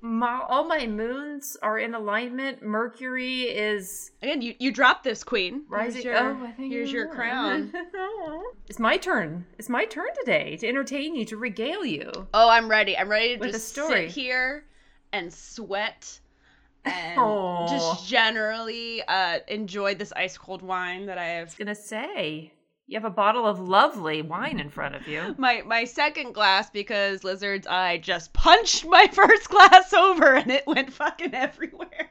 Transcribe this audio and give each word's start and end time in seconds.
my, 0.00 0.42
all 0.48 0.64
my 0.64 0.86
moons 0.86 1.56
are 1.62 1.78
in 1.78 1.94
alignment. 1.94 2.62
Mercury 2.62 3.42
is 3.42 4.10
Again, 4.22 4.42
you, 4.42 4.54
you 4.58 4.70
dropped 4.72 5.04
this, 5.04 5.24
Queen. 5.24 5.62
rising. 5.68 6.02
Here's 6.02 6.04
your, 6.04 6.16
oh, 6.16 6.44
I 6.44 6.50
think 6.52 6.72
here's 6.72 6.90
you 6.92 6.98
your 6.98 7.08
crown. 7.08 7.72
it's 8.68 8.78
my 8.78 8.96
turn. 8.96 9.44
It's 9.58 9.68
my 9.68 9.84
turn 9.84 10.08
today 10.20 10.56
to 10.58 10.68
entertain 10.68 11.14
you, 11.14 11.24
to 11.26 11.36
regale 11.36 11.84
you. 11.84 12.10
Oh, 12.32 12.48
I'm 12.48 12.68
ready. 12.70 12.96
I'm 12.96 13.08
ready 13.08 13.34
to 13.34 13.40
With 13.40 13.52
just 13.52 13.68
story. 13.70 14.08
sit 14.08 14.10
here 14.10 14.64
and 15.12 15.32
sweat 15.32 16.20
and 16.84 17.18
Aw. 17.18 17.68
just 17.68 18.08
generally 18.08 19.02
uh, 19.08 19.40
enjoy 19.48 19.94
this 19.94 20.12
ice 20.12 20.38
cold 20.38 20.62
wine 20.62 21.06
that 21.06 21.18
I 21.18 21.24
have. 21.24 21.56
gonna 21.58 21.74
say 21.74 22.52
you 22.88 22.96
have 22.96 23.04
a 23.04 23.10
bottle 23.14 23.46
of 23.46 23.60
lovely 23.60 24.22
wine 24.22 24.58
in 24.58 24.70
front 24.70 24.94
of 24.96 25.06
you. 25.06 25.34
My 25.38 25.62
my 25.66 25.84
second 25.84 26.32
glass 26.32 26.70
because 26.70 27.22
Lizard's 27.22 27.66
eye 27.66 27.98
just 27.98 28.32
punched 28.32 28.86
my 28.86 29.06
first 29.12 29.48
glass 29.50 29.92
over 29.92 30.34
and 30.34 30.50
it 30.50 30.66
went 30.66 30.92
fucking 30.92 31.34
everywhere. 31.34 32.08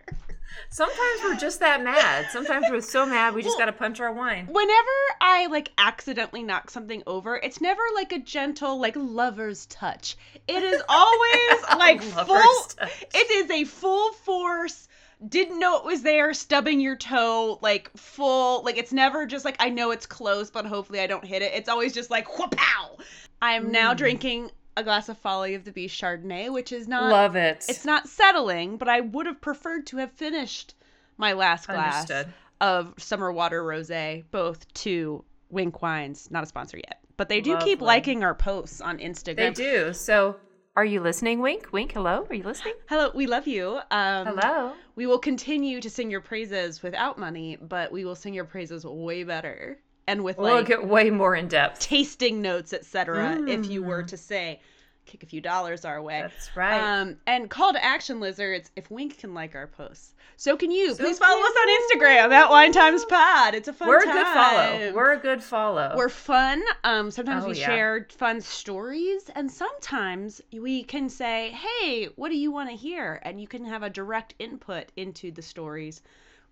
Sometimes 0.69 1.21
we're 1.23 1.35
just 1.35 1.59
that 1.61 1.83
mad. 1.83 2.27
Sometimes 2.31 2.67
we're 2.69 2.81
so 2.81 3.05
mad 3.05 3.33
we 3.33 3.41
just 3.41 3.57
Well- 3.57 3.67
gotta 3.67 3.77
punch 3.77 3.99
our 3.99 4.11
wine. 4.13 4.47
Whenever 4.47 4.91
I 5.19 5.47
like 5.47 5.71
accidentally 5.77 6.43
knock 6.43 6.69
something 6.69 7.01
over, 7.07 7.37
it's 7.37 7.59
never 7.59 7.81
like 7.95 8.11
a 8.11 8.19
gentle 8.19 8.79
like 8.79 8.95
lover's 8.95 9.65
touch. 9.67 10.15
It 10.47 10.61
is 10.61 10.81
always 10.89 11.61
like 11.77 12.01
full 12.03 12.63
touch. 12.77 13.05
It 13.15 13.31
is 13.31 13.49
a 13.49 13.63
full 13.65 14.13
force. 14.13 14.87
Didn't 15.27 15.59
know 15.59 15.77
it 15.77 15.83
was 15.85 16.03
there, 16.03 16.33
stubbing 16.33 16.79
your 16.79 16.95
toe, 16.95 17.57
like 17.61 17.89
full. 17.97 18.61
Like 18.63 18.77
it's 18.77 18.93
never 18.93 19.25
just 19.25 19.45
like 19.45 19.55
I 19.59 19.69
know 19.69 19.91
it's 19.91 20.05
close, 20.05 20.51
but 20.51 20.65
hopefully 20.65 20.99
I 20.99 21.07
don't 21.07 21.25
hit 21.25 21.41
it. 21.41 21.53
It's 21.55 21.69
always 21.69 21.93
just 21.93 22.11
like 22.11 22.37
whoop-pow. 22.37 22.97
I 23.41 23.53
am 23.53 23.71
now 23.71 23.93
Mm. 23.93 23.97
drinking 23.97 24.51
a 24.75 24.83
glass 24.83 25.09
of 25.09 25.17
Folly 25.17 25.55
of 25.55 25.63
the 25.65 25.71
Beast 25.71 25.99
Chardonnay, 25.99 26.51
which 26.53 26.71
is 26.71 26.87
not. 26.87 27.11
Love 27.11 27.35
it. 27.35 27.65
It's 27.67 27.83
not 27.85 28.07
settling, 28.07 28.77
but 28.77 28.87
I 28.87 29.01
would 29.01 29.25
have 29.25 29.41
preferred 29.41 29.87
to 29.87 29.97
have 29.97 30.11
finished 30.11 30.75
my 31.17 31.33
last 31.33 31.65
glass 31.67 32.09
Understood. 32.11 32.33
of 32.61 32.93
Summer 32.97 33.31
Water 33.31 33.63
Rosé, 33.63 34.23
both 34.29 34.71
to 34.75 35.23
Wink 35.49 35.81
Wines, 35.81 36.29
not 36.29 36.43
a 36.43 36.45
sponsor 36.45 36.77
yet, 36.77 36.99
but 37.17 37.27
they 37.27 37.41
do 37.41 37.57
keep 37.57 37.81
liking 37.81 38.23
our 38.23 38.35
posts 38.35 38.81
on 38.81 38.99
Instagram. 38.99 39.35
They 39.35 39.49
do. 39.51 39.93
So, 39.93 40.35
are 40.77 40.85
you 40.85 41.01
listening? 41.01 41.39
Wink, 41.39 41.69
wink. 41.73 41.93
Hello. 41.93 42.27
Are 42.29 42.35
you 42.35 42.43
listening? 42.43 42.75
Hello, 42.87 43.09
we 43.15 43.25
love 43.25 43.47
you. 43.47 43.79
Um, 43.89 44.27
Hello. 44.27 44.73
We 44.95 45.07
will 45.07 45.17
continue 45.17 45.81
to 45.81 45.89
sing 45.89 46.11
your 46.11 46.21
praises 46.21 46.83
without 46.83 47.17
money, 47.17 47.57
but 47.59 47.91
we 47.91 48.05
will 48.05 48.13
sing 48.13 48.35
your 48.35 48.45
praises 48.45 48.85
way 48.85 49.23
better 49.23 49.79
and 50.07 50.23
with 50.23 50.37
We'll 50.37 50.53
like 50.53 50.67
get 50.67 50.87
way 50.87 51.09
more 51.09 51.35
in 51.35 51.47
depth. 51.47 51.79
tasting 51.79 52.43
notes, 52.43 52.73
etc. 52.73 53.39
If 53.47 53.65
you 53.65 53.81
were 53.81 54.03
Mm. 54.03 54.07
to 54.07 54.17
say, 54.17 54.61
kick 55.07 55.23
a 55.23 55.25
few 55.25 55.41
dollars 55.41 55.85
our 55.85 56.01
way. 56.01 56.21
That's 56.21 56.55
right. 56.55 56.79
Um, 57.01 57.17
and 57.25 57.49
call 57.49 57.73
to 57.73 57.83
action, 57.83 58.19
lizards. 58.19 58.69
If 58.75 58.91
Wink 58.91 59.17
can 59.17 59.33
like 59.33 59.55
our 59.55 59.67
posts, 59.67 60.13
so 60.35 60.55
can 60.55 60.69
you. 60.71 60.93
So 60.93 61.03
Please 61.03 61.17
follow 61.17 61.41
us 61.41 61.53
on 61.61 61.99
Instagram 61.99 62.31
at 62.31 62.49
Wine 62.49 62.71
Times 62.71 63.03
Pod. 63.05 63.55
It's 63.55 63.67
a 63.67 63.73
fun 63.73 63.87
We're 63.87 64.01
a 64.01 64.05
time. 64.05 64.13
good 64.13 64.25
follow. 64.27 64.93
We're 64.93 65.13
a 65.13 65.17
good 65.19 65.41
follow. 65.43 65.93
We're 65.97 66.09
fun. 66.09 66.61
Um, 66.83 67.09
sometimes 67.09 67.45
Oh, 67.45 67.49
we 67.49 67.57
yeah. 67.59 67.65
share 67.65 68.07
fun 68.17 68.41
stories, 68.41 69.29
and 69.35 69.49
sometimes 69.51 70.41
we 70.51 70.83
can 70.83 71.09
say, 71.09 71.49
"Hey, 71.51 72.05
what 72.15 72.29
do 72.29 72.37
you 72.37 72.51
want 72.51 72.69
to 72.69 72.75
hear?" 72.75 73.19
And 73.23 73.39
you 73.41 73.47
can 73.47 73.65
have 73.65 73.83
a 73.83 73.89
direct 73.89 74.35
input 74.39 74.91
into 74.97 75.31
the 75.31 75.41
stories 75.41 76.01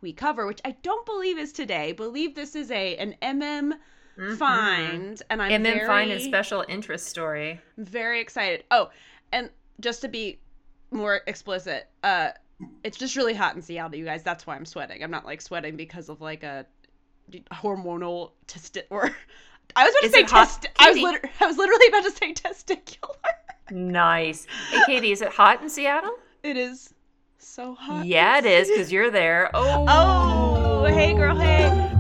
we 0.01 0.13
cover, 0.13 0.45
which 0.45 0.61
I 0.65 0.71
don't 0.83 1.05
believe 1.05 1.37
is 1.37 1.51
today. 1.51 1.91
Believe 1.91 2.35
this 2.35 2.55
is 2.55 2.69
a 2.71 2.95
an 2.97 3.15
MM 3.21 3.73
Mhm. 4.17 4.37
find, 4.37 5.21
and 5.29 5.41
I'm 5.41 5.51
and 5.51 5.65
then 5.65 5.75
very, 5.75 5.87
find 5.87 6.11
a 6.11 6.19
special 6.19 6.63
interest 6.67 7.07
story. 7.07 7.59
very 7.77 8.19
excited. 8.21 8.63
Oh, 8.71 8.89
and 9.31 9.49
just 9.79 10.01
to 10.01 10.07
be 10.07 10.39
more 10.91 11.21
explicit, 11.27 11.87
uh, 12.03 12.29
it's 12.83 12.97
just 12.97 13.15
really 13.17 13.33
hot 13.33 13.55
in 13.55 13.61
Seattle, 13.61 13.95
you 13.97 14.05
guys. 14.05 14.23
That's 14.23 14.47
why 14.47 14.55
I'm 14.55 14.65
sweating. 14.65 15.03
I'm 15.03 15.11
not 15.11 15.25
like 15.25 15.41
sweating 15.41 15.75
because 15.75 16.07
of 16.09 16.21
like 16.21 16.43
a 16.43 16.65
hormonal 17.51 18.31
test 18.47 18.77
or 18.89 19.13
I 19.75 19.83
was 19.83 19.93
about 19.93 19.99
to 20.01 20.05
Is 20.05 20.11
say 20.13 20.23
test. 20.23 20.67
I 20.79 20.91
was 20.91 20.97
liter- 21.01 21.29
I 21.41 21.45
was 21.47 21.57
literally 21.57 21.87
about 21.87 22.03
to 22.05 22.11
say 22.11 22.33
testicular. 22.33 23.15
Nice. 23.71 24.45
Hey, 24.69 24.79
Katy, 24.85 25.11
is 25.11 25.21
it 25.21 25.29
hot 25.33 25.61
in 25.61 25.69
Seattle? 25.69 26.15
It 26.43 26.55
is 26.55 26.93
so 27.39 27.73
hot. 27.73 28.05
Yeah, 28.05 28.37
it 28.37 28.45
is 28.45 28.69
because 28.69 28.91
you're 28.91 29.09
there. 29.11 29.49
Oh. 29.55 29.85
Oh, 29.87 30.85
hey 30.85 31.13
girl, 31.15 31.35
hey. 31.35 31.91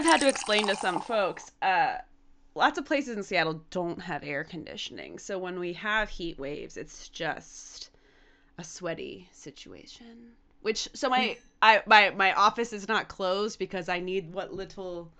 I've 0.00 0.06
had 0.06 0.20
to 0.22 0.28
explain 0.28 0.66
to 0.68 0.76
some 0.76 1.02
folks, 1.02 1.50
uh, 1.60 1.96
lots 2.54 2.78
of 2.78 2.86
places 2.86 3.18
in 3.18 3.22
Seattle 3.22 3.62
don't 3.70 4.00
have 4.00 4.24
air 4.24 4.44
conditioning. 4.44 5.18
So 5.18 5.38
when 5.38 5.60
we 5.60 5.74
have 5.74 6.08
heat 6.08 6.38
waves, 6.38 6.78
it's 6.78 7.10
just 7.10 7.90
a 8.56 8.64
sweaty 8.64 9.28
situation. 9.30 10.30
Which 10.62 10.88
so 10.94 11.10
my 11.10 11.36
I 11.62 11.82
my 11.84 12.10
my 12.16 12.32
office 12.32 12.72
is 12.72 12.88
not 12.88 13.08
closed 13.08 13.58
because 13.58 13.90
I 13.90 14.00
need 14.00 14.32
what 14.32 14.54
little 14.54 15.10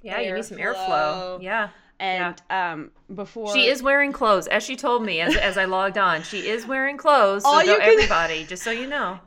Yeah, 0.00 0.20
you 0.20 0.32
need 0.32 0.44
some 0.44 0.58
airflow. 0.58 1.42
Yeah. 1.42 1.70
and 1.98 2.40
um 2.50 2.92
before 3.12 3.52
She 3.52 3.66
is 3.66 3.82
wearing 3.82 4.12
clothes, 4.12 4.46
as 4.46 4.62
she 4.62 4.76
told 4.76 5.04
me 5.04 5.22
as, 5.22 5.34
as 5.36 5.58
I 5.58 5.64
logged 5.64 5.98
on. 5.98 6.22
She 6.22 6.48
is 6.48 6.68
wearing 6.68 6.98
clothes. 6.98 7.42
So 7.42 7.48
All 7.48 7.64
you 7.64 7.78
can- 7.78 7.82
everybody, 7.82 8.44
just 8.44 8.62
so 8.62 8.70
you 8.70 8.86
know. 8.86 9.18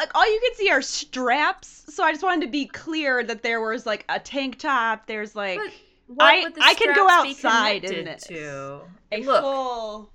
Like 0.00 0.14
all 0.14 0.26
you 0.32 0.40
can 0.40 0.54
see 0.56 0.70
are 0.70 0.80
straps. 0.82 1.84
So 1.94 2.02
I 2.04 2.10
just 2.10 2.22
wanted 2.24 2.46
to 2.46 2.50
be 2.50 2.64
clear 2.66 3.22
that 3.22 3.42
there 3.42 3.60
was 3.60 3.84
like 3.84 4.04
a 4.08 4.18
tank 4.18 4.58
top. 4.58 5.06
There's 5.06 5.36
like 5.36 5.58
But 5.58 5.72
what 6.06 6.24
I- 6.24 6.42
would 6.42 6.54
the 6.54 6.62
I 6.64 6.74
can 6.74 6.94
go 6.94 7.06
outside 7.08 7.84
in 7.84 7.90
connected 7.90 8.06
this. 8.06 8.24
To? 8.28 8.80
a 9.12 9.20
look, 9.22 9.42
full. 9.42 10.10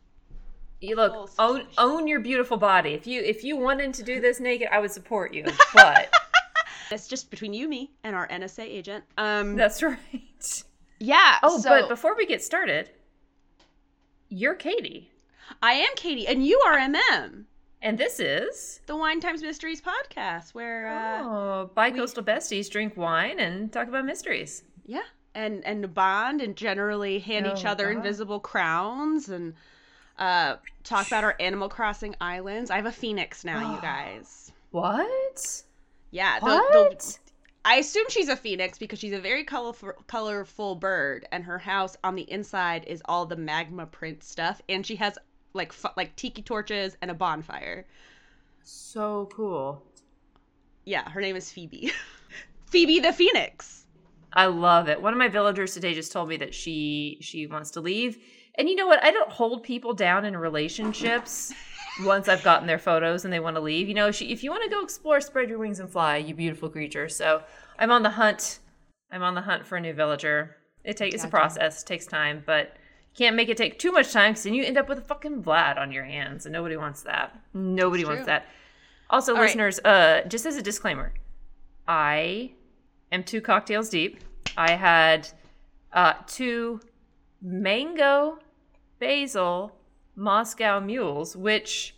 you 0.82 0.96
look, 0.96 1.14
full 1.14 1.30
own, 1.38 1.56
situation. 1.58 1.74
own 1.78 2.08
your 2.08 2.20
beautiful 2.20 2.58
body. 2.58 2.92
If 2.94 3.06
you 3.06 3.22
if 3.22 3.44
you 3.44 3.56
wanted 3.58 3.94
to 3.94 4.04
do 4.04 4.20
this 4.26 4.40
naked, 4.40 4.70
I 4.72 4.80
would 4.80 4.92
support 4.92 5.34
you. 5.34 5.46
But 5.74 6.12
It's 6.92 7.08
just 7.08 7.30
between 7.32 7.54
you, 7.54 7.68
me, 7.68 7.92
and 8.04 8.16
our 8.16 8.28
NSA 8.28 8.64
agent. 8.64 9.04
Um. 9.18 9.56
that's 9.56 9.82
right. 9.84 10.64
yeah. 11.00 11.38
Oh, 11.44 11.60
so 11.60 11.70
but 11.70 11.90
before 11.90 12.16
we 12.16 12.26
get 12.26 12.44
started, 12.44 12.90
you're 14.30 14.54
Katy, 14.56 15.12
I 15.62 15.74
am 15.74 15.90
Katy, 15.96 16.28
and 16.28 16.46
you 16.46 16.60
are 16.68 16.78
MM, 16.78 17.46
and 17.86 17.98
this 17.98 18.20
is 18.20 18.82
the 18.88 18.96
Wine 18.98 19.22
Times 19.22 19.42
Mysteries 19.42 19.82
podcast, 19.82 20.54
where 20.54 20.88
uh, 20.88 21.22
oh, 21.24 21.70
bi-coastal 21.74 22.24
besties 22.24 22.70
drink 22.70 22.98
wine 22.98 23.40
and 23.40 23.72
talk 23.72 23.88
about 23.88 24.04
mysteries. 24.06 24.64
yeah, 24.86 25.04
and 25.34 25.64
and 25.66 25.94
bond 25.94 26.42
and 26.42 26.56
generally 26.56 27.20
hand 27.20 27.46
each 27.48 27.64
Oh, 27.66 27.70
other 27.70 27.86
God. 27.94 27.98
invisible 27.98 28.40
crowns 28.40 29.30
and 29.30 29.54
uh 30.18 30.56
talk 30.84 31.08
about 31.08 31.24
our 31.24 31.36
Animal 31.40 31.70
Crossing 31.70 32.16
islands. 32.20 32.72
I 32.72 32.76
have 32.78 32.86
a 32.86 32.92
phoenix 32.92 33.46
now, 33.46 33.76
you 33.76 33.82
guys. 33.82 34.52
What? 34.72 35.64
Yeah, 36.12 36.40
the, 36.40 36.46
What? 36.46 36.72
the 37.00 37.18
I 37.68 37.76
assume 37.78 38.06
she's 38.10 38.30
a 38.30 38.36
phoenix 38.36 38.78
because 38.78 39.00
she's 39.00 39.14
a 39.14 39.20
very 39.20 39.44
colorful, 39.44 39.94
colorful 40.08 40.76
bird, 40.76 41.28
and 41.32 41.44
her 41.46 41.58
house 41.58 41.98
on 42.04 42.16
the 42.16 42.30
inside 42.32 42.84
is 42.86 43.02
all 43.06 43.26
the 43.26 43.36
magma 43.36 43.86
print 43.88 44.24
stuff, 44.24 44.62
and 44.70 44.86
she 44.86 44.96
has 44.98 45.18
like 45.56 45.74
fu- 45.74 45.88
like 45.98 46.16
tiki 46.16 46.42
torches 46.42 46.96
and 47.02 47.10
a 47.10 47.14
bonfire. 47.14 47.86
So 48.64 49.30
cool. 49.32 49.84
Yeah, 50.86 51.10
her 51.10 51.22
name 51.22 51.36
is 51.36 51.52
Phoebe. 51.52 51.92
Phoebe 52.68 53.00
the 53.00 53.14
Phoenix. 53.14 53.86
I 54.34 54.48
love 54.48 54.90
it. 54.90 55.02
One 55.02 55.14
of 55.14 55.20
my 55.20 55.30
villagers 55.30 55.74
today 55.74 55.94
just 55.94 56.12
told 56.12 56.28
me 56.30 56.38
that 56.38 56.54
she 56.54 57.18
she 57.22 57.48
wants 57.48 57.72
to 57.72 57.82
leave. 57.82 58.18
And 58.58 58.70
you 58.70 58.76
know 58.76 58.88
what? 58.88 59.04
I 59.04 59.12
don't 59.12 59.32
hold 59.32 59.64
people 59.64 59.94
down 59.94 60.26
in 60.26 60.36
relationships 60.36 61.54
once 62.04 62.28
I've 62.28 62.44
gotten 62.44 62.68
their 62.68 62.80
photos 62.80 63.26
and 63.26 63.34
they 63.34 63.40
want 63.40 63.56
to 63.56 63.62
leave. 63.62 63.88
You 63.88 63.94
know, 63.94 64.12
she, 64.12 64.32
if 64.32 64.44
you 64.44 64.50
want 64.50 64.64
to 64.64 64.70
go 64.70 64.82
explore, 64.82 65.20
spread 65.22 65.50
your 65.50 65.58
wings 65.58 65.80
and 65.80 65.90
fly, 65.90 66.18
you 66.18 66.34
beautiful 66.34 66.70
creature. 66.70 67.10
So 67.10 67.44
I'm 67.80 67.92
on 67.92 68.04
the 68.04 68.10
hunt. 68.10 68.60
I'm 69.12 69.24
on 69.24 69.36
the 69.36 69.42
hunt 69.42 69.66
for 69.66 69.78
a 69.78 69.82
new 69.82 69.94
villager. 69.94 70.58
It 70.84 70.98
takes 70.98 71.16
it's 71.16 71.24
a 71.24 71.28
process, 71.28 71.84
takes 71.84 72.06
time, 72.06 72.44
but 72.46 72.78
can't 73.16 73.36
make 73.36 73.50
it 73.50 73.58
take 73.58 73.80
too 73.80 73.92
much 73.92 74.12
time 74.12 74.32
because 74.32 74.44
then 74.44 74.54
you 74.54 74.64
end 74.64 74.78
up 74.78 74.90
with 74.90 74.98
a 74.98 75.02
fucking 75.02 75.44
Vlad 75.44 75.78
on 75.78 75.92
your 75.92 76.04
hands, 76.04 76.46
and 76.46 76.54
nobody 76.54 76.78
wants 76.78 77.02
that. 77.04 77.40
Nobody 77.54 78.02
It's 78.02 78.08
wants 78.08 78.20
true. 78.22 78.26
that. 78.28 78.46
Also, 79.10 79.34
All 79.34 79.40
right. 79.40 79.46
listeners, 79.46 79.80
uh, 79.80 80.22
just 80.28 80.46
as 80.46 80.58
a 80.58 80.62
disclaimer, 80.62 81.14
I 81.88 82.52
am 83.12 83.24
two 83.24 83.42
cocktails 83.42 83.90
deep. 83.90 84.20
I 84.58 84.72
had 84.72 85.30
uh, 85.94 86.14
two 86.28 86.82
mango 87.42 88.40
basil 89.00 89.76
Moscow 90.16 90.80
mules, 90.80 91.36
which 91.36 91.95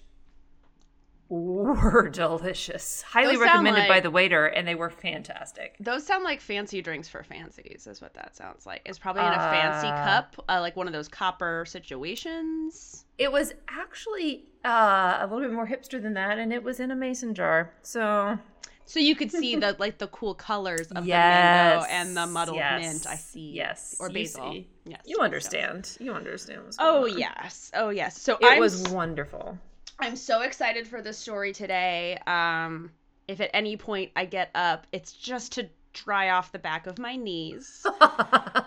were 1.30 2.10
delicious. 2.14 3.02
Highly 3.02 3.36
Those 3.36 3.44
recommended 3.46 3.88
by 3.88 4.00
the 4.00 4.12
waiter, 4.12 4.46
and 4.48 4.68
they 4.68 4.76
were 4.76 4.90
fantastic. 4.90 5.76
Those 5.80 6.06
sound 6.06 6.24
like 6.24 6.42
fancy 6.42 6.82
drinks 6.82 7.08
for 7.08 7.24
fancies, 7.24 7.88
is 7.88 8.02
what 8.02 8.14
that 8.14 8.36
sounds 8.36 8.66
like. 8.66 8.82
It's 8.86 9.00
probably 9.00 9.24
in 9.24 9.34
a 9.34 9.38
fancy 9.38 9.88
Uh, 9.88 10.04
cup, 10.04 10.36
uh, 10.50 10.60
like 10.62 10.76
one 10.76 10.88
of 10.88 10.94
those 10.94 11.08
copper 11.08 11.66
situations. 11.68 13.06
It 13.18 13.32
was 13.32 13.54
actually 13.70 14.46
uh, 14.66 15.18
a 15.22 15.28
little 15.28 15.42
bit 15.42 15.52
more 15.54 15.68
hipster 15.68 16.02
than 16.02 16.14
that, 16.16 16.38
and 16.40 16.52
it 16.54 16.64
was 16.64 16.80
in 16.80 16.92
a 16.92 16.96
mason 16.96 17.34
jar. 17.34 17.74
So 17.82 18.38
So 18.86 19.00
you 19.00 19.16
could 19.16 19.32
see 19.32 19.56
the 19.64 19.76
like 19.80 19.98
the 19.98 20.08
cool 20.08 20.34
colors 20.34 20.88
of 20.92 21.06
Yes, 21.06 21.84
the 21.84 21.88
mango 21.88 21.88
and 21.90 22.18
the 22.18 22.28
muddled 22.28 22.58
yes, 22.58 22.82
mint. 22.82 23.08
I 23.08 23.16
see. 23.16 23.52
Yes, 23.52 23.96
Or 24.00 24.08
you 24.08 24.14
basil. 24.14 24.52
see. 24.52 24.68
Yes. 24.86 25.02
You 25.06 25.20
understand. 25.20 25.98
You 26.00 26.14
understand 26.14 26.64
what's 26.64 26.78
Oh 26.80 27.04
on. 27.04 27.18
yes. 27.18 27.72
Oh 27.74 27.90
yes. 27.90 28.22
So 28.22 28.38
It 28.40 28.46
I'm 28.46 28.60
was 28.60 28.88
wonderful. 28.90 29.58
I'm 30.00 30.16
so 30.16 30.42
excited 30.42 30.88
for 30.88 31.02
this 31.02 31.18
story 31.18 31.54
today. 31.54 32.18
Um, 32.28 32.92
if 33.28 33.42
at 33.42 33.50
any 33.54 33.78
point 33.78 34.12
I 34.16 34.26
get 34.26 34.52
up, 34.56 34.86
it's 34.92 35.12
just 35.14 35.54
to 35.54 35.68
dry 35.94 36.30
off 36.30 36.52
the 36.52 36.60
back 36.60 36.86
of 36.88 37.00
my 37.00 37.16
knees. 37.16 37.86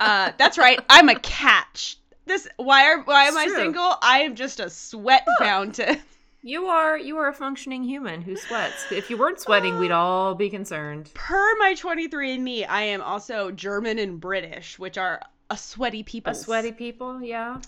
Uh, 0.03 0.33
that's 0.39 0.57
right. 0.57 0.81
I'm 0.89 1.11
a 1.11 1.15
catch. 1.21 1.99
This 2.25 2.49
why 2.57 2.87
are 2.87 3.03
why 3.03 3.25
am 3.25 3.35
It's 3.35 3.37
I 3.37 3.47
true. 3.49 3.57
single? 3.57 3.97
I 4.01 4.21
am 4.21 4.35
just 4.35 4.59
a 4.59 4.71
sweat 4.71 5.27
fountain. 5.39 5.99
you 6.43 6.67
are 6.67 6.97
you 6.97 7.19
are 7.19 7.29
a 7.29 7.35
functioning 7.35 7.85
human 7.85 8.23
who 8.23 8.35
sweats. 8.35 8.91
If 8.91 9.11
you 9.11 9.19
weren't 9.19 9.39
sweating, 9.41 9.79
we'd 9.79 9.91
all 9.91 10.35
be 10.35 10.49
concerned. 10.49 11.11
Per 11.13 11.57
my 11.59 11.75
23andMe, 11.77 12.67
I 12.67 12.81
am 12.85 13.03
also 13.03 13.51
German 13.51 13.99
and 13.99 14.19
British, 14.19 14.79
which 14.79 14.97
are 14.97 15.21
a 15.51 15.57
sweaty 15.59 16.03
people. 16.03 16.33
A 16.33 16.35
sweaty 16.35 16.73
people, 16.73 17.23
yeah. 17.23 17.61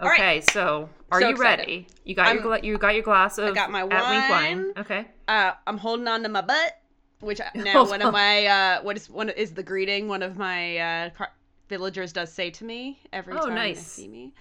All 0.00 0.08
right. 0.08 0.20
Okay, 0.20 0.40
so 0.52 0.88
are 1.12 1.20
So 1.20 1.28
you 1.28 1.34
excited. 1.34 1.62
ready? 1.62 1.86
You 2.04 2.14
got 2.14 2.26
I'm- 2.26 2.36
your 2.36 2.42
gla- 2.44 2.60
you 2.62 2.76
got 2.78 2.94
your 2.94 3.02
glass 3.04 3.38
of 3.38 3.54
got 3.54 3.70
my 3.70 3.84
wine. 3.84 4.30
wine. 4.30 4.72
Okay. 4.76 5.06
Uh, 5.28 5.52
I'm 5.66 5.78
holding 5.78 6.08
on 6.08 6.22
to 6.24 6.28
my 6.28 6.40
butt, 6.40 6.72
which 7.20 7.40
I- 7.40 7.50
now 7.54 7.84
one 7.86 8.02
of 8.02 8.12
my 8.12 8.46
uh, 8.46 8.82
what 8.82 8.96
is 8.96 9.08
one 9.08 9.28
is 9.30 9.52
the 9.54 9.62
greeting 9.62 10.08
one 10.08 10.22
of 10.22 10.36
my 10.36 10.76
uh, 10.78 11.10
car- 11.10 11.32
villagers 11.68 12.12
does 12.12 12.32
say 12.32 12.50
to 12.50 12.64
me 12.64 12.98
every 13.12 13.34
Oh, 13.34 13.46
time 13.46 13.54
they 13.54 13.74
see 13.74 14.08
me, 14.08 14.34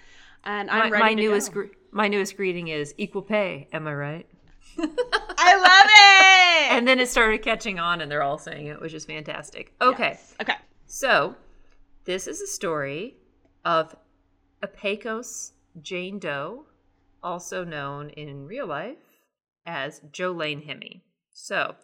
and 0.43 0.69
I'm 0.71 0.91
ready 0.91 1.03
my 1.03 1.09
to 1.13 1.21
newest 1.21 1.51
gre- 1.51 1.65
my 1.91 2.07
newest 2.07 2.35
greeting 2.35 2.69
is 2.69 2.93
equal 2.97 3.21
pay. 3.21 3.67
Am 3.71 3.87
I 3.87 3.93
right? 3.93 4.27
I 4.77 5.55
love 5.57 5.89
it. 5.89 6.33
And 6.73 6.87
then 6.87 6.99
it 6.99 7.07
started 7.07 7.43
catching 7.43 7.77
on, 7.77 8.01
and 8.01 8.09
they're 8.11 8.23
all 8.23 8.39
saying 8.39 8.65
it, 8.67 8.81
which 8.81 8.93
is 8.95 9.05
fantastic. 9.05 9.73
Okay, 9.79 10.11
Yes. 10.11 10.33
Okay. 10.41 10.55
so 10.87 11.35
this 12.05 12.25
is 12.25 12.41
a 12.41 12.47
story 12.47 13.17
of 13.63 13.95
a 14.63 14.67
Pecos 14.67 15.51
Jane 15.81 16.17
Doe, 16.17 16.65
also 17.21 17.63
known 17.63 18.09
in 18.11 18.47
real 18.47 18.65
life 18.65 18.97
as 19.65 20.01
Jolaine 20.11 20.65
Hemmy. 20.65 21.01
So, 21.33 21.75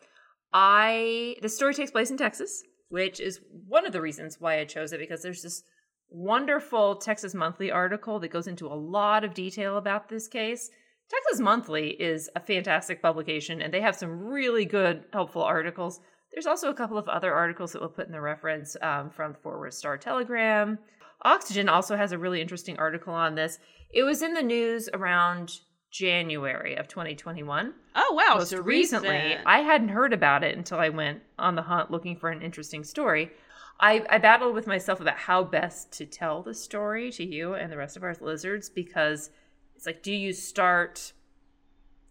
I 0.53 1.35
the 1.41 1.49
story 1.49 1.73
takes 1.73 1.91
place 1.91 2.09
in 2.09 2.17
Texas, 2.17 2.63
which 2.87 3.19
is 3.19 3.41
one 3.67 3.85
of 3.85 3.93
the 3.93 4.01
reasons 4.01 4.37
why 4.39 4.59
I 4.59 4.65
chose 4.65 4.93
it 4.93 4.99
because 4.99 5.21
there's 5.21 5.43
this 5.43 5.63
wonderful 6.09 6.95
Texas 6.95 7.35
Monthly 7.35 7.69
article 7.69 8.19
that 8.19 8.29
goes 8.31 8.47
into 8.47 8.67
a 8.67 8.73
lot 8.73 9.23
of 9.23 9.33
detail 9.33 9.77
about 9.77 10.09
this 10.09 10.27
case. 10.27 10.69
Texas 11.09 11.39
Monthly 11.39 11.89
is 11.89 12.29
a 12.35 12.39
fantastic 12.39 13.01
publication 13.01 13.61
and 13.61 13.73
they 13.73 13.81
have 13.81 13.95
some 13.95 14.23
really 14.23 14.65
good, 14.65 15.03
helpful 15.11 15.43
articles. 15.43 15.99
There's 16.31 16.45
also 16.45 16.69
a 16.69 16.75
couple 16.75 16.97
of 16.97 17.09
other 17.09 17.33
articles 17.33 17.73
that 17.73 17.81
we'll 17.81 17.89
put 17.89 18.05
in 18.05 18.11
the 18.11 18.21
reference 18.21 18.75
um, 18.81 19.09
from 19.09 19.33
the 19.33 19.39
Fort 19.39 19.59
Worth 19.59 19.73
Star 19.73 19.97
Telegram. 19.97 20.77
Oxygen 21.23 21.69
also 21.69 21.95
has 21.95 22.11
a 22.11 22.17
really 22.17 22.41
interesting 22.41 22.77
article 22.77 23.13
on 23.13 23.35
this. 23.35 23.59
It 23.91 24.03
was 24.03 24.21
in 24.21 24.33
the 24.33 24.41
news 24.41 24.89
around 24.93 25.59
January 25.91 26.75
of 26.75 26.87
2021. 26.87 27.73
Oh 27.95 28.13
wow. 28.13 28.35
Most 28.37 28.49
so 28.49 28.61
recently, 28.61 29.09
recent. 29.09 29.41
I 29.45 29.59
hadn't 29.59 29.89
heard 29.89 30.13
about 30.13 30.43
it 30.43 30.55
until 30.55 30.79
I 30.79 30.89
went 30.89 31.21
on 31.37 31.55
the 31.55 31.63
hunt 31.63 31.91
looking 31.91 32.15
for 32.15 32.29
an 32.29 32.41
interesting 32.41 32.83
story. 32.83 33.31
I, 33.79 34.05
I 34.09 34.17
battled 34.17 34.55
with 34.55 34.67
myself 34.67 34.99
about 34.99 35.17
how 35.17 35.43
best 35.43 35.91
to 35.93 36.05
tell 36.05 36.43
the 36.43 36.53
story 36.53 37.11
to 37.11 37.25
you 37.25 37.53
and 37.53 37.71
the 37.71 37.77
rest 37.77 37.95
of 37.95 38.03
our 38.03 38.15
lizards 38.19 38.69
because 38.69 39.31
it's 39.75 39.85
like, 39.85 40.03
do 40.03 40.11
you 40.13 40.33
start 40.33 41.13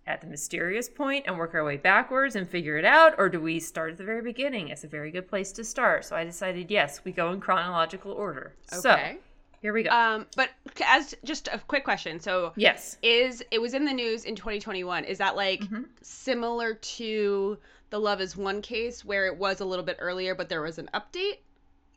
at 0.08 0.20
the 0.22 0.26
mysterious 0.26 0.88
point 0.88 1.24
and 1.26 1.36
work 1.38 1.54
our 1.54 1.62
way 1.64 1.76
backwards 1.76 2.34
and 2.34 2.48
figure 2.48 2.78
it 2.78 2.84
out, 2.84 3.14
or 3.18 3.28
do 3.28 3.38
we 3.40 3.60
start 3.60 3.92
at 3.92 3.98
the 3.98 4.04
very 4.04 4.22
beginning? 4.22 4.68
It's 4.68 4.82
a 4.84 4.88
very 4.88 5.10
good 5.10 5.28
place 5.28 5.52
to 5.52 5.64
start. 5.64 6.04
So 6.06 6.16
I 6.16 6.24
decided, 6.24 6.70
yes, 6.70 7.02
we 7.04 7.12
go 7.12 7.30
in 7.32 7.40
chronological 7.40 8.12
order. 8.12 8.54
So 8.72 8.90
Okay. 8.92 9.18
here 9.60 9.72
we 9.74 9.82
go. 9.82 9.90
Um, 9.90 10.26
but 10.34 10.48
as 10.84 11.14
just 11.24 11.48
a 11.48 11.58
quick 11.68 11.84
question, 11.84 12.18
so 12.18 12.52
yes. 12.56 12.96
is 13.02 13.44
it 13.50 13.60
was 13.60 13.74
in 13.74 13.84
the 13.84 13.92
news 13.92 14.24
in 14.24 14.34
2021? 14.34 15.04
Is 15.04 15.18
that 15.18 15.36
like 15.36 15.60
Mhm. 15.60 15.84
similar 16.00 16.74
to 16.74 17.58
the 17.90 18.00
Love 18.00 18.20
Is 18.22 18.34
One 18.36 18.62
case 18.62 19.04
where 19.04 19.26
it 19.26 19.36
was 19.36 19.60
a 19.60 19.64
little 19.66 19.84
bit 19.84 19.98
earlier, 20.00 20.34
but 20.34 20.48
there 20.48 20.62
was 20.62 20.78
an 20.78 20.88
update? 20.94 21.38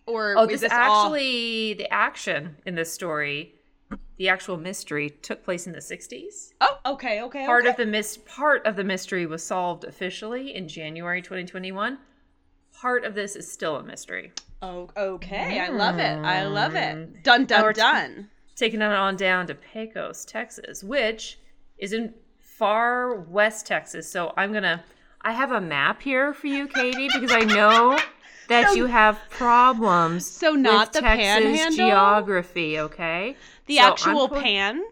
Or 0.06 0.36
Oh, 0.38 0.48
was 0.48 0.62
this, 0.62 0.72
all- 0.74 1.06
actually, 1.06 1.76
the 1.76 1.92
action 1.94 2.58
in 2.66 2.76
this 2.76 2.92
story, 2.92 3.56
the 4.18 4.30
actual 4.30 4.58
mystery 4.58 5.10
took 5.10 5.44
place 5.44 5.66
in 5.68 5.74
the 5.74 5.80
60s. 5.80 6.52
Oh, 6.62 6.78
okay, 6.86 7.22
okay. 7.24 7.46
Part 7.46 7.64
okay. 7.64 7.72
of 7.72 7.78
the 7.78 7.86
mis- 7.86 8.20
part 8.26 8.66
of 8.66 8.76
the 8.76 8.84
mystery 8.84 9.26
was 9.26 9.44
solved 9.44 9.84
officially 9.84 10.56
in 10.56 10.68
January 10.68 11.22
2021. 11.22 11.98
Part 12.74 13.04
of 13.04 13.16
this 13.16 13.36
is 13.36 13.52
still 13.52 13.78
a 13.78 13.84
mystery. 13.84 14.32
Oh, 14.62 14.90
okay. 14.96 15.60
I 15.60 15.70
love 15.70 15.98
it. 15.98 16.18
I 16.20 16.44
hmm. 16.46 16.54
love 16.54 16.76
it. 16.76 17.24
Done, 17.24 17.46
done, 17.46 17.46
dun 17.46 17.62
we're 17.64 17.74
t- 17.74 17.82
dun. 17.82 18.30
Taking 18.56 18.82
it 18.82 18.92
on 18.92 19.16
down 19.16 19.48
to 19.48 19.56
Pecos, 19.56 20.24
Texas, 20.24 20.84
which 20.84 21.40
is 21.80 21.94
in 21.94 22.14
far 22.40 23.16
west 23.16 23.66
Texas. 23.66 24.12
So 24.12 24.34
I'm 24.38 24.54
gonna. 24.54 24.84
I 25.24 25.32
have 25.32 25.52
a 25.52 25.62
map 25.62 26.02
here 26.02 26.34
for 26.34 26.48
you, 26.48 26.68
Katy, 26.68 27.10
because 27.14 27.32
I 27.32 27.42
know 27.42 28.00
that 28.52 28.70
So- 28.70 28.76
you 28.76 28.86
have 28.88 29.20
problems. 29.30 30.26
So 30.26 30.52
not 30.54 30.88
with 30.88 30.94
the 30.94 31.02
Texas 31.02 31.26
panhandle? 31.26 31.76
geography, 31.88 32.80
okay? 32.80 33.36
The 33.66 33.78
So 33.78 33.82
actual 33.84 34.28
put- 34.30 34.44
pan. 34.44 34.84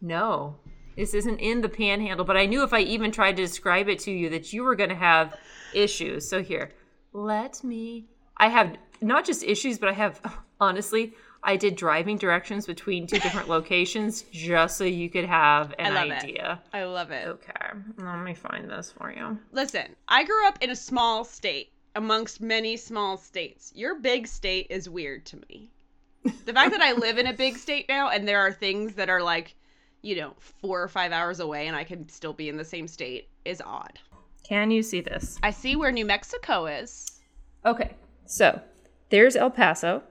No, 0.00 0.56
this 0.96 1.14
isn't 1.14 1.38
in 1.38 1.60
the 1.60 1.68
panhandle, 1.68 2.24
but 2.24 2.36
I 2.36 2.46
knew 2.46 2.62
if 2.64 2.72
I 2.72 2.80
even 2.80 3.12
tried 3.12 3.36
to 3.36 3.42
describe 3.42 3.88
it 3.88 3.98
to 4.00 4.10
you 4.10 4.28
that 4.30 4.52
you 4.52 4.62
were 4.64 4.74
going 4.74 4.90
to 4.90 4.96
have 4.96 5.36
issues. 5.74 6.28
So 6.28 6.42
here, 6.42 6.72
let 7.12 7.62
me. 7.62 8.06
I 8.36 8.48
have 8.48 8.76
not 9.00 9.24
just 9.24 9.44
issues, 9.44 9.78
but 9.78 9.88
I 9.88 9.92
have, 9.92 10.20
honestly, 10.60 11.14
I 11.44 11.56
did 11.56 11.76
driving 11.76 12.16
directions 12.18 12.66
between 12.66 13.06
two 13.06 13.18
different 13.18 13.48
locations 13.56 14.22
just 14.32 14.76
so 14.76 14.84
you 14.84 15.08
could 15.10 15.24
have 15.24 15.74
an 15.78 15.96
I 15.96 16.02
love 16.04 16.10
it. 16.10 16.22
idea. 16.24 16.62
I 16.72 16.84
love 16.84 17.10
it. 17.10 17.26
Okay, 17.28 17.78
let 17.98 18.18
me 18.22 18.34
find 18.34 18.68
this 18.70 18.92
for 18.96 19.12
you. 19.12 19.38
Listen, 19.52 19.94
I 20.08 20.24
grew 20.24 20.46
up 20.46 20.58
in 20.62 20.70
a 20.70 20.76
small 20.76 21.24
state 21.24 21.71
amongst 21.94 22.40
many 22.40 22.76
small 22.76 23.16
states. 23.16 23.72
Your 23.74 23.98
big 24.00 24.26
state 24.26 24.66
is 24.70 24.88
weird 24.88 25.24
to 25.26 25.36
me. 25.48 25.70
The 26.46 26.52
fact 26.52 26.70
that 26.70 26.80
I 26.80 26.92
live 26.92 27.18
in 27.18 27.26
a 27.26 27.32
big 27.32 27.56
state 27.58 27.86
now 27.88 28.08
and 28.10 28.26
there 28.26 28.38
are 28.40 28.52
things 28.52 28.94
that 28.94 29.10
are 29.10 29.22
like, 29.22 29.54
you 30.02 30.16
know, 30.16 30.34
four 30.38 30.80
or 30.82 30.88
five 30.88 31.12
hours 31.12 31.40
away 31.40 31.66
and 31.66 31.76
I 31.76 31.84
can 31.84 32.08
still 32.08 32.32
be 32.32 32.48
in 32.48 32.56
the 32.56 32.64
same 32.64 32.86
state 32.86 33.28
is 33.44 33.60
odd. 33.64 33.98
Can 34.44 34.70
you 34.70 34.82
see 34.82 35.00
this? 35.00 35.38
I 35.42 35.50
see 35.50 35.76
where 35.76 35.90
New 35.92 36.04
Mexico 36.04 36.66
is. 36.66 37.20
Okay, 37.66 37.94
so 38.26 38.60
there's 39.10 39.36
El 39.36 39.50
Paso. 39.50 40.02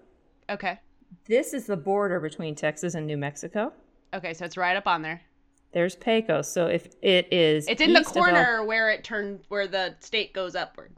Okay. 0.49 0.79
This 1.25 1.53
is 1.53 1.65
the 1.65 1.77
border 1.77 2.19
between 2.19 2.55
Texas 2.55 2.93
and 2.93 3.07
New 3.07 3.17
Mexico. 3.17 3.71
Okay, 4.13 4.33
so 4.33 4.45
it's 4.45 4.57
right 4.57 4.75
up 4.75 4.87
on 4.87 5.01
there. 5.01 5.21
There's 5.73 5.95
Pecos. 5.95 6.51
So 6.51 6.67
if 6.67 6.87
it 7.01 7.31
is, 7.31 7.67
It's 7.67 7.81
in 7.81 7.93
the 7.93 8.01
of 8.01 8.07
El- 8.07 8.13
corner 8.13 8.63
where 8.65 8.89
it 8.89 9.03
turned 9.05 9.41
where 9.47 9.67
the 9.67 9.95
state 10.01 10.33
goes 10.33 10.55
upward. 10.55 10.91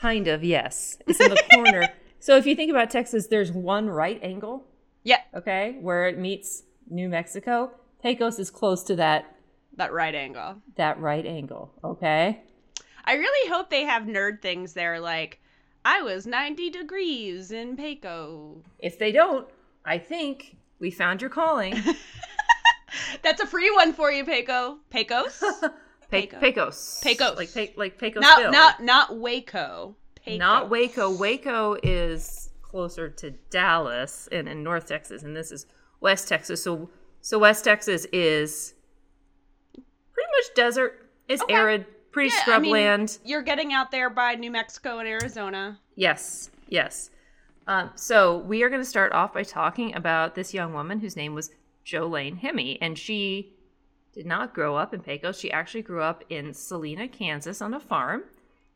Kind 0.00 0.28
of, 0.28 0.44
yes. 0.44 0.98
It's 1.06 1.20
in 1.20 1.30
the 1.30 1.42
corner. 1.54 1.88
So 2.20 2.36
if 2.36 2.46
you 2.46 2.56
think 2.56 2.68
about 2.72 2.90
Texas, 2.90 3.28
there's 3.28 3.52
one 3.52 3.88
right 3.88 4.18
angle, 4.24 4.66
Yeah, 5.04 5.20
okay, 5.36 5.76
where 5.80 6.08
it 6.08 6.18
meets 6.18 6.64
New 6.90 7.08
Mexico. 7.08 7.70
Pecos 8.02 8.40
is 8.40 8.50
close 8.50 8.82
to 8.84 8.96
that 8.96 9.36
that 9.76 9.92
right 9.92 10.12
angle. 10.16 10.56
that 10.74 10.98
right 10.98 11.24
angle, 11.24 11.72
okay? 11.84 12.42
I 13.04 13.12
really 13.14 13.48
hope 13.48 13.70
they 13.70 13.84
have 13.84 14.02
nerd 14.02 14.42
things 14.42 14.72
there 14.72 14.98
like 14.98 15.40
I 15.84 16.02
was 16.02 16.26
90 16.26 16.70
degrees 16.70 17.52
in 17.52 17.76
Paco. 17.76 18.62
If 18.80 18.98
they 18.98 19.12
don't, 19.12 19.46
I 19.84 19.98
think 19.98 20.56
we 20.80 20.90
found 20.90 21.20
your 21.20 21.30
calling. 21.30 21.80
That's 23.22 23.40
a 23.40 23.46
free 23.46 23.70
one 23.70 23.92
for 23.92 24.10
you, 24.10 24.24
Paco. 24.24 24.78
Pecos? 24.90 25.40
Pe- 26.10 26.26
Pecos. 26.26 27.00
Pecos. 27.02 27.36
Like 27.36 27.52
Pe- 27.52 27.74
like 27.76 27.98
Pecos. 27.98 28.22
not 28.22 28.50
not 28.52 28.82
not 28.82 29.16
Waco. 29.18 29.96
Pecos. 30.24 30.38
Not 30.38 30.70
Waco. 30.70 31.10
Waco 31.16 31.76
is 31.82 32.50
closer 32.62 33.08
to 33.08 33.30
Dallas 33.50 34.28
and 34.32 34.48
in 34.48 34.62
North 34.62 34.86
Texas, 34.86 35.22
and 35.22 35.36
this 35.36 35.50
is 35.52 35.66
West 36.00 36.28
Texas. 36.28 36.62
So 36.62 36.90
so 37.20 37.38
West 37.38 37.64
Texas 37.64 38.06
is 38.12 38.74
pretty 39.74 40.30
much 40.36 40.54
desert. 40.54 41.10
It's 41.28 41.42
Okay. 41.42 41.54
arid, 41.54 41.86
pretty 42.10 42.30
Yeah, 42.30 42.36
I 42.36 42.40
scrub 42.42 42.62
mean. 42.62 43.08
You're 43.24 43.42
getting 43.42 43.72
out 43.72 43.90
there 43.90 44.08
by 44.10 44.34
New 44.34 44.50
Mexico 44.50 44.98
and 44.98 45.08
Arizona. 45.08 45.78
Yes, 45.94 46.50
yes. 46.68 47.10
Um, 47.66 47.90
so 47.96 48.38
we 48.38 48.62
are 48.62 48.70
going 48.70 48.80
to 48.80 48.88
start 48.88 49.12
off 49.12 49.34
by 49.34 49.42
talking 49.42 49.94
about 49.94 50.34
this 50.34 50.54
young 50.54 50.72
woman 50.72 51.00
whose 51.00 51.16
name 51.16 51.34
was 51.34 51.50
Jolaine 51.84 52.38
Hemmy, 52.38 52.78
and 52.80 52.98
she 52.98 53.52
did 54.12 54.26
not 54.26 54.54
grow 54.54 54.76
up 54.76 54.92
in 54.94 55.00
Pecos. 55.00 55.38
She 55.38 55.50
actually 55.50 55.82
grew 55.82 56.02
up 56.02 56.24
in 56.28 56.52
Salina, 56.54 57.08
Kansas, 57.08 57.62
on 57.62 57.74
a 57.74 57.80
farm, 57.80 58.24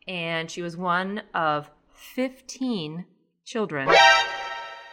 and 0.07 0.51
she 0.51 0.63
was 0.63 0.77
one 0.77 1.23
of 1.35 1.71
fifteen 1.93 3.07
children. 3.45 3.89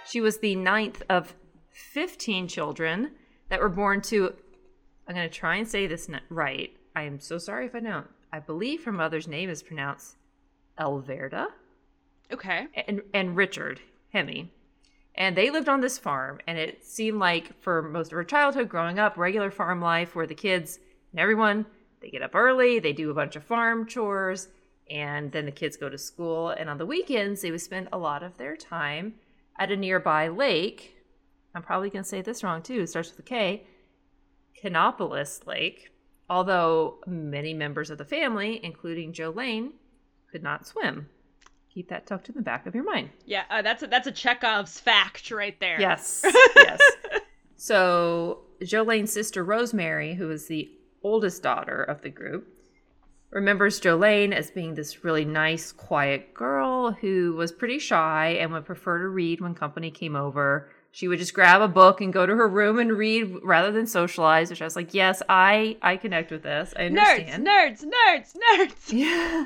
She 0.08 0.22
was 0.22 0.38
the 0.38 0.56
ninth 0.56 1.04
of 1.10 1.36
fifteen 1.70 2.48
children 2.48 3.12
that 3.50 3.60
were 3.60 3.70
born 3.70 4.02
to. 4.04 4.34
I'm 5.08 5.16
going 5.16 5.30
to 5.30 5.36
try 5.36 5.56
and 5.56 5.68
say 5.68 5.88
this 5.88 6.10
right. 6.30 6.72
I 6.96 7.04
am 7.04 7.20
so 7.20 7.38
sorry 7.38 7.66
if 7.66 7.76
I 7.76 7.80
don't. 7.80 8.08
I 8.32 8.40
believe 8.40 8.84
her 8.84 8.92
mother's 8.92 9.28
name 9.28 9.50
is 9.50 9.64
pronounced 9.64 10.18
Elverda, 10.80 11.48
Okay. 12.32 12.68
and, 12.88 13.02
and 13.14 13.36
Richard 13.36 13.82
Hemmy. 14.14 14.52
And 15.16 15.36
they 15.36 15.50
lived 15.50 15.68
on 15.68 15.82
this 15.82 15.98
farm, 15.98 16.40
and 16.48 16.58
it 16.58 16.86
seemed 16.86 17.20
like 17.20 17.62
for 17.62 17.82
most 17.82 18.12
of 18.12 18.16
her 18.16 18.24
childhood 18.24 18.70
growing 18.70 19.00
up, 19.00 19.18
regular 19.18 19.52
farm 19.52 19.82
life 19.82 20.16
where 20.16 20.28
the 20.28 20.36
kids 20.36 20.80
and 21.12 21.20
everyone, 21.20 21.66
they 22.02 22.10
get 22.10 22.22
up 22.22 22.36
early, 22.36 22.80
they 22.80 22.94
do 22.94 23.10
a 23.10 23.14
bunch 23.14 23.36
of 23.36 23.44
farm 23.44 23.86
chores, 23.86 24.48
and 24.90 25.32
then 25.32 25.46
the 25.46 25.52
kids 25.52 25.76
go 25.78 25.90
to 25.90 25.98
school. 25.98 26.50
And 26.50 26.70
on 26.70 26.78
the 26.78 26.86
weekends, 26.86 27.42
they 27.42 27.52
would 27.52 27.62
spend 27.62 27.90
a 27.92 27.98
lot 27.98 28.24
of 28.24 28.38
their 28.38 28.56
time 28.56 29.16
at 29.58 29.72
a 29.72 29.78
nearby 29.78 30.30
lake. 30.30 30.96
I'm 31.54 31.64
probably 31.64 31.90
going 31.90 32.04
to 32.04 32.10
say 32.10 32.22
this 32.22 32.44
wrong 32.44 32.62
too, 32.62 32.82
it 32.82 32.88
starts 32.88 33.10
with 33.10 33.20
a 33.20 33.24
K, 33.24 33.66
Kanopolis 34.64 35.46
Lake. 35.46 35.92
Although 36.30 37.00
many 37.08 37.54
members 37.54 37.90
of 37.90 37.98
the 37.98 38.06
family, 38.06 38.60
including 38.64 39.14
Jolaine, 39.14 39.72
could 40.32 40.44
not 40.44 40.68
swim. 40.68 41.10
Keep 41.74 41.90
that 41.90 42.08
tucked 42.08 42.30
in 42.30 42.36
the 42.36 42.42
back 42.42 42.66
of 42.66 42.74
your 42.74 42.84
mind. 42.84 43.10
Yeah, 43.26 43.44
uh, 43.50 43.62
that's 43.62 43.84
a, 43.84 43.88
that's 43.88 44.08
a 44.08 44.12
Chekhov's 44.12 44.80
fact 44.80 45.30
right 45.32 45.60
there. 45.60 45.80
Yes. 45.80 46.26
yes. 46.56 46.80
So 47.62 48.40
Jolaine's 48.62 49.12
sister 49.12 49.44
Rosemary, 49.44 50.14
who 50.14 50.32
is 50.32 50.48
the 50.48 50.72
oldest 51.04 51.44
daughter 51.44 51.84
of 51.84 52.02
the 52.02 52.10
group, 52.10 52.48
remembers 53.32 53.82
Jolaine 53.82 54.32
as 54.32 54.50
being 54.50 54.76
this 54.76 55.04
really 55.04 55.26
nice, 55.26 55.74
quiet 55.74 56.34
girl 56.34 56.92
who 56.92 57.34
was 57.34 57.52
pretty 57.52 57.78
shy 57.78 58.38
and 58.40 58.54
would 58.54 58.66
prefer 58.66 59.00
to 59.00 59.10
read 59.10 59.42
when 59.42 59.56
company 59.56 59.92
came 59.92 60.16
over. 60.16 60.70
She 60.92 61.10
would 61.10 61.20
just 61.20 61.34
grab 61.34 61.62
a 61.62 61.68
book 61.68 62.00
and 62.00 62.14
go 62.14 62.26
to 62.26 62.34
her 62.34 62.48
room 62.48 62.80
and 62.80 62.94
read 62.94 63.30
rather 63.44 63.74
than 63.74 63.86
socialize, 63.86 64.50
which 64.50 64.62
I 64.62 64.66
was 64.66 64.78
like, 64.78 64.94
yes, 64.94 65.22
I 65.28 65.76
I 65.82 65.98
connect 65.98 66.32
with 66.32 66.44
this. 66.44 66.74
I 66.78 66.86
understand. 66.86 67.46
Nerds, 67.46 67.84
nerds, 67.84 68.34
nerds, 68.34 68.36
nerds. 68.58 68.94
Yeah. 68.94 69.46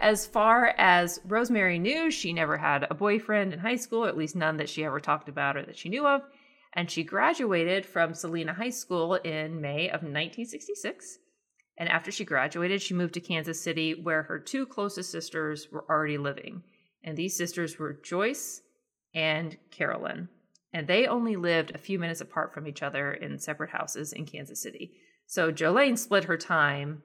As 0.00 0.26
far 0.26 0.74
as 0.78 1.20
Rosemary 1.24 1.78
knew, 1.78 2.10
she 2.10 2.32
never 2.32 2.56
had 2.56 2.86
a 2.90 2.94
boyfriend 2.94 3.52
in 3.52 3.60
high 3.60 3.76
school, 3.76 4.06
at 4.06 4.16
least 4.16 4.36
none 4.36 4.56
that 4.56 4.68
she 4.68 4.84
ever 4.84 5.00
talked 5.00 5.28
about 5.28 5.56
or 5.56 5.64
that 5.64 5.76
she 5.76 5.88
knew 5.88 6.06
of. 6.06 6.22
And 6.74 6.90
she 6.90 7.04
graduated 7.04 7.84
from 7.84 8.14
Salina 8.14 8.54
High 8.54 8.70
School 8.70 9.14
in 9.14 9.60
May 9.60 9.88
of 9.88 10.02
1966. 10.02 11.18
And 11.78 11.88
after 11.88 12.10
she 12.10 12.24
graduated, 12.24 12.82
she 12.82 12.94
moved 12.94 13.14
to 13.14 13.20
Kansas 13.20 13.62
City, 13.62 13.94
where 13.94 14.24
her 14.24 14.38
two 14.38 14.66
closest 14.66 15.10
sisters 15.10 15.68
were 15.70 15.84
already 15.88 16.18
living. 16.18 16.62
And 17.04 17.16
these 17.16 17.36
sisters 17.36 17.78
were 17.78 18.00
Joyce 18.02 18.62
and 19.14 19.56
Carolyn. 19.70 20.28
And 20.72 20.86
they 20.86 21.06
only 21.06 21.36
lived 21.36 21.72
a 21.74 21.78
few 21.78 21.98
minutes 21.98 22.20
apart 22.20 22.54
from 22.54 22.66
each 22.66 22.82
other 22.82 23.12
in 23.12 23.38
separate 23.38 23.70
houses 23.70 24.12
in 24.12 24.24
Kansas 24.24 24.62
City. 24.62 24.92
So 25.26 25.52
Jolaine 25.52 25.98
split 25.98 26.24
her 26.24 26.36
time 26.36 27.02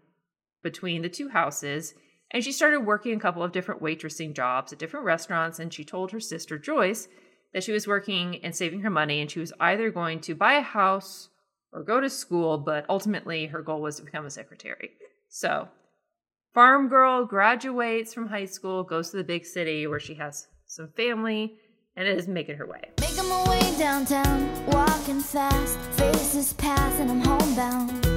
between 0.63 1.01
the 1.01 1.09
two 1.09 1.29
houses 1.29 1.93
and 2.31 2.43
she 2.43 2.51
started 2.51 2.81
working 2.81 3.15
a 3.15 3.19
couple 3.19 3.43
of 3.43 3.51
different 3.51 3.81
waitressing 3.81 4.33
jobs 4.33 4.73
at 4.73 4.79
different 4.79 5.05
restaurants. 5.05 5.59
And 5.59 5.73
she 5.73 5.85
told 5.85 6.11
her 6.11 6.19
sister 6.19 6.57
Joyce 6.57 7.07
that 7.53 7.63
she 7.63 7.71
was 7.71 7.87
working 7.87 8.43
and 8.43 8.55
saving 8.55 8.81
her 8.81 8.89
money, 8.89 9.21
and 9.21 9.31
she 9.31 9.39
was 9.39 9.53
either 9.59 9.89
going 9.91 10.19
to 10.21 10.35
buy 10.35 10.53
a 10.53 10.61
house 10.61 11.29
or 11.71 11.83
go 11.83 12.01
to 12.01 12.09
school, 12.09 12.57
but 12.57 12.85
ultimately 12.89 13.47
her 13.47 13.61
goal 13.61 13.81
was 13.81 13.97
to 13.97 14.03
become 14.03 14.25
a 14.25 14.29
secretary. 14.29 14.91
So, 15.29 15.69
farm 16.53 16.89
girl 16.89 17.25
graduates 17.25 18.13
from 18.13 18.27
high 18.27 18.45
school, 18.45 18.83
goes 18.83 19.11
to 19.11 19.17
the 19.17 19.23
big 19.23 19.45
city 19.45 19.87
where 19.87 19.99
she 19.99 20.15
has 20.15 20.47
some 20.65 20.89
family, 20.97 21.57
and 21.95 22.07
is 22.07 22.27
making 22.27 22.57
her 22.57 22.67
way. 22.67 22.91
Making 22.99 23.27
my 23.27 23.49
way 23.49 23.77
downtown, 23.77 24.65
walking 24.67 25.19
fast, 25.19 25.79
faces 25.99 26.53
pass, 26.53 26.99
and 26.99 27.09
I'm 27.09 27.21
homebound. 27.21 28.16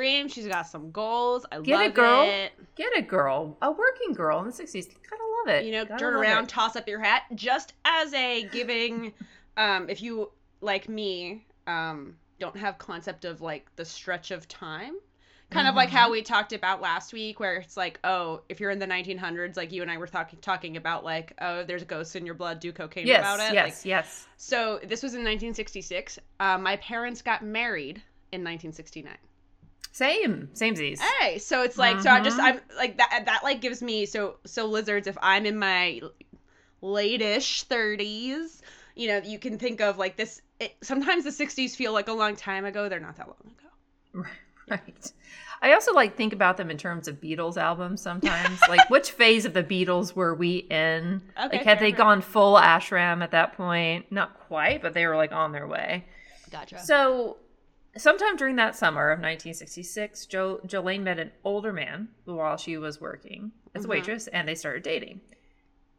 Dreams. 0.00 0.32
She's 0.32 0.46
got 0.46 0.62
some 0.66 0.90
goals. 0.90 1.44
I 1.52 1.60
Get 1.60 1.74
love 1.76 1.82
it, 1.82 1.84
Get 1.84 1.90
a 1.90 1.92
girl. 1.94 2.22
it. 2.22 2.52
Get 2.76 2.98
a 2.98 3.02
girl, 3.02 3.56
a 3.60 3.70
working 3.70 4.14
girl 4.14 4.38
in 4.40 4.46
the 4.46 4.52
60s. 4.52 4.86
Gotta 5.08 5.22
love 5.44 5.54
it. 5.56 5.66
You 5.66 5.72
know, 5.72 5.84
Gotta 5.84 5.98
turn 6.00 6.14
around, 6.14 6.44
it. 6.44 6.48
toss 6.48 6.74
up 6.76 6.88
your 6.88 7.00
hat, 7.00 7.24
just 7.34 7.74
as 7.84 8.12
a 8.14 8.44
giving. 8.50 9.12
um, 9.58 9.88
if 9.90 10.00
you 10.02 10.30
like 10.62 10.88
me, 10.88 11.44
um, 11.66 12.16
don't 12.38 12.56
have 12.56 12.78
concept 12.78 13.24
of 13.26 13.42
like 13.42 13.66
the 13.76 13.84
stretch 13.84 14.30
of 14.30 14.48
time. 14.48 14.94
Kind 15.50 15.66
of 15.66 15.74
like 15.74 15.88
Mm-hmm. 15.88 15.96
how 15.98 16.10
we 16.12 16.22
talked 16.22 16.52
about 16.52 16.80
last 16.80 17.12
week, 17.12 17.40
where 17.40 17.56
it's 17.56 17.76
like, 17.76 17.98
oh, 18.04 18.42
if 18.48 18.60
you're 18.60 18.70
in 18.70 18.78
the 18.78 18.86
1900s, 18.86 19.56
like 19.56 19.72
you 19.72 19.82
and 19.82 19.90
I 19.90 19.98
were 19.98 20.06
talking 20.06 20.38
talking 20.40 20.76
about, 20.76 21.04
like, 21.04 21.32
oh, 21.40 21.64
there's 21.64 21.82
ghosts 21.82 22.14
in 22.14 22.24
your 22.24 22.36
blood, 22.36 22.60
do 22.60 22.70
cocaine 22.72 23.04
Yes, 23.06 23.18
about 23.20 23.40
it. 23.40 23.52
yes, 23.54 23.78
Like, 23.80 23.84
yes. 23.84 24.26
so 24.36 24.78
this 24.84 25.02
was 25.02 25.12
in 25.14 25.20
1966. 25.20 26.20
Uh, 26.38 26.56
my 26.56 26.76
parents 26.76 27.20
got 27.20 27.44
married 27.44 27.96
in 28.30 28.42
1969. 28.44 29.12
Same, 29.92 30.48
samesies. 30.54 31.00
Hey, 31.00 31.38
so 31.38 31.62
it's 31.62 31.76
like 31.76 32.00
so 32.00 32.10
I 32.10 32.20
just 32.20 32.38
Mhm. 32.38 32.44
I'm 32.44 32.60
like 32.76 32.96
that 32.98 33.22
that 33.26 33.40
like 33.42 33.60
gives 33.60 33.82
me 33.82 34.06
so 34.06 34.36
so 34.44 34.66
lizards 34.66 35.06
if 35.06 35.18
I'm 35.20 35.46
in 35.46 35.58
my 35.58 36.00
late-ish 36.80 37.64
30s, 37.66 38.62
you 38.94 39.08
know, 39.08 39.18
you 39.24 39.38
can 39.38 39.58
think 39.58 39.80
of 39.80 39.98
like 39.98 40.16
this 40.16 40.40
it, 40.60 40.76
sometimes 40.82 41.24
the 41.24 41.30
60s 41.30 41.74
feel 41.74 41.92
like 41.92 42.08
a 42.08 42.12
long 42.12 42.36
time 42.36 42.64
ago, 42.64 42.88
they're 42.88 43.00
not 43.00 43.16
that 43.16 43.26
long 43.28 43.54
ago. 44.22 44.28
Right. 44.70 45.12
I 45.62 45.72
also 45.72 45.92
like 45.92 46.16
think 46.16 46.32
about 46.32 46.56
them 46.56 46.70
in 46.70 46.78
terms 46.78 47.08
of 47.08 47.20
Beatles 47.20 47.56
albums 47.56 48.00
sometimes. 48.00 48.60
like 48.68 48.88
which 48.88 49.10
phase 49.20 49.44
of 49.44 49.52
the 49.52 49.64
Beatles 49.64 50.14
were 50.14 50.32
we 50.32 50.58
in? 50.58 51.20
Okay, 51.36 51.56
like 51.56 51.64
had 51.66 51.80
they 51.80 51.90
fair. 51.90 51.98
gone 51.98 52.20
full 52.20 52.54
ashram 52.54 53.20
at 53.20 53.32
that 53.32 53.54
point? 53.54 54.12
Not 54.12 54.38
quite, 54.46 54.80
but 54.80 54.94
they 54.94 55.06
were 55.08 55.16
like 55.16 55.32
on 55.32 55.50
their 55.50 55.66
way. 55.66 56.04
Gotcha. 56.52 56.78
So 56.84 57.38
sometime 57.96 58.36
during 58.36 58.56
that 58.56 58.76
summer 58.76 59.10
of 59.10 59.18
1966, 59.18 60.26
jo- 60.26 60.60
Jolaine 60.66 61.02
met 61.02 61.18
an 61.18 61.32
older 61.44 61.72
man 61.72 62.08
while 62.24 62.56
she 62.56 62.76
was 62.76 63.00
working 63.00 63.52
as 63.74 63.84
a 63.84 63.88
Mhm. 63.88 63.90
waitress 63.90 64.26
and 64.28 64.46
they 64.48 64.54
started 64.54 64.82
dating. 64.82 65.20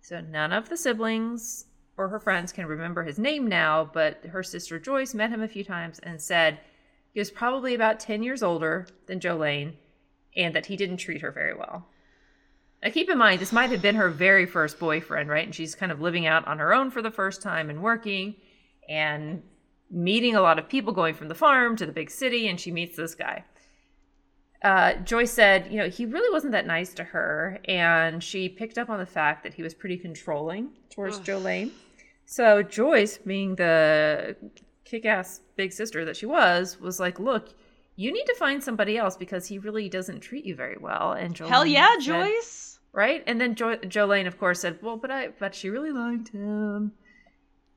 So 0.02 0.22
none 0.22 0.52
of 0.52 0.70
the 0.70 0.78
siblings 0.78 1.66
or 1.98 2.08
her 2.10 2.20
friends 2.20 2.52
can 2.52 2.66
remember 2.66 3.04
his 3.04 3.20
name 3.20 3.48
now, 3.48 3.84
but 3.84 4.24
her 4.26 4.42
sister 4.44 4.80
Joyce 4.80 5.14
met 5.14 5.30
him 5.30 5.42
a 5.42 5.48
few 5.48 5.64
times 5.64 6.00
and 6.00 6.22
said 6.22 6.60
he 7.14 7.20
was 7.20 7.30
probably 7.30 7.76
about 7.76 8.00
10 8.00 8.24
years 8.24 8.42
older 8.42 8.88
than 9.06 9.20
Jolaine 9.20 9.78
and 10.36 10.56
that 10.56 10.68
he 10.68 10.78
didn't 10.78 10.98
treat 10.98 11.22
her 11.22 11.32
very 11.32 11.54
well. 11.54 11.88
Now, 12.82 12.90
keep 12.90 13.10
in 13.10 13.18
mind, 13.18 13.40
this 13.42 13.52
might 13.52 13.70
have 13.70 13.82
been 13.82 13.96
her 13.96 14.10
very 14.10 14.46
first 14.48 14.80
boyfriend, 14.80 15.30
right? 15.30 15.46
And 15.46 15.54
she's 15.54 15.76
kind 15.76 15.92
of 15.92 16.02
living 16.02 16.26
out 16.26 16.48
on 16.48 16.58
her 16.58 16.74
own 16.74 16.90
for 16.90 17.02
the 17.04 17.12
first 17.12 17.42
time 17.42 17.70
and 17.70 17.84
working 17.84 18.36
and 18.90 19.44
meeting 19.92 20.36
a 20.36 20.42
lot 20.42 20.58
of 20.58 20.70
people 20.70 20.94
going 20.94 21.14
from 21.14 21.28
the 21.28 21.36
farm 21.36 21.76
to 21.76 21.86
the 21.86 21.92
big 21.92 22.10
city. 22.10 22.48
And 22.48 22.60
she 22.60 22.72
meets 22.72 22.96
this 22.98 23.14
guy. 23.16 23.44
Uh, 24.64 24.94
Joyce 24.96 25.32
said, 25.32 25.72
you 25.72 25.78
know, 25.80 25.90
he 25.90 26.06
really 26.06 26.32
wasn't 26.32 26.52
that 26.54 26.68
nice 26.68 26.94
to 26.94 27.04
her. 27.04 27.60
And 27.66 28.24
she 28.24 28.48
picked 28.48 28.78
up 28.78 28.90
on 28.90 29.00
the 29.00 29.06
fact 29.06 29.44
that 29.44 29.54
he 29.56 29.64
was 29.64 29.74
pretty 29.74 29.98
controlling 29.98 30.70
towards 30.92 31.18
Ugh. 31.18 31.26
Jolaine. 31.26 31.72
So 32.26 32.62
Joyce, 32.64 33.18
being 33.18 33.56
the 33.56 34.36
kick 34.86 35.06
ass 35.06 35.42
big 35.56 35.74
sister 35.74 36.06
that 36.06 36.16
she 36.16 36.26
was, 36.28 36.80
was 36.80 37.00
like, 37.00 37.20
look, 37.20 37.50
you 37.96 38.12
need 38.14 38.26
to 38.26 38.36
find 38.36 38.64
somebody 38.64 38.98
else 38.98 39.18
because 39.18 39.48
he 39.48 39.58
really 39.58 39.90
doesn't 39.90 40.22
treat 40.22 40.46
you 40.46 40.56
very 40.56 40.78
well. 40.80 41.12
And 41.14 41.36
Jolaine 41.36 41.50
Hell 41.50 41.66
yeah, 41.66 41.90
said- 41.96 42.02
Joyce. 42.04 42.80
right? 42.94 43.24
And 43.28 43.42
then 43.42 43.56
jo- 43.56 43.78
Jolaine, 43.78 44.28
of 44.28 44.38
course, 44.40 44.62
said, 44.62 44.80
"Well, 44.82 44.96
but 44.98 45.12
I, 45.12 45.30
but 45.40 45.54
she 45.56 45.70
really 45.70 45.92
liked 45.92 46.30
him." 46.30 46.94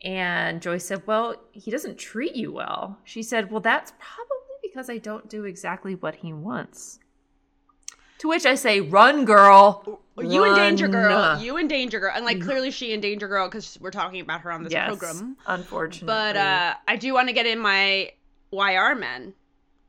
And 0.05 0.61
Joyce 0.61 0.85
said, 0.85 1.07
"Well, 1.07 1.37
he 1.53 1.71
doesn't 1.71 1.99
treat 1.99 2.37
you 2.37 2.53
well." 2.53 2.99
She 3.05 3.23
said, 3.23 3.51
"Well, 3.51 3.61
that's 3.61 3.93
probably 3.99 4.59
because 4.63 4.91
I 4.91 4.99
don't 4.99 5.29
do 5.29 5.45
exactly 5.45 5.95
what 5.95 6.17
he 6.17 6.33
wants." 6.33 7.01
To 8.19 8.29
which 8.29 8.45
I 8.47 8.55
say, 8.55 8.81
"Run, 8.81 9.25
girl! 9.25 10.03
You 10.19 10.45
in 10.45 10.55
danger, 10.55 10.89
girl. 10.89 11.41
You 11.41 11.57
in 11.57 11.69
danger, 11.69 11.99
girl. 11.99 12.13
And 12.15 12.25
like 12.25 12.41
clearly 12.41 12.71
she 12.71 12.93
in 12.93 13.01
danger, 13.01 13.27
girl, 13.27 13.49
because 13.49 13.79
we're 13.81 13.91
talking 13.91 14.21
about 14.21 14.43
her 14.43 14.53
on 14.53 14.63
this 14.63 14.73
yes, 14.73 14.89
program. 14.89 15.37
unfortunately, 15.47 16.07
But 16.07 16.37
uh 16.37 16.75
I 16.87 16.97
do 16.97 17.13
want 17.15 17.29
to 17.29 17.35
get 17.35 17.47
in 17.47 17.59
my 17.59 18.13
why 18.51 18.77
are 18.77 18.95
men? 18.95 19.35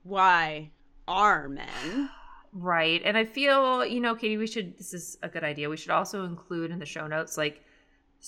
Why 0.04 0.72
are 1.08 1.48
men? 1.50 2.10
Right. 2.58 3.02
And 3.04 3.18
I 3.18 3.26
feel, 3.26 3.86
you 3.86 4.00
know, 4.00 4.16
Katy, 4.16 4.38
we 4.38 4.48
should, 4.48 4.78
this 4.78 4.94
is 4.94 5.18
a 5.22 5.28
good 5.28 5.44
idea. 5.44 5.70
We 5.70 5.76
should 5.76 5.92
also 5.92 6.24
include 6.24 6.72
in 6.72 6.80
the 6.80 6.86
show 6.86 7.06
notes, 7.06 7.38
like, 7.38 7.62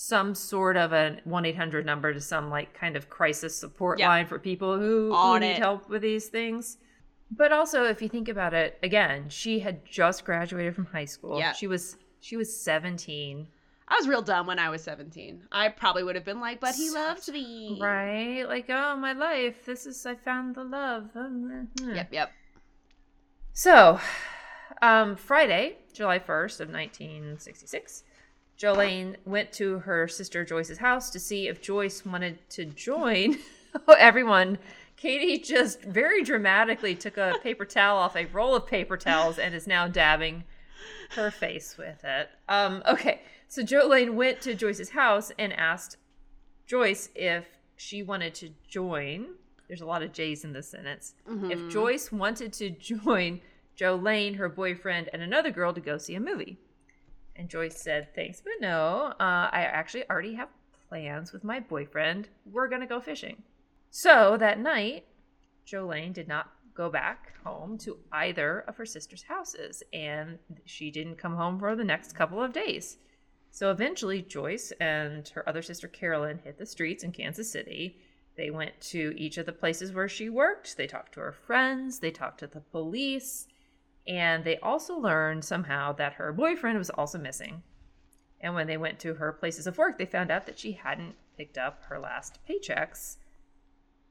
some 0.00 0.32
sort 0.32 0.76
of 0.76 0.92
a 0.92 1.18
1 1.24 1.44
800 1.44 1.84
number 1.84 2.14
to 2.14 2.20
some, 2.20 2.48
like, 2.50 2.72
kind 2.72 2.96
of 2.96 3.10
crisis 3.10 3.56
support 3.56 3.98
Yeah. 3.98 4.06
line 4.06 4.26
for 4.28 4.38
people 4.38 4.78
who, 4.78 5.12
who 5.12 5.40
need 5.40 5.54
help 5.54 5.88
with 5.88 6.02
these 6.02 6.28
things. 6.28 6.78
But 7.32 7.50
also, 7.50 7.82
if 7.82 8.00
you 8.00 8.08
think 8.08 8.28
about 8.28 8.54
it, 8.54 8.78
again, 8.84 9.28
she 9.28 9.58
had 9.58 9.84
just 9.84 10.24
graduated 10.24 10.76
from 10.76 10.86
high 10.86 11.04
school. 11.04 11.40
Yeah. 11.40 11.52
She 11.52 11.66
was, 11.66 11.96
she 12.20 12.36
was 12.36 12.56
17. 12.56 13.48
I 13.88 13.96
was 13.96 14.06
real 14.06 14.22
dumb 14.22 14.46
when 14.46 14.60
I 14.60 14.70
was 14.70 14.84
17. 14.84 15.48
I 15.50 15.68
probably 15.68 16.04
would 16.04 16.14
have 16.14 16.24
been 16.24 16.38
like, 16.40 16.60
but 16.60 16.76
he 16.76 16.90
loves 16.90 17.28
me. 17.28 17.76
Right? 17.80 18.44
Like, 18.44 18.66
oh, 18.68 18.94
my 18.96 19.14
life. 19.14 19.64
This 19.66 19.84
is, 19.84 20.06
I 20.06 20.14
found 20.14 20.54
the 20.54 20.62
love. 20.62 21.10
Yep, 21.82 22.12
yep. 22.12 22.30
So, 23.52 23.98
um, 24.80 25.16
Friday, 25.16 25.78
July 25.92 26.20
1st 26.20 26.60
of 26.60 26.70
1966, 26.70 28.04
Jolaine 28.58 29.16
went 29.24 29.52
to 29.52 29.80
her 29.80 30.08
sister 30.08 30.44
Joyce's 30.44 30.78
house 30.78 31.10
to 31.10 31.20
see 31.20 31.48
if 31.48 31.62
Joyce 31.62 32.04
wanted 32.04 32.38
to 32.50 32.64
join 32.64 33.38
everyone 33.98 34.58
Katy 34.98 35.38
just 35.38 35.82
very 35.82 36.24
dramatically 36.24 36.96
took 36.96 37.16
a 37.16 37.34
paper 37.42 37.64
towel 37.64 37.98
off 37.98 38.16
a 38.16 38.26
roll 38.26 38.56
of 38.56 38.66
paper 38.66 38.96
towels 38.96 39.38
and 39.38 39.54
is 39.54 39.66
now 39.66 39.86
dabbing 39.86 40.42
her 41.10 41.30
face 41.30 41.76
with 41.78 42.02
it. 42.04 42.30
Um, 42.48 42.82
okay, 42.86 43.22
so 43.46 43.62
Jolaine 43.62 44.14
went 44.14 44.40
to 44.42 44.54
Joyce's 44.54 44.90
house 44.90 45.30
and 45.38 45.52
asked 45.52 45.98
Joyce 46.66 47.10
if 47.14 47.46
she 47.76 48.02
wanted 48.02 48.34
to 48.34 48.50
join. 48.68 49.28
There's 49.68 49.82
a 49.82 49.86
lot 49.86 50.02
of 50.02 50.12
J's 50.12 50.44
in 50.44 50.52
this 50.52 50.68
sentence. 50.68 51.14
If 51.52 51.70
Joyce 51.70 52.10
wanted 52.10 52.52
to 52.54 52.70
join 53.04 53.40
Jolaine, 53.78 54.34
her 54.34 54.48
boyfriend, 54.48 55.10
and 55.12 55.22
another 55.22 55.52
girl 55.52 55.72
to 55.72 55.80
go 55.80 55.96
see 55.96 56.16
a 56.16 56.20
movie. 56.20 56.58
And 57.38 57.48
Joyce 57.48 57.80
said, 57.80 58.14
Thanks, 58.14 58.40
but 58.40 58.54
no. 58.60 59.14
Uh, 59.20 59.48
I 59.50 59.62
actually 59.72 60.08
already 60.10 60.34
have 60.34 60.48
plans 60.88 61.32
with 61.32 61.44
my 61.44 61.60
boyfriend. 61.60 62.28
We're 62.44 62.68
going 62.68 62.80
to 62.80 62.86
go 62.86 63.00
fishing. 63.00 63.42
So 63.90 64.36
that 64.38 64.58
night, 64.58 65.06
Jolaine 65.64 66.12
did 66.12 66.28
not 66.28 66.50
go 66.74 66.90
back 66.90 67.34
home 67.44 67.78
to 67.78 67.98
either 68.12 68.60
of 68.68 68.76
her 68.76 68.86
sister's 68.86 69.22
houses, 69.22 69.82
and 69.92 70.38
she 70.64 70.90
didn't 70.90 71.16
come 71.16 71.36
home 71.36 71.58
for 71.58 71.74
the 71.74 71.84
next 71.84 72.14
couple 72.14 72.42
of 72.42 72.52
days. 72.52 72.98
So 73.50 73.70
eventually, 73.70 74.22
Joyce 74.22 74.72
and 74.80 75.26
her 75.30 75.48
other 75.48 75.62
sister 75.62 75.88
Carolyn 75.88 76.38
hit 76.38 76.58
the 76.58 76.66
streets 76.66 77.04
in 77.04 77.12
Kansas 77.12 77.50
City. 77.50 77.98
They 78.36 78.50
went 78.50 78.80
to 78.82 79.14
each 79.16 79.38
of 79.38 79.46
the 79.46 79.52
places 79.52 79.92
where 79.92 80.08
she 80.08 80.28
worked. 80.28 80.76
They 80.76 80.86
talked 80.86 81.14
to 81.14 81.20
her 81.20 81.32
friends. 81.32 81.98
They 81.98 82.10
talked 82.10 82.40
to 82.40 82.46
the 82.46 82.60
police. 82.60 83.48
And 84.08 84.42
they 84.42 84.56
also 84.58 84.96
learned 84.96 85.44
somehow 85.44 85.92
that 85.92 86.14
her 86.14 86.32
boyfriend 86.32 86.78
was 86.78 86.88
also 86.90 87.18
missing. 87.18 87.62
And 88.40 88.54
when 88.54 88.66
they 88.66 88.78
went 88.78 88.98
to 89.00 89.14
her 89.14 89.32
places 89.32 89.66
of 89.66 89.76
work, 89.76 89.98
they 89.98 90.06
found 90.06 90.30
out 90.30 90.46
that 90.46 90.58
she 90.58 90.72
hadn't 90.72 91.14
picked 91.36 91.58
up 91.58 91.82
her 91.88 91.98
last 91.98 92.38
paychecks. 92.48 93.16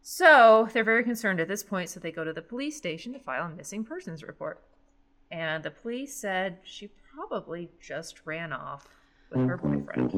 So 0.01 0.70
they're 0.72 0.84
very 0.84 1.04
concerned 1.04 1.39
at 1.39 1.48
this 1.48 1.63
point, 1.63 1.89
so 1.89 2.00
they 2.00 2.12
go 2.12 2.24
to 2.24 2.32
the 2.32 2.42
police 2.42 2.77
station 2.77 3.12
to 3.13 3.20
file 3.20 3.48
a 3.48 3.50
missing 3.50 3.84
persons 3.84 4.24
report. 4.24 4.63
And 5.32 5.63
the 5.63 5.72
police 5.72 6.16
said 6.16 6.60
she 6.63 6.92
probably 7.13 7.70
just 7.82 8.22
ran 8.25 8.54
off 8.54 8.88
with 9.32 9.46
her 9.48 9.58
boyfriend. 9.58 10.13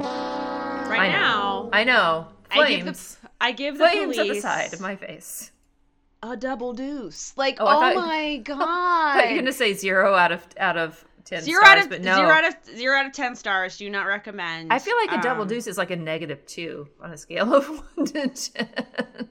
Right 0.00 1.00
I 1.00 1.08
know. 1.08 1.18
now, 1.18 1.70
I 1.72 1.84
know. 1.84 2.28
I 2.50 2.68
give 2.68 2.82
Flames. 2.82 3.16
the 3.16 3.30
I 3.40 3.52
give 3.52 3.78
the 3.78 3.88
Flames 3.88 4.16
police 4.16 4.30
at 4.30 4.34
the 4.34 4.40
side 4.40 4.72
of 4.72 4.80
my 4.80 4.96
face. 4.96 5.52
A 6.22 6.36
double 6.36 6.72
deuce. 6.72 7.32
Like, 7.36 7.56
Oh, 7.60 7.64
oh, 7.66 7.80
I 7.80 7.94
thought- 7.94 8.06
my 8.06 8.16
I 8.32 8.36
god! 8.38 8.56
thought 8.58 9.28
you 9.28 9.36
were 9.36 9.42
gonna 9.42 9.52
say 9.52 9.72
zero 9.74 10.14
out 10.14 10.32
of 10.32 10.46
out 10.58 10.76
of 10.76 11.04
ten 11.24 11.42
zero 11.42 11.62
stars, 11.62 11.76
out 11.78 11.82
of 11.84 11.90
but 11.90 12.02
no. 12.02 12.14
zero 12.16 12.28
out 12.28 12.44
of 12.48 12.54
zero 12.76 12.96
out 12.98 13.06
of 13.06 13.12
ten 13.12 13.34
stars. 13.36 13.76
Do 13.76 13.88
not 13.90 14.06
recommend. 14.06 14.72
I 14.72 14.78
feel 14.78 14.96
like 14.96 15.12
a 15.18 15.22
double 15.22 15.42
Um, 15.42 15.48
deuce 15.48 15.66
is 15.66 15.78
like 15.78 15.90
a 15.90 15.96
negative 15.96 16.44
two 16.46 16.88
on 17.00 17.12
a 17.12 17.16
scale 17.16 17.54
of 17.54 17.66
one 17.96 18.06
to 18.06 18.28
ten. 18.28 18.68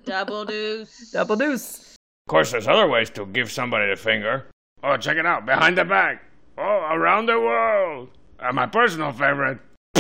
Double 0.06 0.46
deuce. 0.46 1.12
double 1.12 1.36
deuce. 1.36 1.96
Of 2.28 2.32
course, 2.32 2.52
there's 2.52 2.68
other 2.68 2.88
ways 2.88 3.10
to 3.12 3.26
give 3.26 3.52
somebody 3.52 3.90
the 3.90 3.96
finger. 3.96 4.46
Oh, 4.84 4.98
check 4.98 5.18
it 5.18 5.26
out. 5.26 5.46
Behind 5.46 5.78
the 5.78 5.86
back. 5.86 6.24
Oh, 6.58 6.88
around 6.92 7.26
the 7.28 7.40
world. 7.40 8.10
And 8.40 8.56
my 8.56 8.66
personal 8.68 9.12
favorite. 9.12 9.60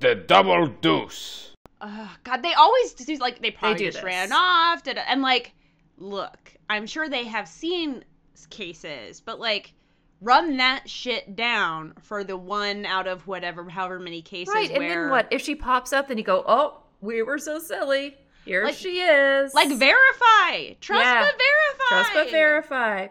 the 0.00 0.14
double 0.26 0.66
deuce. 0.68 1.45
God, 1.80 2.42
they 2.42 2.54
always 2.54 2.94
do 2.94 3.16
like 3.16 3.40
they 3.40 3.50
probably 3.50 3.78
do 3.78 3.84
just 3.86 3.98
this. 3.98 4.04
ran 4.04 4.32
off. 4.32 4.82
Did 4.82 4.98
and 4.98 5.22
like, 5.22 5.52
look, 5.98 6.54
I'm 6.70 6.86
sure 6.86 7.08
they 7.08 7.24
have 7.24 7.46
seen 7.48 8.04
cases, 8.50 9.20
but 9.20 9.38
like, 9.40 9.72
run 10.20 10.56
that 10.56 10.88
shit 10.88 11.36
down 11.36 11.92
for 12.00 12.24
the 12.24 12.36
one 12.36 12.86
out 12.86 13.06
of 13.06 13.26
whatever, 13.26 13.68
however 13.68 13.98
many 13.98 14.22
cases. 14.22 14.54
Right, 14.54 14.70
and 14.70 14.82
then 14.82 15.10
what? 15.10 15.28
If 15.30 15.42
she 15.42 15.54
pops 15.54 15.92
up, 15.92 16.08
then 16.08 16.18
you 16.18 16.24
go, 16.24 16.44
"Oh, 16.46 16.82
we 17.00 17.22
were 17.22 17.38
so 17.38 17.58
silly. 17.58 18.16
Here 18.44 18.64
Like- 18.64 18.74
she 18.74 19.00
is." 19.00 19.52
Like 19.54 19.68
verify, 19.72 20.74
trust 20.80 21.02
Yeah. 21.04 21.24
but 21.24 21.38
verify, 21.38 21.88
Trust 21.88 22.10
but 22.14 22.30
verify. 22.30 23.08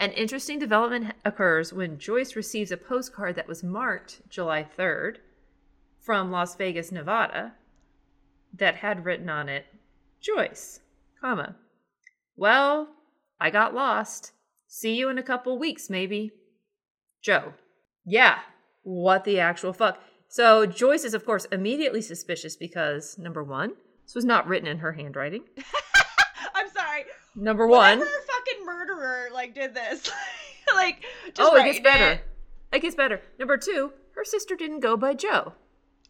An 0.00 0.12
interesting 0.12 0.58
development 0.60 1.14
occurs 1.24 1.72
when 1.72 1.98
Joyce 1.98 2.36
receives 2.36 2.70
a 2.70 2.76
postcard 2.76 3.34
that 3.34 3.48
was 3.48 3.64
marked 3.64 4.22
July 4.30 4.62
3rd 4.64 5.18
from 5.98 6.30
Las 6.30 6.54
Vegas, 6.54 6.92
Nevada, 6.92 7.54
that 8.54 8.76
had 8.76 9.04
written 9.04 9.28
on 9.28 9.48
it, 9.48 9.66
Joyce, 10.20 10.80
comma. 11.20 11.56
Well, 12.36 12.88
I 13.40 13.50
got 13.50 13.74
lost. 13.74 14.32
See 14.66 14.94
you 14.94 15.08
in 15.08 15.18
a 15.18 15.22
couple 15.22 15.58
weeks, 15.58 15.88
maybe. 15.88 16.32
Joe. 17.22 17.54
Yeah, 18.04 18.38
what 18.82 19.24
the 19.24 19.40
actual 19.40 19.72
fuck? 19.72 20.00
So 20.28 20.66
Joyce 20.66 21.04
is, 21.04 21.14
of 21.14 21.24
course, 21.24 21.46
immediately 21.46 22.02
suspicious 22.02 22.56
because, 22.56 23.18
number 23.18 23.42
one, 23.42 23.74
this 24.04 24.14
was 24.14 24.24
not 24.24 24.46
written 24.46 24.68
in 24.68 24.78
her 24.78 24.92
handwriting. 24.92 25.44
I'm 26.54 26.68
sorry. 26.70 27.04
Number 27.34 27.66
one. 27.66 27.98
Whatever 27.98 28.24
fucking 28.26 28.64
murderer 28.66 29.28
like 29.32 29.54
did 29.54 29.74
this, 29.74 30.10
like 30.74 31.04
just 31.34 31.40
oh, 31.40 31.56
it 31.56 31.64
gets 31.64 31.80
better. 31.80 32.20
It 32.72 32.82
gets 32.82 32.94
better. 32.94 33.20
Number 33.38 33.56
two, 33.56 33.92
her 34.14 34.24
sister 34.24 34.56
didn't 34.56 34.80
go 34.80 34.96
by 34.96 35.14
Joe. 35.14 35.54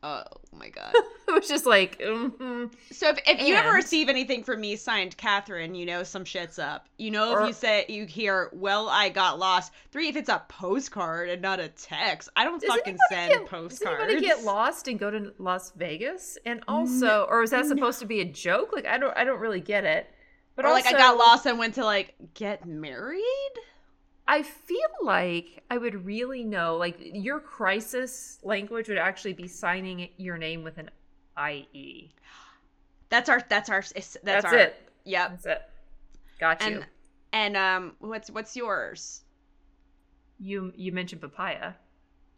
Oh 0.02 0.22
my 0.52 0.68
god. 0.68 0.94
It 1.28 1.34
was 1.34 1.48
just 1.48 1.66
like, 1.66 1.98
mm 1.98 2.70
So 2.90 3.10
if, 3.10 3.18
if 3.26 3.42
you 3.42 3.54
ever 3.54 3.72
receive 3.72 4.08
anything 4.08 4.42
from 4.42 4.62
me 4.62 4.76
signed 4.76 5.14
Catherine, 5.18 5.74
you 5.74 5.84
know 5.84 6.02
some 6.02 6.24
shit's 6.24 6.58
up. 6.58 6.88
You 6.96 7.10
know 7.10 7.32
if 7.32 7.38
Or- 7.38 7.46
you 7.46 7.52
say 7.52 7.84
you 7.88 8.06
hear, 8.06 8.48
"Well, 8.54 8.88
I 8.88 9.10
got 9.10 9.38
lost." 9.38 9.72
Three, 9.92 10.08
if 10.08 10.16
it's 10.16 10.30
a 10.30 10.42
postcard 10.48 11.28
and 11.28 11.42
not 11.42 11.60
a 11.60 11.68
text. 11.68 12.30
I 12.34 12.44
don't 12.44 12.62
does 12.62 12.70
fucking 12.70 12.96
send 13.10 13.32
get, 13.32 13.46
postcards. 13.46 13.98
Does 13.98 14.08
anybody 14.08 14.26
get 14.26 14.42
lost 14.42 14.88
and 14.88 14.98
go 14.98 15.10
to 15.10 15.34
Las 15.38 15.72
Vegas? 15.76 16.38
And 16.46 16.64
also, 16.66 17.26
or 17.28 17.42
is 17.42 17.50
that 17.50 17.66
supposed 17.66 17.98
to 17.98 18.06
be 18.06 18.20
a 18.20 18.24
joke? 18.24 18.72
Like, 18.72 18.86
I 18.86 18.96
don't, 18.96 19.14
I 19.16 19.24
don't 19.24 19.40
really 19.40 19.60
get 19.60 19.84
it. 19.84 20.10
But 20.56 20.64
Or 20.64 20.68
also, 20.68 20.84
like 20.86 20.94
I 20.94 20.98
got 20.98 21.18
lost 21.18 21.44
and 21.46 21.58
went 21.58 21.74
to 21.74 21.84
like 21.84 22.14
get 22.34 22.66
married. 22.66 23.22
I 24.28 24.42
feel 24.42 24.78
like 25.02 25.64
I 25.70 25.78
would 25.78 26.04
really 26.04 26.44
know. 26.44 26.76
Like, 26.76 26.98
your 27.00 27.40
crisis 27.40 28.38
language 28.44 28.88
would 28.88 28.98
actually 28.98 29.32
be 29.32 29.48
signing 29.48 30.10
your 30.18 30.36
name 30.36 30.62
with 30.62 30.78
an 30.78 30.90
IE. 31.50 32.12
That's 33.08 33.28
our. 33.28 33.42
That's 33.48 33.70
our. 33.70 33.82
That's, 33.82 34.16
That's, 34.22 34.44
our. 34.44 34.54
it. 34.54 34.90
Yep. 35.04 35.30
That's 35.30 35.46
it. 35.46 35.62
Got 36.38 36.60
you. 36.60 36.66
And 36.66 36.86
and 37.32 37.56
um, 37.56 37.92
what's 38.00 38.30
what's 38.30 38.54
yours? 38.54 39.22
you 40.38 40.72
you 40.76 40.92
mentioned 40.92 41.20
papaya. 41.20 41.72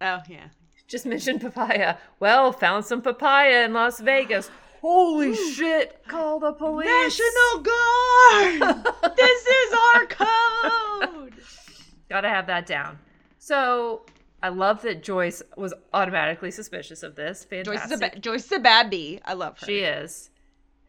Oh 0.01 0.21
yeah. 0.29 0.49
Just 0.89 1.07
mentioned 1.07 1.41
papaya. 1.41 1.97
Well, 2.19 2.53
found 2.53 2.85
some 2.85 3.03
papaya 3.03 3.65
in 3.65 3.73
Las 3.73 4.01
Vegas. 4.01 4.51
Holy 4.81 5.35
shit! 5.53 6.03
Call 6.09 6.41
the 6.41 6.53
police. 6.55 6.89
National 6.89 7.63
Guard. 7.63 8.87
this 9.17 9.47
is 9.47 9.75
our 9.95 10.07
code. 10.07 11.20
Gotta 12.11 12.29
have 12.29 12.47
that 12.49 12.67
down. 12.67 12.99
So 13.39 14.05
I 14.43 14.49
love 14.49 14.83
that 14.83 15.03
Joyce 15.03 15.43
was 15.57 15.73
automatically 15.95 16.51
suspicious 16.51 17.03
of 17.03 17.15
this. 17.15 17.47
Joyce 17.51 17.65
Fantastic. 17.65 17.93
is 17.93 18.01
a 18.01 18.11
ba- 18.11 18.19
Joyce 18.19 18.45
is 18.47 18.53
a 18.53 18.59
bad 18.59 18.91
bee. 18.91 19.21
I 19.25 19.33
love 19.35 19.59
her. 19.61 19.67
She 19.67 19.79
is. 19.79 20.31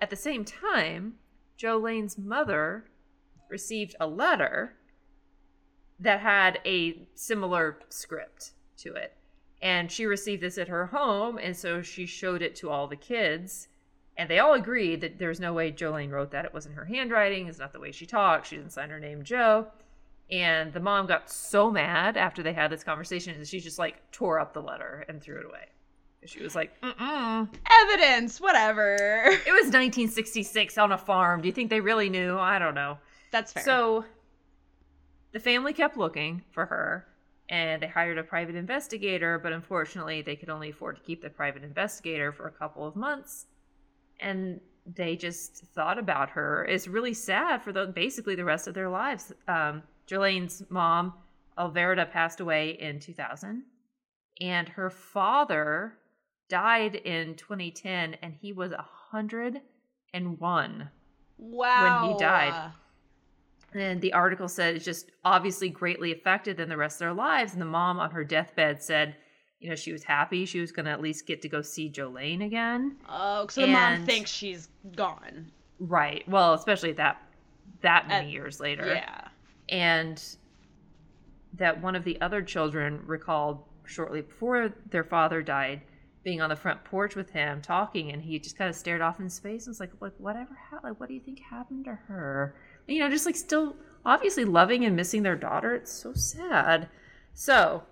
At 0.01 0.09
the 0.09 0.15
same 0.15 0.43
time, 0.43 1.15
Jolaine's 1.57 2.17
mother 2.17 2.85
received 3.49 3.95
a 3.99 4.07
letter 4.07 4.73
that 5.99 6.21
had 6.21 6.59
a 6.65 7.07
similar 7.13 7.77
script 7.89 8.53
to 8.77 8.95
it. 8.95 9.15
And 9.61 9.91
she 9.91 10.05
received 10.07 10.41
this 10.41 10.57
at 10.57 10.69
her 10.69 10.87
home, 10.87 11.37
and 11.37 11.55
so 11.55 11.83
she 11.83 12.07
showed 12.07 12.41
it 12.41 12.55
to 12.57 12.69
all 12.71 12.87
the 12.87 12.95
kids. 12.95 13.67
And 14.17 14.27
they 14.27 14.39
all 14.39 14.53
agreed 14.53 15.01
that 15.01 15.19
there's 15.19 15.39
no 15.39 15.53
way 15.53 15.71
Jolaine 15.71 16.09
wrote 16.09 16.31
that. 16.31 16.45
It 16.45 16.53
wasn't 16.53 16.75
her 16.75 16.85
handwriting, 16.85 17.47
it's 17.47 17.59
not 17.59 17.73
the 17.73 17.79
way 17.79 17.91
she 17.91 18.07
talks. 18.07 18.49
She 18.49 18.55
didn't 18.55 18.73
sign 18.73 18.89
her 18.89 18.99
name 18.99 19.23
Joe. 19.23 19.67
And 20.31 20.71
the 20.71 20.79
mom 20.79 21.07
got 21.07 21.29
so 21.29 21.69
mad 21.69 22.15
after 22.15 22.41
they 22.41 22.53
had 22.53 22.71
this 22.71 22.83
conversation 22.83 23.37
that 23.37 23.47
she 23.47 23.59
just 23.59 23.77
like 23.77 24.11
tore 24.11 24.39
up 24.39 24.53
the 24.53 24.61
letter 24.61 25.05
and 25.09 25.21
threw 25.21 25.39
it 25.39 25.45
away. 25.45 25.65
She 26.25 26.41
was 26.41 26.55
like, 26.55 26.79
mm-mm. 26.81 27.49
Evidence, 27.83 28.39
whatever. 28.39 28.95
It 29.31 29.51
was 29.51 29.65
1966 29.65 30.77
on 30.77 30.91
a 30.91 30.97
farm. 30.97 31.41
Do 31.41 31.47
you 31.47 31.51
think 31.51 31.69
they 31.69 31.81
really 31.81 32.09
knew? 32.09 32.37
I 32.37 32.59
don't 32.59 32.75
know. 32.75 32.97
That's 33.31 33.51
fair. 33.51 33.63
So 33.63 34.05
the 35.31 35.39
family 35.39 35.73
kept 35.73 35.97
looking 35.97 36.43
for 36.51 36.65
her 36.65 37.07
and 37.49 37.81
they 37.81 37.87
hired 37.87 38.17
a 38.17 38.23
private 38.23 38.55
investigator, 38.55 39.39
but 39.39 39.51
unfortunately, 39.51 40.21
they 40.21 40.35
could 40.35 40.49
only 40.49 40.69
afford 40.69 40.95
to 40.97 41.01
keep 41.01 41.21
the 41.21 41.29
private 41.29 41.63
investigator 41.63 42.31
for 42.31 42.47
a 42.47 42.51
couple 42.51 42.87
of 42.87 42.95
months. 42.95 43.47
And 44.19 44.61
they 44.85 45.15
just 45.15 45.57
thought 45.75 45.97
about 45.97 46.29
her. 46.29 46.65
It's 46.65 46.87
really 46.87 47.13
sad 47.13 47.61
for 47.61 47.73
the 47.73 47.87
basically 47.87 48.35
the 48.35 48.45
rest 48.45 48.67
of 48.67 48.73
their 48.73 48.89
lives. 48.89 49.33
Um, 49.47 49.83
Jolaine's 50.11 50.63
mom, 50.69 51.13
Alverda, 51.57 52.11
passed 52.11 52.41
away 52.41 52.71
in 52.71 52.99
2000, 52.99 53.63
and 54.41 54.67
her 54.69 54.89
father 54.89 55.93
died 56.49 56.95
in 56.95 57.35
2010, 57.35 58.15
and 58.21 58.33
he 58.33 58.51
was 58.51 58.71
101 58.71 60.89
wow. 61.37 62.01
when 62.01 62.11
he 62.11 62.19
died. 62.19 62.71
And 63.73 64.01
the 64.01 64.11
article 64.11 64.49
said 64.49 64.75
it's 64.75 64.83
just 64.83 65.11
obviously 65.23 65.69
greatly 65.69 66.11
affected 66.11 66.57
them 66.57 66.67
the 66.67 66.75
rest 66.75 66.95
of 66.95 66.99
their 66.99 67.13
lives. 67.13 67.53
And 67.53 67.61
the 67.61 67.65
mom 67.65 67.99
on 67.99 68.11
her 68.11 68.25
deathbed 68.25 68.83
said, 68.83 69.15
you 69.61 69.69
know, 69.69 69.75
she 69.75 69.93
was 69.93 70.03
happy 70.03 70.45
she 70.45 70.59
was 70.59 70.71
going 70.71 70.87
to 70.87 70.91
at 70.91 71.01
least 71.01 71.25
get 71.25 71.41
to 71.43 71.49
go 71.49 71.61
see 71.61 71.89
Jolaine 71.89 72.41
again. 72.41 72.97
Oh, 73.07 73.47
so 73.47 73.61
the 73.61 73.67
mom 73.67 74.05
thinks 74.05 74.29
she's 74.29 74.67
gone. 74.95 75.51
Right. 75.79 76.27
Well, 76.27 76.53
especially 76.53 76.93
that 76.93 77.21
that 77.81 78.07
many 78.07 78.27
At- 78.27 78.33
years 78.33 78.59
later. 78.59 78.87
Yeah. 78.87 79.27
And 79.71 80.35
that 81.53 81.81
one 81.81 81.95
of 81.95 82.03
the 82.03 82.19
other 82.21 82.41
children 82.41 83.01
recalled 83.05 83.63
shortly 83.85 84.21
before 84.21 84.73
their 84.89 85.03
father 85.03 85.41
died 85.41 85.81
being 86.23 86.39
on 86.39 86.49
the 86.49 86.55
front 86.55 86.83
porch 86.83 87.15
with 87.15 87.31
him 87.31 87.61
talking 87.61 88.11
and 88.11 88.21
he 88.21 88.37
just 88.37 88.57
kind 88.57 88.69
of 88.69 88.75
stared 88.75 89.01
off 89.01 89.19
in 89.19 89.29
space 89.29 89.65
and 89.65 89.71
was 89.71 89.79
like 89.79 89.91
like 89.99 90.13
whatever 90.19 90.55
ha- 90.69 90.79
like 90.83 90.99
what 90.99 91.09
do 91.09 91.15
you 91.15 91.19
think 91.19 91.39
happened 91.39 91.83
to 91.83 91.95
her 91.95 92.55
and, 92.87 92.95
you 92.95 93.01
know 93.01 93.09
just 93.09 93.25
like 93.25 93.35
still 93.35 93.75
obviously 94.05 94.45
loving 94.45 94.85
and 94.85 94.95
missing 94.95 95.23
their 95.23 95.35
daughter 95.35 95.73
it's 95.73 95.91
so 95.91 96.13
sad 96.13 96.87
so 97.33 97.83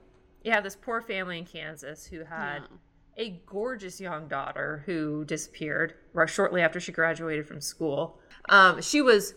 you 0.43 0.51
have 0.51 0.63
this 0.63 0.75
poor 0.75 1.01
family 1.01 1.39
in 1.39 1.45
kansas 1.45 2.05
who 2.05 2.23
had 2.23 2.61
a 3.19 3.41
gorgeous 3.45 3.99
young 3.99 4.27
daughter 4.29 4.81
who 4.85 5.25
disappeared 5.25 5.93
shortly 6.25 6.61
after 6.61 6.79
she 6.79 6.93
graduated 6.93 7.45
from 7.45 7.59
school. 7.59 8.17
Um, 8.47 8.81
she 8.81 9.01
was 9.01 9.35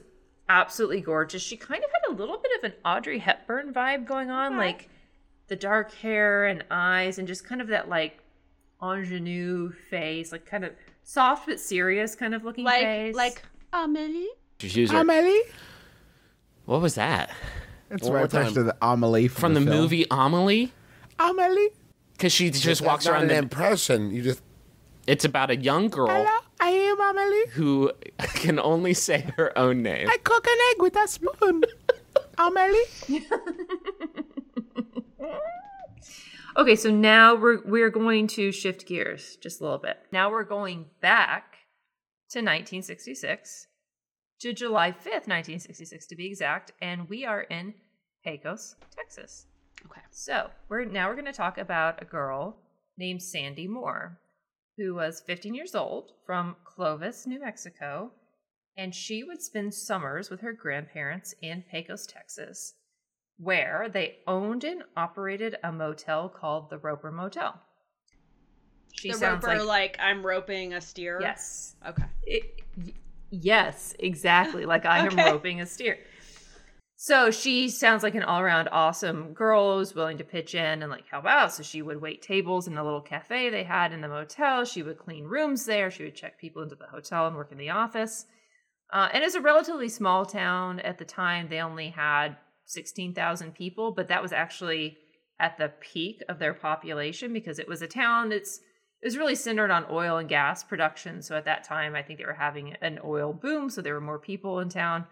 absolutely 0.48 1.00
gorgeous. 1.00 1.42
She 1.42 1.56
kind 1.56 1.82
of 1.82 1.90
had 1.90 2.01
a 2.12 2.18
little 2.18 2.38
bit 2.38 2.50
of 2.58 2.64
an 2.70 2.76
Audrey 2.84 3.18
Hepburn 3.18 3.72
vibe 3.72 4.06
going 4.06 4.30
on, 4.30 4.56
like 4.56 4.88
the 5.48 5.56
dark 5.56 5.92
hair 5.94 6.46
and 6.46 6.64
eyes, 6.70 7.18
and 7.18 7.26
just 7.28 7.44
kind 7.44 7.60
of 7.60 7.68
that 7.68 7.88
like 7.88 8.18
ingenue 8.82 9.70
face, 9.90 10.32
like 10.32 10.44
kind 10.46 10.64
of 10.64 10.72
soft 11.02 11.46
but 11.46 11.58
serious 11.60 12.14
kind 12.14 12.34
of 12.34 12.44
looking 12.44 12.64
Like 12.64 12.82
face. 12.82 13.14
like 13.14 13.42
Amelie. 13.72 14.28
Just 14.58 14.92
her- 14.92 15.00
Amelie? 15.00 15.40
What 16.66 16.80
was 16.80 16.94
that? 16.94 17.30
It's 17.90 18.02
One 18.04 18.10
a 18.10 18.14
more 18.14 18.22
reference 18.22 18.54
to 18.54 18.62
the 18.62 18.76
Amelie 18.80 19.28
from, 19.28 19.40
From 19.40 19.54
the, 19.54 19.60
film. 19.70 19.82
movie 19.82 20.06
Amelie? 20.10 20.72
Amelie? 21.18 21.70
Because 22.12 22.32
she 22.32 22.50
just 22.50 22.64
That's 22.64 22.80
walks 22.82 23.04
not 23.04 23.12
around. 23.14 23.22
an 23.22 23.28
The, 23.28 23.36
impression. 23.38 24.10
You 24.12 24.22
just 24.22 24.42
it's 25.06 25.24
about 25.24 25.50
a 25.50 25.56
young 25.56 25.88
girl 25.88 26.06
Hello, 26.06 26.28
I 26.60 26.68
am 26.68 27.00
Amelie. 27.00 27.46
who 27.50 27.90
can 28.36 28.60
only 28.60 28.94
say 28.94 29.28
her 29.36 29.56
own 29.58 29.82
name. 29.82 30.08
I 30.08 30.16
cook 30.18 30.46
an 30.46 30.56
egg 30.70 30.82
with 30.82 30.96
a 30.96 31.08
spoon. 31.08 31.64
Amelie? 32.38 32.78
Okay, 36.54 36.76
so 36.76 36.90
now 36.90 37.34
we're 37.34 37.62
we're 37.64 37.88
going 37.88 38.26
to 38.28 38.52
shift 38.52 38.86
gears 38.86 39.36
just 39.42 39.60
a 39.60 39.64
little 39.64 39.78
bit. 39.78 39.96
Now 40.12 40.30
we're 40.30 40.44
going 40.44 40.84
back 41.00 41.54
to 42.30 42.40
1966 42.40 43.68
to 44.40 44.52
July 44.52 44.90
5th, 44.90 45.28
1966 45.28 46.06
to 46.08 46.16
be 46.16 46.26
exact, 46.26 46.72
and 46.82 47.08
we 47.08 47.24
are 47.24 47.40
in 47.40 47.72
Pecos, 48.22 48.76
Texas. 48.94 49.46
Okay. 49.86 50.02
So, 50.10 50.50
we're 50.68 50.84
now 50.84 51.08
we're 51.08 51.14
going 51.14 51.24
to 51.24 51.32
talk 51.32 51.56
about 51.56 52.02
a 52.02 52.04
girl 52.04 52.58
named 52.98 53.22
Sandy 53.22 53.66
Moore 53.66 54.18
who 54.76 54.94
was 54.94 55.22
15 55.26 55.54
years 55.54 55.74
old 55.74 56.12
from 56.26 56.56
Clovis, 56.64 57.26
New 57.26 57.40
Mexico, 57.40 58.10
and 58.76 58.94
she 58.94 59.22
would 59.24 59.42
spend 59.42 59.74
summers 59.74 60.30
with 60.30 60.40
her 60.40 60.52
grandparents 60.52 61.34
in 61.42 61.64
Pecos, 61.70 62.06
Texas 62.06 62.74
where 63.42 63.88
they 63.92 64.18
owned 64.26 64.62
and 64.62 64.84
operated 64.96 65.56
a 65.64 65.72
motel 65.72 66.28
called 66.28 66.70
the 66.70 66.78
Roper 66.78 67.10
Motel. 67.10 67.60
She 68.92 69.10
the 69.10 69.18
sounds 69.18 69.42
roper, 69.44 69.58
like, 69.58 69.66
like, 69.66 69.96
I'm 69.98 70.24
roping 70.24 70.74
a 70.74 70.80
steer. 70.80 71.18
yes, 71.20 71.74
Okay. 71.86 72.04
It- 72.24 72.60
yes, 73.30 73.94
exactly. 73.98 74.64
Like 74.64 74.84
I 74.86 75.06
am 75.06 75.16
roping 75.32 75.60
a 75.60 75.66
steer. 75.66 75.98
So 76.94 77.32
she 77.32 77.68
sounds 77.68 78.04
like 78.04 78.14
an 78.14 78.22
all-around 78.22 78.68
awesome 78.70 79.32
girl 79.32 79.78
who's 79.78 79.92
willing 79.92 80.18
to 80.18 80.24
pitch 80.24 80.54
in 80.54 80.82
and 80.82 80.90
like 80.90 81.08
help 81.08 81.24
out. 81.26 81.52
So 81.52 81.64
she 81.64 81.82
would 81.82 82.00
wait 82.00 82.22
tables 82.22 82.68
in 82.68 82.76
the 82.76 82.84
little 82.84 83.00
cafe 83.00 83.50
they 83.50 83.64
had 83.64 83.92
in 83.92 84.02
the 84.02 84.08
motel. 84.08 84.64
She 84.64 84.84
would 84.84 84.98
clean 84.98 85.24
rooms 85.24 85.64
there. 85.64 85.90
She 85.90 86.04
would 86.04 86.14
check 86.14 86.38
people 86.38 86.62
into 86.62 86.76
the 86.76 86.86
hotel 86.86 87.26
and 87.26 87.34
work 87.34 87.50
in 87.50 87.58
the 87.58 87.70
office. 87.70 88.26
Uh, 88.92 89.08
and 89.14 89.24
it's 89.24 89.34
a 89.34 89.40
relatively 89.40 89.88
small 89.88 90.26
town 90.26 90.78
at 90.80 90.98
the 90.98 91.04
time. 91.04 91.48
They 91.48 91.60
only 91.60 91.88
had 91.88 92.36
16,000 92.66 93.54
people, 93.54 93.90
but 93.90 94.08
that 94.08 94.22
was 94.22 94.32
actually 94.32 94.98
at 95.40 95.56
the 95.56 95.72
peak 95.80 96.22
of 96.28 96.38
their 96.38 96.52
population 96.52 97.32
because 97.32 97.58
it 97.58 97.68
was 97.68 97.82
a 97.82 97.88
town 97.88 98.28
that's 98.28 98.60
it 99.00 99.06
was 99.06 99.18
really 99.18 99.34
centered 99.34 99.72
on 99.72 99.86
oil 99.90 100.18
and 100.18 100.28
gas 100.28 100.62
production. 100.62 101.22
So 101.22 101.34
at 101.34 101.44
that 101.46 101.64
time, 101.64 101.96
I 101.96 102.02
think 102.02 102.20
they 102.20 102.24
were 102.24 102.34
having 102.34 102.76
an 102.80 103.00
oil 103.04 103.32
boom, 103.32 103.68
so 103.68 103.82
there 103.82 103.94
were 103.94 104.00
more 104.00 104.20
people 104.20 104.60
in 104.60 104.68
town, 104.68 105.06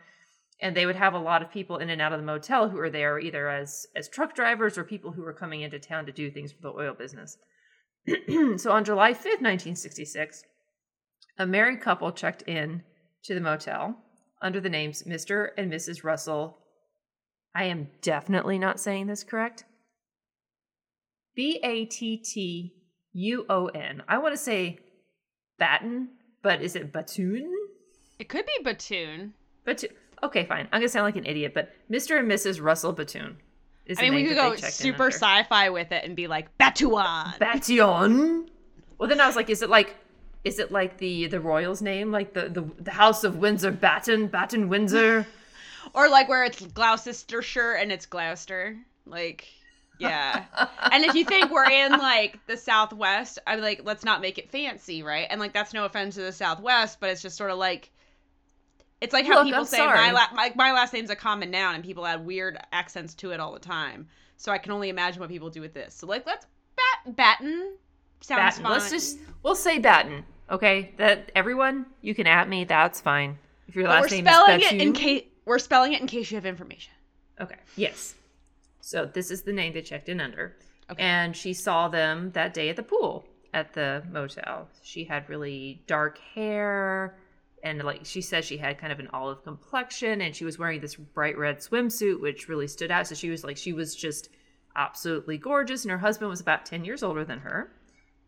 and 0.60 0.76
they 0.76 0.86
would 0.86 0.94
have 0.94 1.14
a 1.14 1.18
lot 1.18 1.42
of 1.42 1.50
people 1.50 1.78
in 1.78 1.90
and 1.90 2.00
out 2.00 2.12
of 2.12 2.20
the 2.20 2.24
motel 2.24 2.68
who 2.68 2.76
were 2.76 2.90
there 2.90 3.18
either 3.18 3.48
as 3.48 3.86
as 3.96 4.08
truck 4.08 4.34
drivers 4.36 4.78
or 4.78 4.84
people 4.84 5.10
who 5.10 5.22
were 5.22 5.32
coming 5.32 5.62
into 5.62 5.80
town 5.80 6.06
to 6.06 6.12
do 6.12 6.30
things 6.30 6.52
for 6.52 6.60
the 6.62 6.68
oil 6.68 6.94
business. 6.94 7.38
so 8.58 8.70
on 8.70 8.84
July 8.84 9.12
5th, 9.12 9.42
1966, 9.42 10.44
a 11.38 11.46
married 11.46 11.80
couple 11.80 12.12
checked 12.12 12.42
in 12.42 12.84
to 13.24 13.34
the 13.34 13.40
motel 13.40 13.96
under 14.42 14.60
the 14.60 14.68
names 14.68 15.02
Mr. 15.02 15.48
and 15.56 15.70
Mrs. 15.70 16.04
Russell. 16.04 16.58
I 17.54 17.64
am 17.64 17.88
definitely 18.00 18.58
not 18.58 18.80
saying 18.80 19.06
this 19.06 19.24
correct. 19.24 19.64
B 21.34 21.60
A 21.62 21.84
T 21.84 22.16
T 22.16 22.74
U 23.12 23.46
O 23.48 23.66
N. 23.66 24.02
I 24.08 24.18
want 24.18 24.34
to 24.34 24.38
say 24.38 24.78
Batten, 25.58 26.08
but 26.42 26.62
is 26.62 26.76
it 26.76 26.92
Batoon? 26.92 27.50
It 28.18 28.28
could 28.28 28.46
be 28.46 28.64
Batoon. 28.64 29.32
Batoon. 29.66 29.92
Okay, 30.22 30.44
fine. 30.44 30.68
I'm 30.72 30.80
gonna 30.80 30.88
sound 30.88 31.04
like 31.04 31.16
an 31.16 31.26
idiot, 31.26 31.52
but 31.54 31.72
Mr. 31.90 32.18
and 32.18 32.30
Mrs. 32.30 32.60
Russell 32.62 32.94
Batoon. 32.94 33.36
Is 33.86 33.98
I 33.98 34.02
mean, 34.02 34.14
we 34.14 34.26
could 34.26 34.36
go 34.36 34.50
they 34.50 34.56
checked 34.56 34.80
in 34.80 34.92
super 34.92 35.08
sci-fi 35.08 35.70
with 35.70 35.90
it 35.90 36.04
and 36.04 36.14
be 36.14 36.26
like 36.26 36.56
Batuan. 36.58 37.36
Bation. 37.38 38.48
Well, 38.98 39.08
then 39.08 39.20
I 39.20 39.26
was 39.26 39.34
like, 39.34 39.50
is 39.50 39.62
it 39.62 39.70
like, 39.70 39.96
is 40.44 40.58
it 40.58 40.72
like 40.72 40.98
the 40.98 41.26
the 41.26 41.40
royals' 41.40 41.82
name, 41.82 42.10
like 42.10 42.32
the 42.34 42.48
the, 42.48 42.62
the 42.82 42.92
House 42.92 43.24
of 43.24 43.36
Windsor, 43.36 43.70
Batten, 43.70 44.26
Batten 44.28 44.68
Windsor? 44.68 45.26
or 45.94 46.08
like 46.08 46.28
where 46.28 46.44
it's 46.44 46.60
Gloucestershire 46.60 47.74
and 47.74 47.92
it's 47.92 48.06
Gloucester. 48.06 48.76
Like, 49.06 49.48
yeah. 49.98 50.44
and 50.92 51.04
if 51.04 51.14
you 51.14 51.24
think 51.24 51.50
we're 51.50 51.70
in 51.70 51.92
like 51.92 52.38
the 52.46 52.56
Southwest, 52.56 53.38
I'm 53.46 53.60
like, 53.60 53.82
let's 53.84 54.04
not 54.04 54.20
make 54.20 54.38
it 54.38 54.50
fancy, 54.50 55.02
right? 55.02 55.26
And 55.30 55.40
like, 55.40 55.52
that's 55.52 55.74
no 55.74 55.84
offense 55.84 56.14
to 56.14 56.22
the 56.22 56.32
Southwest, 56.32 56.98
but 57.00 57.10
it's 57.10 57.22
just 57.22 57.36
sort 57.36 57.50
of 57.50 57.58
like, 57.58 57.90
it's 59.00 59.12
like 59.12 59.26
how 59.26 59.36
Look, 59.36 59.46
people 59.46 59.60
I'm 59.60 59.66
say 59.66 59.78
sorry. 59.78 59.96
my, 59.96 60.12
la- 60.12 60.32
my 60.34 60.52
my 60.56 60.72
last 60.72 60.92
name's 60.92 61.08
a 61.08 61.16
common 61.16 61.50
noun, 61.50 61.74
and 61.74 61.82
people 61.82 62.06
add 62.06 62.24
weird 62.24 62.58
accents 62.70 63.14
to 63.14 63.30
it 63.30 63.40
all 63.40 63.52
the 63.52 63.58
time. 63.58 64.08
So 64.36 64.52
I 64.52 64.58
can 64.58 64.72
only 64.72 64.90
imagine 64.90 65.20
what 65.20 65.30
people 65.30 65.48
do 65.50 65.60
with 65.62 65.72
this. 65.72 65.94
So 65.94 66.06
like, 66.06 66.26
let's 66.26 66.46
bat 66.76 67.16
batten. 67.16 67.76
Sounds 68.20 68.38
Batten. 68.38 68.62
fine. 68.62 68.72
Let's 68.72 68.90
just 68.90 69.18
we'll 69.42 69.54
say 69.54 69.78
Batten. 69.78 70.24
Okay, 70.50 70.92
that 70.96 71.30
everyone 71.34 71.86
you 72.00 72.14
can 72.14 72.26
at 72.26 72.48
me. 72.48 72.64
That's 72.64 73.00
fine. 73.00 73.38
If 73.68 73.76
your 73.76 73.86
last 73.88 74.10
we're 74.10 74.16
name 74.16 74.24
spelling 74.26 74.60
is 74.60 74.72
it 74.72 74.80
in 74.80 74.92
case 74.92 75.24
we're 75.44 75.58
spelling 75.58 75.92
it 75.92 76.00
in 76.00 76.06
case 76.06 76.30
you 76.30 76.36
have 76.36 76.46
information. 76.46 76.92
Okay. 77.40 77.56
Yes. 77.76 78.14
So 78.80 79.06
this 79.06 79.30
is 79.30 79.42
the 79.42 79.52
name 79.52 79.72
they 79.72 79.82
checked 79.82 80.08
in 80.08 80.20
under. 80.20 80.56
Okay. 80.90 81.02
And 81.02 81.36
she 81.36 81.52
saw 81.54 81.88
them 81.88 82.32
that 82.32 82.52
day 82.52 82.68
at 82.68 82.76
the 82.76 82.82
pool 82.82 83.24
at 83.54 83.72
the 83.72 84.02
motel. 84.10 84.68
She 84.82 85.04
had 85.04 85.28
really 85.28 85.82
dark 85.86 86.18
hair 86.34 87.16
and 87.62 87.82
like 87.82 88.00
she 88.04 88.20
said 88.22 88.44
she 88.44 88.56
had 88.56 88.78
kind 88.78 88.92
of 88.92 88.98
an 88.98 89.08
olive 89.12 89.44
complexion 89.44 90.20
and 90.20 90.34
she 90.34 90.44
was 90.44 90.58
wearing 90.58 90.80
this 90.80 90.94
bright 90.94 91.36
red 91.36 91.58
swimsuit 91.58 92.20
which 92.20 92.48
really 92.48 92.66
stood 92.66 92.90
out. 92.90 93.06
So 93.06 93.14
she 93.14 93.30
was 93.30 93.44
like 93.44 93.56
she 93.56 93.72
was 93.72 93.94
just 93.94 94.30
absolutely 94.76 95.38
gorgeous 95.38 95.84
and 95.84 95.90
her 95.90 95.98
husband 95.98 96.30
was 96.30 96.40
about 96.40 96.66
10 96.66 96.84
years 96.84 97.02
older 97.02 97.24
than 97.24 97.40
her. 97.40 97.72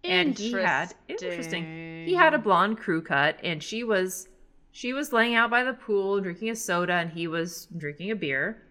And 0.04 0.36
he 0.36 0.52
had 0.52 0.94
interesting. 1.08 2.04
He 2.06 2.14
had 2.14 2.34
a 2.34 2.38
blonde 2.38 2.78
crew 2.78 3.02
cut 3.02 3.38
and 3.42 3.62
she 3.62 3.84
was 3.84 4.28
she 4.72 4.92
was 4.92 5.12
laying 5.12 5.34
out 5.34 5.50
by 5.50 5.62
the 5.62 5.74
pool 5.74 6.20
drinking 6.20 6.50
a 6.50 6.56
soda 6.56 6.94
and 6.94 7.12
he 7.12 7.28
was 7.28 7.68
drinking 7.76 8.10
a 8.10 8.16
beer. 8.16 8.62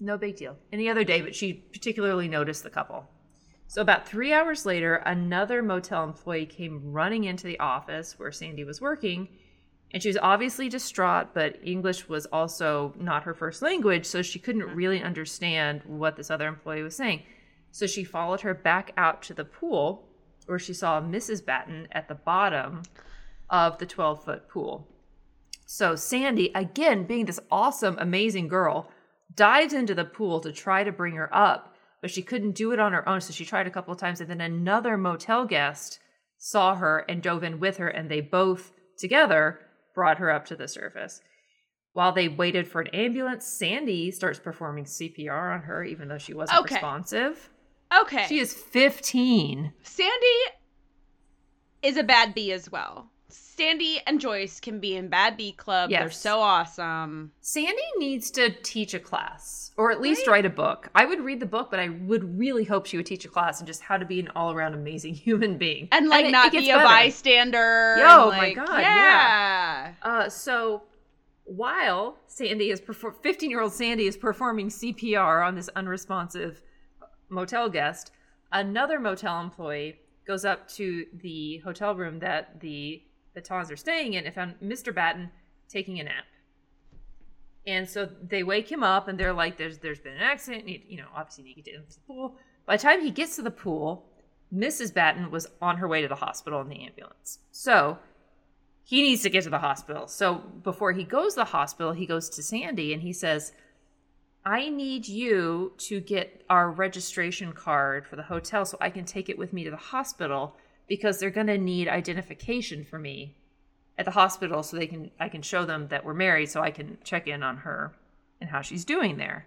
No 0.00 0.18
big 0.18 0.36
deal. 0.36 0.56
Any 0.72 0.88
other 0.88 1.04
day, 1.04 1.22
but 1.22 1.34
she 1.34 1.52
particularly 1.52 2.28
noticed 2.28 2.62
the 2.62 2.70
couple. 2.70 3.08
So, 3.68 3.82
about 3.82 4.08
three 4.08 4.32
hours 4.32 4.64
later, 4.64 4.96
another 4.96 5.62
motel 5.62 6.04
employee 6.04 6.46
came 6.46 6.92
running 6.92 7.24
into 7.24 7.46
the 7.46 7.58
office 7.58 8.18
where 8.18 8.30
Sandy 8.30 8.64
was 8.64 8.80
working. 8.80 9.28
And 9.92 10.02
she 10.02 10.08
was 10.08 10.18
obviously 10.20 10.68
distraught, 10.68 11.32
but 11.32 11.58
English 11.62 12.08
was 12.08 12.26
also 12.26 12.92
not 12.98 13.22
her 13.22 13.34
first 13.34 13.62
language, 13.62 14.04
so 14.04 14.20
she 14.20 14.38
couldn't 14.38 14.62
mm-hmm. 14.62 14.76
really 14.76 15.02
understand 15.02 15.82
what 15.86 16.16
this 16.16 16.30
other 16.30 16.48
employee 16.48 16.82
was 16.82 16.96
saying. 16.96 17.22
So, 17.72 17.86
she 17.86 18.04
followed 18.04 18.42
her 18.42 18.54
back 18.54 18.92
out 18.96 19.22
to 19.24 19.34
the 19.34 19.44
pool 19.44 20.05
where 20.46 20.58
she 20.58 20.72
saw 20.72 21.00
Mrs. 21.00 21.44
Batten 21.44 21.88
at 21.92 22.08
the 22.08 22.14
bottom 22.14 22.82
of 23.50 23.78
the 23.78 23.86
12 23.86 24.24
foot 24.24 24.48
pool. 24.48 24.88
So, 25.66 25.96
Sandy, 25.96 26.52
again, 26.54 27.04
being 27.04 27.26
this 27.26 27.40
awesome, 27.50 27.96
amazing 27.98 28.48
girl, 28.48 28.90
dives 29.34 29.72
into 29.72 29.94
the 29.94 30.04
pool 30.04 30.40
to 30.40 30.52
try 30.52 30.84
to 30.84 30.92
bring 30.92 31.14
her 31.16 31.34
up, 31.34 31.74
but 32.00 32.10
she 32.10 32.22
couldn't 32.22 32.52
do 32.52 32.72
it 32.72 32.78
on 32.78 32.92
her 32.92 33.08
own. 33.08 33.20
So 33.20 33.32
she 33.32 33.44
tried 33.44 33.66
a 33.66 33.70
couple 33.70 33.92
of 33.92 33.98
times, 33.98 34.20
and 34.20 34.30
then 34.30 34.40
another 34.40 34.96
motel 34.96 35.44
guest 35.44 35.98
saw 36.38 36.76
her 36.76 37.04
and 37.08 37.22
dove 37.22 37.42
in 37.42 37.58
with 37.58 37.78
her, 37.78 37.88
and 37.88 38.08
they 38.08 38.20
both 38.20 38.72
together 38.96 39.60
brought 39.94 40.18
her 40.18 40.30
up 40.30 40.46
to 40.46 40.56
the 40.56 40.68
surface. 40.68 41.20
While 41.94 42.12
they 42.12 42.28
waited 42.28 42.68
for 42.68 42.82
an 42.82 42.88
ambulance, 42.88 43.46
Sandy 43.46 44.10
starts 44.10 44.38
performing 44.38 44.84
CPR 44.84 45.54
on 45.54 45.62
her, 45.62 45.82
even 45.82 46.08
though 46.08 46.18
she 46.18 46.34
wasn't 46.34 46.60
Okay. 46.60 46.74
responsive. 46.74 47.50
Okay. 48.02 48.26
She 48.28 48.38
is 48.38 48.52
15. 48.52 49.72
Sandy 49.82 50.26
is 51.82 51.96
a 51.96 52.02
bad 52.02 52.34
bee 52.34 52.52
as 52.52 52.70
well. 52.70 53.10
Sandy 53.28 54.00
and 54.06 54.20
Joyce 54.20 54.60
can 54.60 54.80
be 54.80 54.96
in 54.96 55.08
Bad 55.08 55.38
Bee 55.38 55.52
Club. 55.52 55.88
They're 55.88 56.10
so 56.10 56.40
awesome. 56.40 57.32
Sandy 57.40 57.82
needs 57.96 58.30
to 58.32 58.50
teach 58.50 58.92
a 58.92 58.98
class 58.98 59.72
or 59.78 59.90
at 59.90 60.00
least 60.00 60.26
write 60.26 60.44
a 60.44 60.50
book. 60.50 60.90
I 60.94 61.06
would 61.06 61.20
read 61.20 61.40
the 61.40 61.46
book, 61.46 61.70
but 61.70 61.80
I 61.80 61.88
would 61.88 62.38
really 62.38 62.64
hope 62.64 62.84
she 62.86 62.98
would 62.98 63.06
teach 63.06 63.24
a 63.24 63.28
class 63.28 63.60
on 63.60 63.66
just 63.66 63.80
how 63.80 63.96
to 63.96 64.04
be 64.04 64.20
an 64.20 64.28
all 64.36 64.52
around 64.52 64.74
amazing 64.74 65.14
human 65.26 65.56
being. 65.56 65.88
And 65.90 66.08
like 66.08 66.26
it- 66.26 66.32
not 66.32 66.48
it 66.54 66.60
be 66.60 66.70
a 66.70 66.76
better. 66.76 66.84
bystander. 66.86 67.96
Yo, 67.98 68.28
and, 68.28 68.30
my 68.30 68.38
like, 68.38 68.56
God, 68.56 68.80
yeah. 68.80 69.94
Uh, 70.02 70.28
so 70.28 70.82
while 71.44 72.18
Sandy 72.26 72.70
is 72.70 72.80
perform 72.80 73.14
15 73.22 73.48
year 73.48 73.60
old 73.62 73.72
Sandy 73.72 74.06
is 74.06 74.16
performing 74.18 74.68
CPR 74.68 75.46
on 75.46 75.54
this 75.54 75.70
unresponsive 75.76 76.62
motel 77.28 77.68
guest, 77.68 78.12
another 78.52 78.98
motel 78.98 79.40
employee 79.40 80.00
goes 80.26 80.44
up 80.44 80.68
to 80.68 81.06
the 81.14 81.58
hotel 81.58 81.94
room 81.94 82.18
that 82.18 82.60
the 82.60 83.02
Batons 83.34 83.70
are 83.70 83.76
staying 83.76 84.14
in 84.14 84.24
and 84.24 84.34
found 84.34 84.54
Mr. 84.62 84.94
Batten 84.94 85.30
taking 85.68 86.00
a 86.00 86.04
nap. 86.04 86.24
And 87.66 87.88
so 87.88 88.08
they 88.22 88.42
wake 88.42 88.70
him 88.70 88.82
up 88.82 89.08
and 89.08 89.18
they're 89.18 89.32
like, 89.32 89.56
"There's 89.56 89.78
there's 89.78 89.98
been 89.98 90.14
an 90.14 90.22
accident. 90.22 90.68
You, 90.68 90.80
you 90.86 90.96
know, 90.98 91.08
obviously 91.14 91.44
you 91.44 91.48
need 91.48 91.62
to 91.64 91.70
get 91.70 91.74
into 91.74 91.94
the 91.94 92.00
pool." 92.06 92.36
By 92.64 92.76
the 92.76 92.82
time 92.82 93.00
he 93.00 93.10
gets 93.10 93.36
to 93.36 93.42
the 93.42 93.50
pool, 93.50 94.08
Mrs. 94.54 94.94
Batten 94.94 95.30
was 95.30 95.48
on 95.60 95.78
her 95.78 95.88
way 95.88 96.02
to 96.02 96.08
the 96.08 96.14
hospital 96.14 96.60
in 96.60 96.68
the 96.68 96.84
ambulance. 96.84 97.40
So 97.50 97.98
he 98.84 99.02
needs 99.02 99.22
to 99.22 99.30
get 99.30 99.42
to 99.44 99.50
the 99.50 99.58
hospital. 99.58 100.06
So 100.06 100.36
before 100.62 100.92
he 100.92 101.02
goes 101.02 101.34
to 101.34 101.40
the 101.40 101.44
hospital, 101.46 101.92
he 101.92 102.06
goes 102.06 102.28
to 102.30 102.42
Sandy 102.42 102.92
and 102.92 103.02
he 103.02 103.12
says, 103.12 103.52
I 104.46 104.68
need 104.68 105.08
you 105.08 105.72
to 105.78 105.98
get 106.00 106.44
our 106.48 106.70
registration 106.70 107.52
card 107.52 108.06
for 108.06 108.14
the 108.14 108.22
hotel 108.22 108.64
so 108.64 108.78
I 108.80 108.90
can 108.90 109.04
take 109.04 109.28
it 109.28 109.36
with 109.36 109.52
me 109.52 109.64
to 109.64 109.70
the 109.72 109.76
hospital 109.76 110.54
because 110.86 111.18
they're 111.18 111.30
going 111.30 111.48
to 111.48 111.58
need 111.58 111.88
identification 111.88 112.84
for 112.84 112.96
me 112.96 113.34
at 113.98 114.04
the 114.04 114.12
hospital 114.12 114.62
so 114.62 114.76
they 114.76 114.86
can 114.86 115.10
I 115.18 115.28
can 115.28 115.42
show 115.42 115.64
them 115.64 115.88
that 115.88 116.04
we're 116.04 116.14
married 116.14 116.48
so 116.48 116.60
I 116.62 116.70
can 116.70 116.96
check 117.02 117.26
in 117.26 117.42
on 117.42 117.56
her 117.58 117.92
and 118.40 118.48
how 118.48 118.60
she's 118.62 118.84
doing 118.84 119.16
there. 119.16 119.46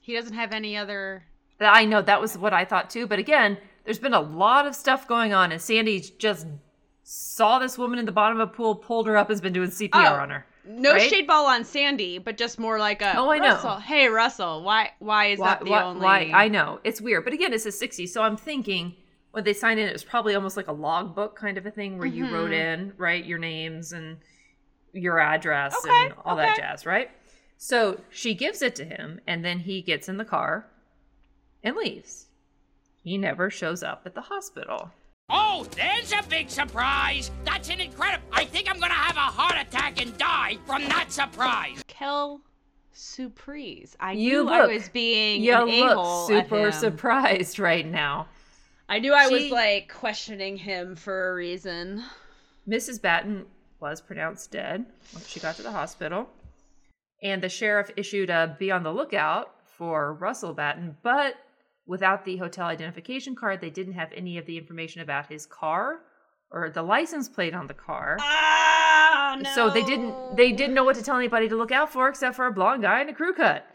He 0.00 0.14
doesn't 0.14 0.32
have 0.34 0.52
any 0.52 0.78
other. 0.78 1.24
I 1.60 1.84
know 1.84 2.00
that 2.00 2.22
was 2.22 2.38
what 2.38 2.54
I 2.54 2.64
thought 2.64 2.88
too, 2.88 3.06
but 3.06 3.18
again, 3.18 3.58
there's 3.84 3.98
been 3.98 4.14
a 4.14 4.20
lot 4.20 4.66
of 4.66 4.74
stuff 4.74 5.06
going 5.06 5.34
on 5.34 5.52
and 5.52 5.60
Sandy 5.60 6.00
just 6.00 6.46
saw 7.02 7.58
this 7.58 7.76
woman 7.76 7.98
in 7.98 8.06
the 8.06 8.12
bottom 8.12 8.40
of 8.40 8.48
a 8.48 8.52
pool, 8.52 8.76
pulled 8.76 9.06
her 9.08 9.16
up, 9.18 9.28
has 9.28 9.42
been 9.42 9.52
doing 9.52 9.68
CPR 9.68 9.90
Oh. 9.92 10.22
on 10.22 10.30
her. 10.30 10.46
No 10.66 10.92
Right? 10.92 11.10
shade 11.10 11.26
ball 11.26 11.46
on 11.46 11.64
Sandy, 11.64 12.18
but 12.18 12.36
just 12.36 12.58
more 12.58 12.78
like 12.78 13.02
a. 13.02 13.16
Oh, 13.16 13.30
I 13.30 13.38
know. 13.38 13.48
Russell, 13.54 13.76
Hey 13.76 14.08
Russell, 14.08 14.62
why 14.62 14.92
why 14.98 15.26
is 15.26 15.38
why, 15.38 15.48
that 15.48 15.64
the 15.64 15.70
why, 15.70 15.82
only? 15.82 16.00
why- 16.00 16.30
I 16.32 16.48
know 16.48 16.80
it's 16.84 17.00
weird, 17.00 17.24
but 17.24 17.32
again, 17.32 17.52
it's 17.52 17.64
the 17.64 17.70
'60s, 17.70 18.08
so 18.08 18.22
I'm 18.22 18.36
thinking 18.36 18.94
when 19.32 19.44
they 19.44 19.52
signed 19.52 19.80
in, 19.80 19.88
it 19.88 19.92
was 19.92 20.04
probably 20.04 20.34
almost 20.34 20.56
like 20.56 20.68
a 20.68 20.72
logbook 20.72 21.36
kind 21.36 21.58
of 21.58 21.66
a 21.66 21.70
thing 21.70 21.98
where 21.98 22.06
you 22.06 22.32
wrote 22.32 22.52
mm-hmm. 22.52 22.82
in 22.82 22.92
right 22.96 23.24
your 23.24 23.38
names 23.38 23.92
and 23.92 24.18
your 24.92 25.18
address 25.18 25.76
Okay, 25.84 26.04
and 26.04 26.14
all 26.24 26.36
that 26.36 26.56
jazz, 26.56 26.86
right? 26.86 27.10
So 27.56 28.00
she 28.10 28.34
gives 28.34 28.62
it 28.62 28.74
to 28.76 28.84
him, 28.84 29.20
and 29.26 29.44
then 29.44 29.58
he 29.60 29.82
gets 29.82 30.08
in 30.08 30.18
the 30.18 30.24
car 30.24 30.66
and 31.62 31.76
leaves. 31.76 32.26
He 33.02 33.18
never 33.18 33.50
shows 33.50 33.82
up 33.82 34.02
at 34.06 34.14
the 34.14 34.20
hospital. 34.22 34.92
Oh, 35.30 35.66
there's 35.74 36.12
a 36.12 36.22
big 36.28 36.50
surprise! 36.50 37.30
That's 37.44 37.70
an 37.70 37.80
incredible. 37.80 38.26
I 38.32 38.44
think 38.44 38.70
I'm 38.70 38.78
gonna 38.78 38.92
have 38.94 39.16
a 39.16 39.20
heart 39.20 39.56
attack 39.66 40.00
and 40.00 40.16
die 40.18 40.58
from 40.66 40.82
that 40.84 41.10
surprise. 41.12 41.82
Kel 41.86 42.40
Surprise. 42.92 43.96
I 43.98 44.12
You 44.12 44.44
knew 44.44 44.50
I 44.50 44.66
was 44.66 44.88
being 44.90 45.42
You 45.42 45.54
an 45.54 45.68
a-hole 45.68 46.28
look 46.28 46.30
at 46.30 46.44
super 46.46 46.66
him. 46.66 46.72
surprised 46.72 47.58
right 47.58 47.86
now. 47.86 48.28
I 48.88 48.98
knew 49.00 49.12
I 49.14 49.26
was 49.28 49.50
like 49.50 49.92
questioning 49.92 50.56
him 50.56 50.94
for 50.94 51.30
a 51.30 51.34
reason. 51.34 52.04
Mrs. 52.68 53.00
Batten 53.00 53.46
was 53.80 54.00
pronounced 54.00 54.50
dead 54.52 54.86
when 55.12 55.24
she 55.24 55.40
got 55.40 55.56
to 55.56 55.62
the 55.62 55.72
hospital, 55.72 56.28
and 57.22 57.42
the 57.42 57.48
sheriff 57.48 57.90
issued 57.96 58.30
a 58.30 58.54
be 58.58 58.70
on 58.70 58.82
the 58.82 58.92
lookout 58.92 59.54
for 59.64 60.12
Russell 60.14 60.52
Batten, 60.54 60.96
but 61.02 61.34
without 61.86 62.24
the 62.24 62.36
hotel 62.36 62.66
identification 62.66 63.34
card, 63.34 63.60
they 63.60 63.70
didn't 63.70 63.94
have 63.94 64.12
any 64.14 64.38
of 64.38 64.46
the 64.46 64.58
information 64.58 65.02
about 65.02 65.26
his 65.26 65.46
car 65.46 66.00
or 66.50 66.70
the 66.70 66.82
license 66.82 67.28
plate 67.28 67.54
on 67.54 67.66
the 67.66 67.74
car. 67.74 68.16
Ah, 68.20 69.38
no. 69.40 69.50
So 69.54 69.70
they 69.70 69.82
didn't 69.82 70.36
they 70.36 70.52
didn't 70.52 70.74
know 70.74 70.84
what 70.84 70.96
to 70.96 71.02
tell 71.02 71.16
anybody 71.16 71.48
to 71.48 71.56
look 71.56 71.72
out 71.72 71.92
for 71.92 72.08
except 72.08 72.36
for 72.36 72.46
a 72.46 72.52
blonde 72.52 72.82
guy 72.82 73.00
in 73.00 73.08
a 73.08 73.14
crew 73.14 73.34
cut. 73.34 73.66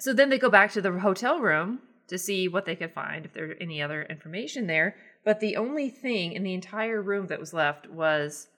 So 0.00 0.12
then 0.12 0.28
they 0.28 0.38
go 0.38 0.50
back 0.50 0.72
to 0.72 0.80
the 0.80 0.92
hotel 0.92 1.40
room 1.40 1.80
to 2.08 2.18
see 2.18 2.48
what 2.48 2.64
they 2.64 2.76
could 2.76 2.92
find 2.92 3.24
if 3.24 3.32
there's 3.32 3.56
any 3.60 3.82
other 3.82 4.02
information 4.02 4.66
there. 4.66 4.96
But 5.24 5.40
the 5.40 5.56
only 5.56 5.90
thing 5.90 6.32
in 6.32 6.42
the 6.42 6.54
entire 6.54 7.02
room 7.02 7.26
that 7.26 7.40
was 7.40 7.52
left 7.52 7.88
was 7.88 8.48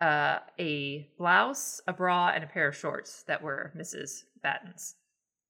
uh, 0.00 0.38
a 0.58 1.08
blouse, 1.18 1.80
a 1.86 1.92
bra, 1.92 2.32
and 2.34 2.42
a 2.42 2.46
pair 2.46 2.68
of 2.68 2.76
shorts 2.76 3.22
that 3.28 3.42
were 3.42 3.72
Mrs. 3.76 4.22
Batten's. 4.42 4.94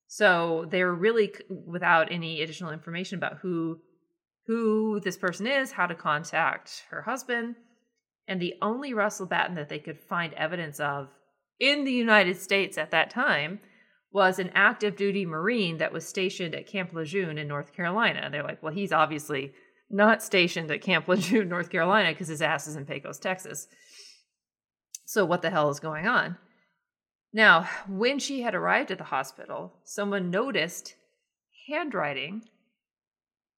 So 0.09 0.67
they're 0.71 0.95
really 0.95 1.33
without 1.49 2.13
any 2.13 2.43
additional 2.43 2.73
information 2.73 3.19
about 3.19 3.39
who 3.39 3.81
who 4.47 5.01
this 5.01 5.17
person 5.17 5.47
is, 5.47 5.73
how 5.73 5.87
to 5.87 5.95
contact 5.95 6.85
her 6.91 7.03
husband, 7.03 7.57
and 8.29 8.41
the 8.41 8.55
only 8.63 8.95
Russell 8.95 9.27
Batten 9.27 9.57
that 9.57 9.69
they 9.69 9.81
could 9.81 9.99
find 9.99 10.33
evidence 10.35 10.79
of 10.79 11.09
in 11.59 11.85
the 11.85 11.93
United 11.93 12.37
States 12.41 12.79
at 12.79 12.91
that 12.93 13.11
time 13.11 13.61
was 14.13 14.39
an 14.39 14.51
active 14.55 14.97
duty 14.97 15.27
Marine 15.27 15.79
that 15.79 15.93
was 15.93 16.07
stationed 16.07 16.55
at 16.55 16.67
Camp 16.67 16.93
Lejeune 16.93 17.39
in 17.39 17.49
North 17.49 17.73
Carolina. 17.73 18.21
And 18.23 18.33
they're 18.33 18.43
like, 18.43 18.63
well, 18.63 18.73
he's 18.73 18.93
obviously 18.93 19.53
not 19.91 20.23
stationed 20.23 20.71
at 20.71 20.81
Camp 20.81 21.09
Lejeune, 21.09 21.49
North 21.49 21.71
Carolina, 21.71 22.13
because 22.13 22.29
his 22.29 22.43
ass 22.43 22.67
is 22.67 22.77
in 22.77 22.87
Pecos, 22.87 23.19
Texas. 23.19 23.69
So 25.05 25.25
what 25.25 25.43
the 25.43 25.51
hell 25.51 25.71
is 25.71 25.81
going 25.81 26.07
on? 26.07 26.37
Now, 27.37 27.69
when 27.87 28.19
she 28.19 28.41
had 28.41 28.55
arrived 28.55 28.91
at 28.91 28.97
the 28.97 29.05
hospital, 29.05 29.75
someone 29.85 30.31
noticed 30.31 30.95
handwriting 31.69 32.45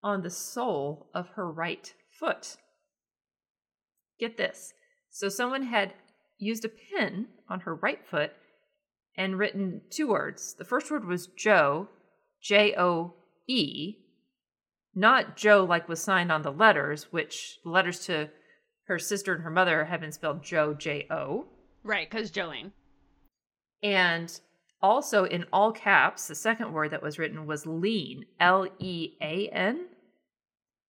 on 0.01 0.23
the 0.23 0.31
sole 0.31 1.11
of 1.13 1.27
her 1.35 1.51
right 1.51 1.93
foot. 2.19 2.57
Get 4.19 4.35
this. 4.35 4.73
So 5.11 5.29
someone 5.29 5.61
had 5.61 5.93
used 6.39 6.65
a 6.65 6.69
pen 6.69 7.27
on 7.47 7.59
her 7.59 7.75
right 7.75 8.03
foot 8.03 8.31
and 9.15 9.37
written 9.37 9.81
two 9.91 10.07
words. 10.07 10.55
The 10.55 10.65
first 10.65 10.89
word 10.89 11.05
was 11.05 11.27
Joe, 11.27 11.87
J 12.41 12.73
O 12.75 13.13
E, 13.47 13.97
not 14.95 15.37
Joe 15.37 15.63
like 15.63 15.87
was 15.87 16.01
signed 16.01 16.31
on 16.31 16.41
the 16.41 16.51
letters, 16.51 17.11
which 17.11 17.59
letters 17.63 17.99
to 18.07 18.31
her 18.87 18.97
sister 18.97 19.35
and 19.35 19.43
her 19.43 19.51
mother 19.51 19.85
had 19.85 20.01
been 20.01 20.11
spelled 20.11 20.43
Joe, 20.43 20.73
J 20.73 21.05
O. 21.11 21.45
Right, 21.83 22.09
because 22.09 22.31
Jolaine. 22.31 22.71
And 23.83 24.39
also 24.81 25.25
in 25.25 25.45
all 25.51 25.71
caps, 25.71 26.27
the 26.27 26.35
second 26.35 26.73
word 26.73 26.91
that 26.91 27.03
was 27.03 27.19
written 27.19 27.45
was 27.45 27.65
lean, 27.65 28.25
L 28.39 28.67
E 28.79 29.13
A 29.21 29.49
N. 29.49 29.87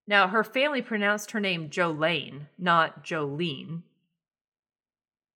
Now, 0.07 0.29
her 0.29 0.43
family 0.43 0.81
pronounced 0.81 1.33
her 1.33 1.41
name 1.41 1.69
Jolene, 1.69 2.47
not 2.59 3.05
Jolene. 3.05 3.83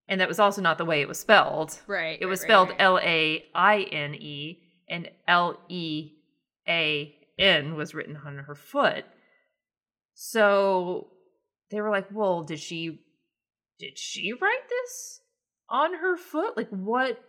And 0.07 0.19
that 0.19 0.27
was 0.27 0.39
also 0.39 0.61
not 0.61 0.77
the 0.77 0.85
way 0.85 1.01
it 1.01 1.07
was 1.07 1.19
spelled. 1.19 1.79
Right. 1.87 2.17
It 2.19 2.25
was 2.25 2.41
right, 2.41 2.47
spelled. 2.47 2.73
L 2.79 2.99
A 2.99 3.45
I 3.53 3.81
N 3.91 4.15
E, 4.15 4.59
and 4.89 5.09
L 5.27 5.59
E 5.69 6.13
A 6.67 7.15
N 7.39 7.75
was 7.75 7.93
written 7.93 8.17
on 8.25 8.39
her 8.39 8.55
foot. 8.55 9.05
So 10.13 11.07
they 11.69 11.81
were 11.81 11.89
like, 11.89 12.07
"Well, 12.11 12.43
did 12.43 12.59
she 12.59 12.99
did 13.79 13.97
she 13.97 14.33
write 14.33 14.69
this 14.69 15.21
on 15.69 15.95
her 15.95 16.15
foot? 16.15 16.55
Like 16.57 16.69
what 16.69 17.19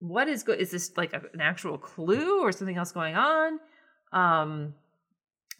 what 0.00 0.28
is 0.28 0.42
good? 0.42 0.60
Is 0.60 0.70
this 0.70 0.96
like 0.96 1.12
a, 1.12 1.22
an 1.34 1.40
actual 1.40 1.78
clue 1.78 2.40
or 2.42 2.52
something 2.52 2.76
else 2.76 2.92
going 2.92 3.14
on? 3.16 3.58
Um 4.12 4.74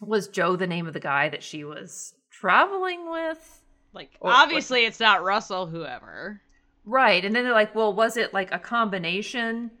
was 0.01 0.27
Joe 0.29 0.55
the 0.55 0.67
name 0.67 0.87
of 0.87 0.93
the 0.93 0.99
guy 1.01 1.27
that 1.29 1.43
she 1.43 1.63
was 1.65 2.13
traveling 2.31 3.09
with? 3.11 3.61
Like, 3.91 4.11
Or- 4.21 4.31
obviously, 4.31 4.85
it's 4.85 4.99
not 4.99 5.23
Russell, 5.23 5.65
whoever. 5.67 6.39
Right. 6.85 7.25
And 7.25 7.35
then 7.35 7.43
they're 7.43 7.51
like, 7.53 7.75
well, 7.75 7.93
was 7.93 8.15
it 8.15 8.33
like 8.33 8.53
a 8.53 8.59
combination 8.59 9.71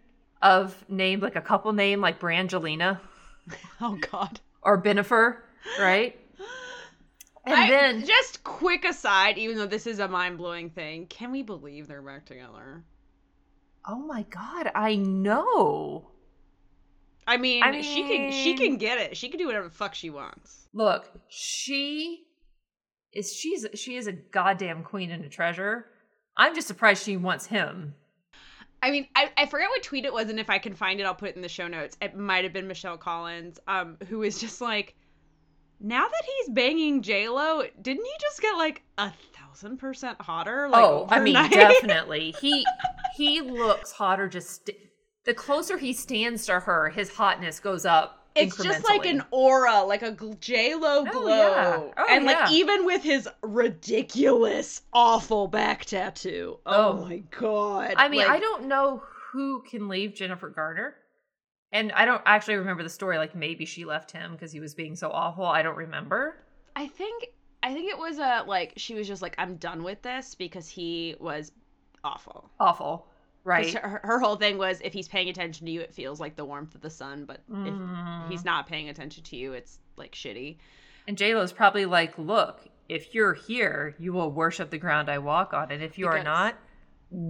of 0.41 0.83
name, 0.89 1.21
like 1.21 1.37
a 1.37 1.41
couple 1.41 1.71
name, 1.71 2.01
like 2.01 2.19
Brangelina 2.19 2.99
Oh, 3.81 3.97
God. 4.11 4.41
or 4.61 4.81
Benifer, 4.81 5.37
right? 5.79 6.19
And 7.45 7.55
I- 7.55 7.69
then 7.69 8.05
just 8.05 8.43
quick 8.43 8.83
aside, 8.85 9.37
even 9.37 9.57
though 9.57 9.65
this 9.67 9.87
is 9.87 9.99
a 9.99 10.07
mind 10.07 10.37
blowing 10.37 10.69
thing, 10.69 11.07
can 11.07 11.31
we 11.31 11.41
believe 11.43 11.87
they're 11.87 12.01
back 12.01 12.25
together? 12.25 12.83
Oh 13.85 13.99
my 13.99 14.23
god, 14.23 14.71
I 14.75 14.95
know. 14.95 16.11
I 17.25 17.37
mean, 17.37 17.63
I 17.63 17.81
she 17.81 18.03
can 18.03 18.31
she 18.31 18.55
can 18.55 18.77
get 18.77 18.99
it. 18.99 19.15
She 19.15 19.29
can 19.29 19.37
do 19.37 19.45
whatever 19.45 19.67
the 19.67 19.73
fuck 19.73 19.93
she 19.93 20.09
wants. 20.09 20.67
Look, 20.73 21.11
she 21.27 22.25
is 23.13 23.33
she's 23.33 23.65
she 23.75 23.95
is 23.95 24.07
a 24.07 24.13
goddamn 24.13 24.83
queen 24.83 25.11
and 25.11 25.23
a 25.23 25.29
treasure. 25.29 25.85
I'm 26.35 26.55
just 26.55 26.67
surprised 26.67 27.03
she 27.03 27.17
wants 27.17 27.45
him. 27.45 27.95
I 28.81 28.91
mean, 28.91 29.07
I, 29.15 29.29
I 29.35 29.45
forget 29.45 29.69
what 29.69 29.83
tweet 29.83 30.05
it 30.05 30.13
was, 30.13 30.29
and 30.29 30.39
if 30.39 30.49
I 30.49 30.57
can 30.57 30.73
find 30.73 30.99
it, 30.99 31.03
I'll 31.03 31.13
put 31.13 31.29
it 31.29 31.35
in 31.35 31.41
the 31.41 31.49
show 31.49 31.67
notes. 31.67 31.97
It 32.01 32.15
might 32.15 32.45
have 32.45 32.53
been 32.53 32.67
Michelle 32.67 32.97
Collins, 32.97 33.59
um, 33.67 33.97
who 34.07 34.19
was 34.19 34.39
just 34.39 34.61
like, 34.61 34.95
now 35.81 36.07
that 36.07 36.23
he's 36.25 36.49
banging 36.49 37.01
J 37.01 37.27
Lo, 37.27 37.63
didn't 37.81 38.05
he 38.05 38.11
just 38.21 38.41
get 38.41 38.55
like 38.55 38.81
a 38.97 39.11
thousand 39.49 39.77
percent 39.77 40.19
hotter. 40.21 40.67
Like, 40.69 40.83
oh, 40.83 41.07
I 41.09 41.19
mean, 41.19 41.33
definitely. 41.33 42.33
He 42.41 42.65
he 43.15 43.41
looks 43.41 43.91
hotter. 43.91 44.27
Just 44.27 44.65
st- 44.67 44.77
the 45.25 45.33
closer 45.33 45.77
he 45.77 45.93
stands 45.93 46.45
to 46.47 46.59
her, 46.61 46.89
his 46.89 47.09
hotness 47.09 47.59
goes 47.59 47.85
up. 47.85 48.15
It's 48.35 48.55
just 48.63 48.85
like 48.87 49.05
an 49.05 49.23
aura, 49.31 49.81
like 49.83 50.01
a 50.01 50.11
J 50.39 50.75
Lo 50.75 51.03
glow, 51.03 51.23
Oh, 51.23 51.27
yeah. 51.27 51.91
Oh, 51.97 52.05
and 52.09 52.25
like 52.25 52.37
yeah. 52.37 52.51
even 52.51 52.85
with 52.85 53.03
his 53.03 53.27
ridiculous, 53.89 54.81
awful 54.93 55.47
back 55.47 55.85
tattoo. 55.85 56.59
Oh, 56.65 56.89
Oh. 56.99 57.05
my 57.05 57.17
god! 57.37 57.95
I 57.97 58.07
mean, 58.07 58.19
Like, 58.21 58.29
I 58.29 58.39
don't 58.39 58.65
know 58.67 59.01
who 59.31 59.61
can 59.63 59.87
leave 59.87 60.13
Jennifer 60.15 60.49
Garner. 60.49 60.95
And 61.71 61.91
I 61.91 62.05
don't 62.05 62.21
actually 62.25 62.55
remember 62.55 62.81
the 62.81 62.89
story. 62.89 63.17
Like 63.17 63.35
maybe 63.35 63.65
she 63.65 63.85
left 63.85 64.11
him 64.11 64.31
because 64.31 64.51
he 64.51 64.59
was 64.59 64.73
being 64.73 64.95
so 64.95 65.11
awful. 65.11 65.45
I 65.45 65.61
don't 65.61 65.77
remember. 65.77 66.35
I 66.75 66.87
think 66.87 67.27
I 67.69 67.73
think 67.73 67.89
it 67.91 67.97
was 67.99 68.17
a 68.17 68.43
like 68.47 68.73
she 68.77 68.95
was 68.95 69.07
just 69.07 69.21
like 69.21 69.35
I'm 69.37 69.55
done 69.57 69.83
with 69.83 70.01
this 70.01 70.33
because 70.33 70.67
he 70.67 71.15
was 71.19 71.51
awful. 72.03 72.49
Awful. 72.59 73.05
right? 73.43 73.71
Her, 73.73 74.01
her 74.03 74.19
whole 74.19 74.35
thing 74.37 74.57
was 74.57 74.81
if 74.83 74.91
he's 74.91 75.07
paying 75.07 75.29
attention 75.29 75.65
to 75.67 75.71
you, 75.71 75.79
it 75.81 75.93
feels 75.93 76.19
like 76.19 76.35
the 76.35 76.45
warmth 76.45 76.73
of 76.73 76.81
the 76.81 76.89
sun, 76.89 77.25
but 77.25 77.41
Mm. 77.49 78.23
if 78.25 78.29
he's 78.31 78.43
not 78.43 78.67
paying 78.67 78.89
attention 78.89 79.23
to 79.25 79.35
you, 79.35 79.53
it's 79.53 79.77
like 79.97 80.13
shitty. 80.13 80.57
And 81.07 81.15
J 81.17 81.35
Lo's 81.35 81.53
probably 81.53 81.85
like, 81.85 82.17
look, 82.17 82.61
if 82.87 83.13
you're 83.13 83.33
here, 83.35 83.95
you 83.99 84.13
will 84.13 84.31
worship 84.31 84.71
the 84.71 84.77
ground 84.79 85.07
I 85.09 85.19
walk 85.19 85.53
on, 85.53 85.71
and 85.71 85.83
if 85.83 85.97
you 85.99 86.07
are 86.07 86.23
not, 86.23 86.55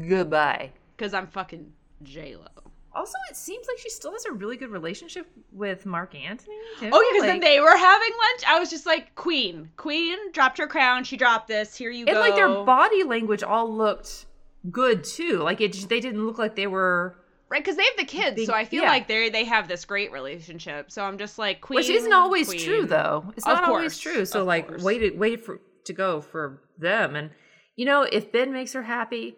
goodbye. 0.08 0.72
Because 0.96 1.14
I'm 1.14 1.28
fucking 1.28 1.72
J 2.04 2.36
Lo. 2.38 2.69
Also, 3.00 3.18
it 3.30 3.38
seems 3.38 3.66
like 3.68 3.78
she 3.78 3.90
still 3.90 4.12
has 4.12 4.26
a 4.26 4.32
really 4.32 4.58
good 4.58 4.70
relationship 4.70 5.28
with 5.52 5.86
Marc 5.86 6.14
Anthony. 6.16 6.56
Too. 6.80 6.90
Oh, 6.92 7.02
yeah, 7.02 7.10
because 7.14 7.28
then 7.28 7.40
they 7.40 7.60
were 7.60 7.78
having 7.78 8.10
lunch. 8.12 8.44
I 8.48 8.60
was 8.60 8.70
just 8.70 8.86
like, 8.86 9.16
Queen, 9.16 9.70
Queen 9.78 10.18
dropped 10.34 10.58
her 10.58 10.68
crown. 10.68 11.04
She 11.06 11.16
dropped 11.18 11.48
this. 11.48 11.76
Here 11.76 11.90
you 11.92 12.06
and 12.06 12.14
go. 12.16 12.22
And 12.22 12.30
like 12.30 12.36
their 12.36 12.50
body 12.66 13.04
language 13.04 13.42
all 13.44 13.74
looked 13.74 14.26
good 14.70 15.04
too. 15.04 15.38
Like 15.38 15.62
it, 15.62 15.88
they 15.88 16.00
didn't 16.02 16.26
look 16.26 16.38
like 16.38 16.56
they 16.56 16.68
were. 16.68 17.16
right? 17.50 17.64
Because 17.64 17.78
they 17.78 17.86
have 17.86 17.98
the 17.98 18.06
kids, 18.06 18.36
Big- 18.36 18.48
so 18.48 18.54
I 18.54 18.66
feel 18.66 18.84
yeah. 18.84 18.90
like 18.90 19.08
they 19.08 19.30
they 19.30 19.46
have 19.46 19.68
this 19.68 19.86
great 19.86 20.12
relationship. 20.12 20.92
So 20.92 21.02
I'm 21.04 21.18
just 21.18 21.40
like, 21.40 21.62
Queen, 21.62 21.78
Which 21.78 21.90
isn't 21.90 22.14
always 22.14 22.48
Queen. 22.50 22.60
true, 22.60 22.86
though. 22.86 23.32
It's 23.38 23.46
Of 23.48 23.54
not 23.54 23.64
always 23.64 23.98
true. 23.98 24.26
So, 24.26 24.42
of 24.42 24.48
like, 24.48 24.68
course. 24.68 24.84
wait, 24.84 25.18
wait 25.18 25.46
for 25.46 25.62
to 25.86 25.94
go 25.94 26.20
for 26.22 26.62
them. 26.78 27.16
And 27.16 27.32
you 27.78 27.86
know, 27.86 28.02
if 28.04 28.32
Ben 28.32 28.52
makes 28.52 28.74
her 28.74 28.84
happy, 28.84 29.36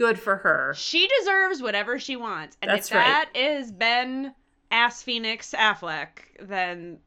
good 0.00 0.18
for 0.18 0.36
her. 0.36 0.72
She 0.76 1.06
deserves 1.20 1.60
whatever 1.60 1.98
she 1.98 2.16
wants, 2.16 2.56
and 2.62 2.70
That's 2.70 2.88
if 2.90 2.96
right. 2.96 3.04
that 3.04 3.30
is 3.38 3.70
Ben 3.70 4.34
Ass 4.70 5.02
Phoenix 5.02 5.52
Affleck, 5.56 6.08
then 6.40 6.98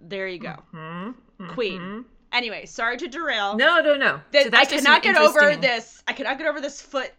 there 0.00 0.28
you 0.28 0.38
go, 0.38 0.54
Hmm? 0.70 1.10
Queen. 1.48 2.04
Anyway, 2.32 2.66
sorry 2.66 2.96
to 2.98 3.08
derail. 3.08 3.56
No, 3.56 3.80
no, 3.80 3.96
no. 3.96 4.20
Th- 4.32 4.44
So 4.50 4.56
I 4.56 4.64
cannot 4.64 5.04
an 5.04 5.12
get 5.14 5.16
over 5.22 5.56
this. 5.56 6.02
I 6.06 6.12
cannot 6.12 6.38
get 6.38 6.46
over 6.46 6.60
this 6.60 6.80
foot 6.80 7.12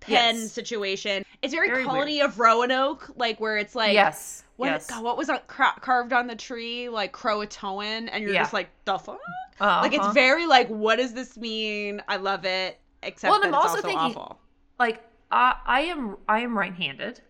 pen 0.00 0.36
Yes. 0.36 0.52
situation. 0.52 1.24
It's 1.42 1.52
very, 1.52 1.68
Very 1.68 1.84
colony 1.84 2.20
of 2.22 2.38
Roanoke, 2.38 3.10
like 3.16 3.38
where 3.40 3.58
it's 3.58 3.74
like 3.74 3.92
yes, 3.92 4.44
What, 4.56 4.68
yes. 4.68 4.86
God, 4.88 5.02
what 5.04 5.16
was 5.18 5.28
on, 5.28 5.40
cra- 5.46 5.76
carved 5.80 6.12
on 6.14 6.26
the 6.26 6.36
tree? 6.36 6.88
Like 6.88 7.12
Croatoan, 7.12 8.08
and 8.10 8.22
you're 8.24 8.32
Yeah. 8.32 8.42
just 8.42 8.52
like 8.54 8.68
the 8.86 8.98
fuck. 8.98 9.18
Uh-huh. 9.60 9.80
Like 9.82 9.92
it's 9.92 10.12
very 10.14 10.46
like, 10.46 10.68
what 10.68 10.96
does 10.96 11.12
this 11.12 11.36
mean? 11.36 12.02
I 12.08 12.16
love 12.16 12.44
it. 12.44 12.78
Except 13.02 13.30
Well, 13.30 13.44
I'm 13.44 13.54
also 13.54 13.76
also 13.76 13.82
thinking- 13.82 13.98
awful. 13.98 14.40
like 14.78 15.02
I, 15.30 15.54
I 15.66 15.80
am 15.82 16.16
I 16.28 16.40
am 16.40 16.56
right-handed. 16.56 17.20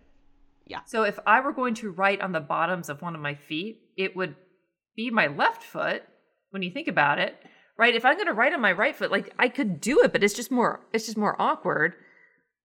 Yeah. 0.67 0.81
So 0.87 1.03
if 1.03 1.19
I 1.27 1.41
were 1.41 1.53
going 1.53 1.75
to 1.77 1.91
write 1.91 2.21
on 2.21 2.33
the 2.33 2.41
bottoms 2.41 2.89
of 2.89 3.01
one 3.03 3.15
of 3.15 3.21
my 3.21 3.35
feet, 3.35 3.81
it 3.97 4.15
would 4.17 4.37
be 4.97 5.11
my 5.11 5.27
left 5.29 5.63
foot. 5.63 6.03
When 6.51 6.63
you 6.63 6.71
think 6.71 6.89
about 6.89 7.19
it, 7.19 7.37
right? 7.77 7.95
If 7.95 8.05
I'm 8.05 8.15
going 8.17 8.27
to 8.27 8.33
write 8.33 8.53
on 8.55 8.61
my 8.61 8.73
right 8.73 8.97
foot, 8.97 9.11
like 9.11 9.35
I 9.39 9.49
could 9.49 9.81
do 9.81 10.01
it, 10.03 10.13
but 10.13 10.23
it's 10.25 10.35
just 10.35 10.51
more 10.51 10.81
it's 10.93 11.07
just 11.07 11.17
more 11.19 11.41
awkward. 11.41 11.95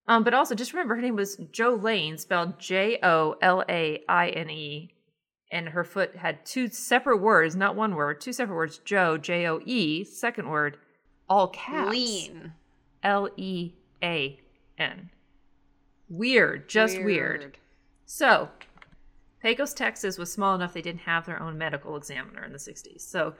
Um, 0.06 0.22
but 0.22 0.34
also 0.34 0.54
just 0.54 0.72
remember 0.74 0.94
her 0.96 1.00
name 1.02 1.16
was 1.16 1.36
Jolaine, 1.52 2.18
spelled 2.18 2.58
J 2.58 2.98
O 3.02 3.36
L 3.42 3.64
A 3.68 4.02
I 4.08 4.28
N 4.30 4.50
E, 4.50 4.94
and 5.50 5.70
her 5.70 5.82
foot 5.84 6.16
had 6.16 6.44
two 6.44 6.68
separate 6.68 7.18
words, 7.22 7.56
not 7.56 7.74
one 7.76 7.94
word, 7.94 8.20
two 8.20 8.32
separate 8.34 8.54
words. 8.56 8.78
Joe 8.78 9.16
J 9.18 9.46
O 9.46 9.60
E, 9.64 10.04
second 10.04 10.48
word, 10.50 10.76
all 11.28 11.48
caps. 11.48 11.90
Lean. 11.90 12.52
L 13.04 13.28
E 13.36 13.72
A 14.02 14.40
N. 14.78 15.10
Weird, 16.08 16.68
just 16.68 17.02
weird. 17.02 17.58
So, 18.06 18.48
Pecos, 19.40 19.72
Texas 19.72 20.18
was 20.18 20.32
small 20.32 20.54
enough 20.54 20.74
they 20.74 20.82
didn't 20.82 21.00
have 21.02 21.26
their 21.26 21.40
own 21.40 21.56
medical 21.56 21.96
examiner 21.96 22.44
in 22.44 22.52
the 22.52 22.58
60s. 22.58 23.00
So, 23.00 23.34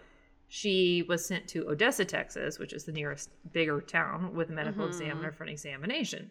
she 0.49 1.05
was 1.09 1.27
sent 1.27 1.49
to 1.49 1.69
Odessa, 1.69 2.05
Texas, 2.05 2.59
which 2.59 2.73
is 2.73 2.85
the 2.85 2.93
nearest 2.93 3.31
bigger 3.53 3.81
town, 3.81 4.35
with 4.35 4.51
a 4.51 4.53
medical 4.53 4.83
mm-hmm. 4.83 4.91
examiner 4.91 5.33
for 5.33 5.45
an 5.45 5.51
examination. 5.51 6.31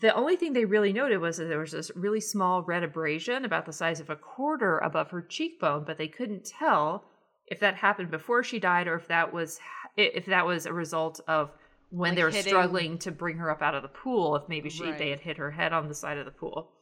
The 0.00 0.14
only 0.14 0.36
thing 0.36 0.52
they 0.52 0.64
really 0.64 0.92
noted 0.92 1.18
was 1.18 1.36
that 1.36 1.46
there 1.46 1.58
was 1.58 1.72
this 1.72 1.90
really 1.94 2.20
small 2.20 2.62
red 2.62 2.82
abrasion 2.82 3.44
about 3.44 3.66
the 3.66 3.72
size 3.72 4.00
of 4.00 4.10
a 4.10 4.16
quarter 4.16 4.78
above 4.78 5.10
her 5.10 5.20
cheekbone, 5.20 5.84
but 5.84 5.98
they 5.98 6.08
couldn't 6.08 6.44
tell 6.44 7.04
if 7.46 7.60
that 7.60 7.74
happened 7.74 8.10
before 8.10 8.42
she 8.42 8.58
died 8.58 8.86
or 8.86 8.94
if 8.94 9.08
that 9.08 9.32
was 9.32 9.60
if 9.96 10.24
that 10.26 10.46
was 10.46 10.64
a 10.64 10.72
result 10.72 11.20
of 11.28 11.50
when 11.92 12.10
Like 12.12 12.16
they 12.16 12.24
were 12.24 12.30
hitting- 12.30 12.50
struggling 12.50 12.98
to 12.98 13.10
bring 13.12 13.36
her 13.36 13.50
up 13.50 13.60
out 13.60 13.74
of 13.74 13.82
the 13.82 13.88
pool 13.88 14.34
if 14.34 14.48
maybe 14.48 14.70
she 14.70 14.90
they 14.92 15.10
had 15.10 15.20
hit 15.20 15.36
her 15.36 15.50
head 15.50 15.72
on 15.74 15.88
the 15.88 15.94
side 15.94 16.16
of 16.16 16.24
the 16.24 16.30
pool. 16.32 16.72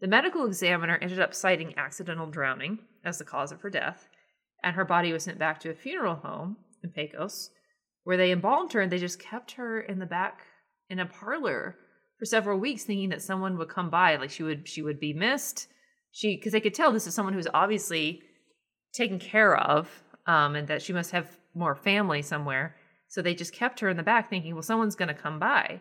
The 0.00 0.06
medical 0.06 0.46
examiner 0.46 0.96
ended 1.02 1.18
up 1.18 1.34
citing 1.34 1.76
accidental 1.76 2.26
drowning 2.28 2.78
as 3.04 3.18
the 3.18 3.24
cause 3.24 3.50
of 3.50 3.60
her 3.62 3.70
death, 3.70 4.08
and 4.62 4.76
her 4.76 4.84
body 4.84 5.12
was 5.12 5.24
sent 5.24 5.38
back 5.40 5.58
to 5.60 5.70
a 5.70 5.74
funeral 5.74 6.14
home 6.16 6.56
in 6.84 6.90
Pecos, 6.90 7.50
where 8.04 8.16
they 8.16 8.30
embalmed 8.30 8.72
her 8.74 8.80
and 8.80 8.92
they 8.92 8.98
just 8.98 9.18
kept 9.18 9.52
her 9.52 9.80
in 9.80 9.98
the 9.98 10.06
back 10.06 10.42
in 10.88 11.00
a 11.00 11.06
parlor 11.06 11.76
for 12.18 12.24
several 12.24 12.58
weeks, 12.60 12.84
thinking 12.84 13.08
that 13.08 13.22
someone 13.22 13.58
would 13.58 13.68
come 13.68 13.90
by, 13.90 14.14
like 14.16 14.30
she 14.30 14.44
would 14.44 14.68
she 14.68 14.82
would 14.82 15.00
be 15.00 15.12
missed. 15.12 15.66
She 16.12 16.36
because 16.36 16.52
they 16.52 16.60
could 16.60 16.74
tell 16.74 16.92
this 16.92 17.08
is 17.08 17.14
someone 17.14 17.34
who's 17.34 17.48
obviously 17.52 18.22
taken 18.92 19.18
care 19.18 19.56
of, 19.56 19.88
um, 20.28 20.54
and 20.54 20.68
that 20.68 20.80
she 20.82 20.92
must 20.92 21.10
have 21.10 21.26
more 21.54 21.74
family 21.74 22.22
somewhere. 22.22 22.76
So 23.14 23.22
they 23.22 23.36
just 23.36 23.52
kept 23.52 23.78
her 23.78 23.88
in 23.88 23.96
the 23.96 24.02
back, 24.02 24.28
thinking, 24.28 24.54
well, 24.54 24.62
someone's 24.62 24.96
going 24.96 25.06
to 25.06 25.14
come 25.14 25.38
by. 25.38 25.80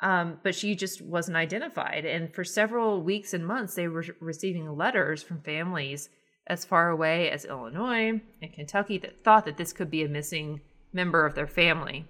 Um, 0.00 0.40
but 0.42 0.52
she 0.52 0.74
just 0.74 1.00
wasn't 1.00 1.36
identified. 1.36 2.04
And 2.04 2.34
for 2.34 2.42
several 2.42 3.00
weeks 3.02 3.32
and 3.32 3.46
months, 3.46 3.76
they 3.76 3.86
were 3.86 4.04
receiving 4.18 4.76
letters 4.76 5.22
from 5.22 5.42
families 5.42 6.08
as 6.48 6.64
far 6.64 6.90
away 6.90 7.30
as 7.30 7.44
Illinois 7.44 8.20
and 8.42 8.52
Kentucky 8.52 8.98
that 8.98 9.22
thought 9.22 9.44
that 9.44 9.58
this 9.58 9.72
could 9.72 9.92
be 9.92 10.02
a 10.02 10.08
missing 10.08 10.60
member 10.92 11.24
of 11.24 11.36
their 11.36 11.46
family. 11.46 12.04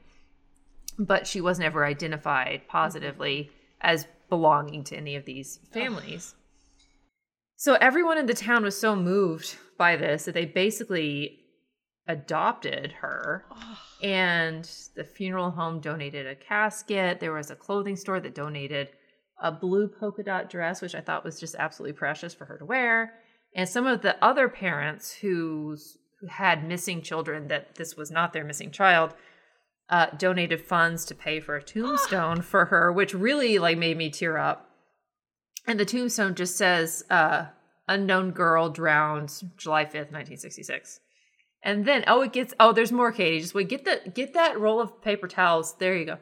But 0.99 1.27
she 1.27 1.42
was 1.42 1.59
never 1.59 1.85
identified 1.85 2.62
positively 2.66 3.51
as 3.83 4.07
belonging 4.31 4.85
to 4.85 4.97
any 4.97 5.16
of 5.16 5.27
these 5.27 5.61
families. 5.71 6.35
So 7.57 7.75
everyone 7.75 8.16
in 8.16 8.25
the 8.25 8.33
town 8.33 8.62
was 8.62 8.81
so 8.81 8.97
moved 8.97 9.55
by 9.77 9.97
this 9.97 10.25
that 10.25 10.33
they 10.33 10.47
basically 10.47 11.40
adopted 12.09 12.92
her. 12.92 13.45
And 14.03 14.69
the 14.95 15.05
funeral 15.05 15.51
home 15.51 15.81
donated 15.81 16.27
a 16.27 16.35
casket. 16.35 17.21
There 17.21 17.33
was 17.33 17.51
a 17.51 17.57
clothing 17.57 17.97
store 17.97 18.21
that 18.21 18.35
donated 18.35 18.90
a 19.42 19.53
blue 19.53 19.88
polka 19.88 20.23
dot 20.23 20.49
dress, 20.51 20.81
which 20.81 20.95
I 20.95 21.01
thought 21.01 21.25
was 21.25 21.40
just 21.40 21.57
absolutely 21.57 21.97
precious 21.99 22.35
for 22.35 22.45
her 22.47 22.59
to 22.59 22.64
wear. 22.64 23.14
And 23.55 23.69
some 23.69 23.87
of 23.87 24.03
the 24.03 24.23
other 24.25 24.49
parents 24.49 25.12
who's, 25.12 25.99
who 26.21 26.27
had 26.29 26.66
missing 26.66 27.03
children 27.03 27.49
that 27.49 27.75
this 27.75 27.97
was 27.97 28.11
not 28.11 28.33
their 28.33 28.45
missing 28.45 28.71
child 28.71 29.14
uh, 29.88 30.07
donated 30.16 30.61
funds 30.61 31.05
to 31.07 31.14
pay 31.14 31.40
for 31.40 31.57
a 31.57 31.62
tombstone 31.62 32.42
for 32.42 32.66
her, 32.66 32.92
which 32.92 33.14
really 33.14 33.59
like 33.59 33.79
made 33.79 33.97
me 33.97 34.11
tear 34.11 34.38
up. 34.38 34.71
And 35.66 35.81
the 35.81 35.85
tombstone 35.85 36.35
just 36.35 36.57
says, 36.57 37.05
uh, 37.11 37.47
"Unknown 37.88 38.31
girl 38.31 38.71
drowned 38.71 39.42
July 39.57 39.85
fifth, 39.85 40.12
nineteen 40.12 40.37
sixty 40.37 40.62
six. 40.62 41.01
And 41.66 41.85
then 41.85 42.05
oh, 42.07 42.22
it 42.22 42.33
gets 42.33 42.55
oh, 42.61 42.72
there's 42.72 42.92
more, 42.92 43.11
Katy. 43.11 43.40
Just 43.40 43.52
wait, 43.52 43.68
get 43.68 43.85
that 43.87 44.14
get 44.14 44.35
that 44.35 44.59
roll 44.59 44.81
of 44.81 45.02
paper 45.02 45.26
towels. 45.26 45.74
There 45.79 45.96
you 45.96 46.06
go. 46.06 46.19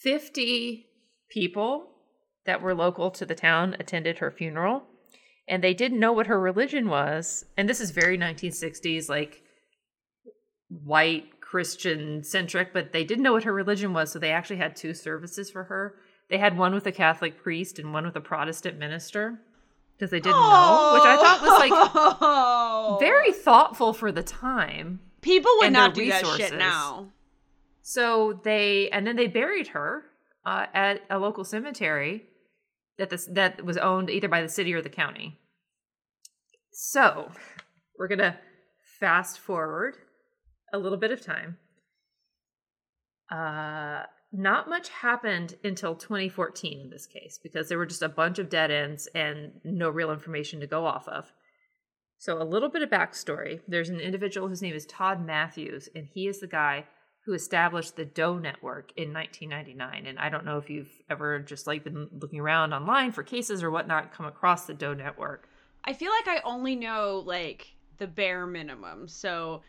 Fifty 0.00 0.86
people 1.30 1.90
that 2.46 2.62
were 2.62 2.74
local 2.74 3.10
to 3.10 3.26
the 3.26 3.34
town 3.34 3.76
attended 3.78 4.18
her 4.18 4.30
funeral, 4.30 4.84
and 5.46 5.62
they 5.62 5.74
didn't 5.74 6.00
know 6.00 6.14
what 6.14 6.28
her 6.28 6.40
religion 6.40 6.88
was. 6.88 7.44
And 7.58 7.68
this 7.68 7.78
is 7.78 7.90
very 7.90 8.16
1960s, 8.16 9.10
like 9.10 9.42
white 10.70 11.42
Christian 11.42 12.24
centric, 12.24 12.72
but 12.72 12.92
they 12.92 13.04
didn't 13.04 13.24
know 13.24 13.34
what 13.34 13.44
her 13.44 13.52
religion 13.52 13.92
was, 13.92 14.10
so 14.10 14.18
they 14.18 14.32
actually 14.32 14.56
had 14.56 14.74
two 14.74 14.94
services 14.94 15.50
for 15.50 15.64
her. 15.64 15.96
They 16.30 16.38
had 16.38 16.56
one 16.56 16.72
with 16.72 16.86
a 16.86 16.92
Catholic 16.92 17.36
priest 17.36 17.78
and 17.78 17.92
one 17.92 18.06
with 18.06 18.16
a 18.16 18.20
Protestant 18.22 18.78
minister 18.78 19.40
because 19.96 20.10
they 20.10 20.20
didn't 20.20 20.40
know, 20.40 20.90
which 20.94 21.02
I 21.04 21.16
thought 21.20 21.40
was 21.42 21.58
like 21.60 21.72
Oh. 22.22 22.96
very 23.00 23.32
thoughtful 23.32 23.92
for 23.92 24.10
the 24.12 24.22
time. 24.22 25.00
People 25.20 25.50
would 25.58 25.72
not 25.72 25.94
do 25.94 26.06
that 26.08 26.22
resources. 26.22 26.48
shit 26.50 26.58
now. 26.58 27.12
So 27.82 28.40
they 28.44 28.88
and 28.90 29.06
then 29.06 29.16
they 29.16 29.26
buried 29.28 29.68
her 29.68 30.04
uh, 30.44 30.66
at 30.74 31.02
a 31.10 31.18
local 31.18 31.44
cemetery 31.44 32.24
that 32.98 33.10
this 33.10 33.26
that 33.32 33.64
was 33.64 33.76
owned 33.76 34.10
either 34.10 34.28
by 34.28 34.42
the 34.42 34.48
city 34.48 34.72
or 34.74 34.82
the 34.82 34.88
county. 34.88 35.38
So 36.72 37.30
we're 37.98 38.08
gonna 38.08 38.38
fast 39.00 39.38
forward 39.38 39.96
a 40.72 40.78
little 40.78 40.98
bit 40.98 41.10
of 41.12 41.20
time. 41.20 41.58
Uh, 43.30 44.02
not 44.32 44.68
much 44.68 44.88
happened 44.88 45.56
until 45.62 45.94
2014 45.94 46.80
in 46.80 46.90
this 46.90 47.06
case 47.06 47.38
because 47.42 47.68
there 47.68 47.78
were 47.78 47.86
just 47.86 48.02
a 48.02 48.08
bunch 48.08 48.38
of 48.38 48.48
dead 48.48 48.70
ends 48.70 49.06
and 49.14 49.52
no 49.62 49.90
real 49.90 50.10
information 50.10 50.60
to 50.60 50.66
go 50.66 50.86
off 50.86 51.06
of. 51.06 51.32
So, 52.18 52.40
a 52.40 52.44
little 52.44 52.68
bit 52.68 52.82
of 52.82 52.88
backstory 52.88 53.60
there's 53.68 53.88
an 53.90 54.00
individual 54.00 54.48
whose 54.48 54.62
name 54.62 54.74
is 54.74 54.86
Todd 54.86 55.24
Matthews, 55.24 55.88
and 55.94 56.06
he 56.06 56.28
is 56.28 56.40
the 56.40 56.46
guy 56.46 56.86
who 57.24 57.34
established 57.34 57.96
the 57.96 58.04
Doe 58.04 58.38
Network 58.38 58.92
in 58.96 59.12
1999. 59.12 60.06
And 60.06 60.18
I 60.18 60.28
don't 60.28 60.44
know 60.44 60.58
if 60.58 60.68
you've 60.68 60.90
ever 61.08 61.38
just 61.38 61.66
like 61.66 61.84
been 61.84 62.08
looking 62.20 62.40
around 62.40 62.72
online 62.72 63.12
for 63.12 63.22
cases 63.22 63.62
or 63.62 63.70
whatnot, 63.70 64.12
come 64.12 64.26
across 64.26 64.66
the 64.66 64.74
Doe 64.74 64.94
Network. 64.94 65.48
I 65.84 65.92
feel 65.92 66.10
like 66.10 66.28
I 66.28 66.40
only 66.44 66.74
know 66.74 67.22
like 67.24 67.74
the 67.98 68.06
bare 68.06 68.46
minimum. 68.46 69.06
So 69.06 69.62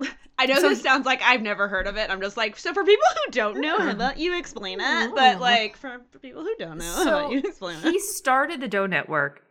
I 0.38 0.46
know 0.46 0.56
So- 0.60 0.68
this 0.68 0.82
sounds 0.82 1.06
like 1.06 1.22
I've 1.22 1.42
never 1.42 1.68
heard 1.68 1.86
of 1.86 1.96
it. 1.96 2.10
I'm 2.10 2.20
just 2.20 2.36
like, 2.36 2.58
so 2.58 2.72
for 2.74 2.84
people 2.84 3.04
who 3.24 3.30
don't 3.32 3.60
know, 3.60 3.78
how 3.78 3.90
about 3.90 4.18
you 4.18 4.36
explain 4.38 4.78
it? 4.80 5.14
But 5.14 5.40
like 5.40 5.76
for, 5.76 6.00
for 6.10 6.18
people 6.18 6.42
who 6.42 6.54
don't 6.58 6.78
know, 6.78 6.84
how 6.84 7.04
So 7.04 7.18
about 7.20 7.30
you 7.32 7.38
explain 7.38 7.78
it? 7.78 7.90
he 7.92 7.98
started 7.98 8.60
the 8.60 8.68
Doe 8.68 8.86
Network 8.86 9.42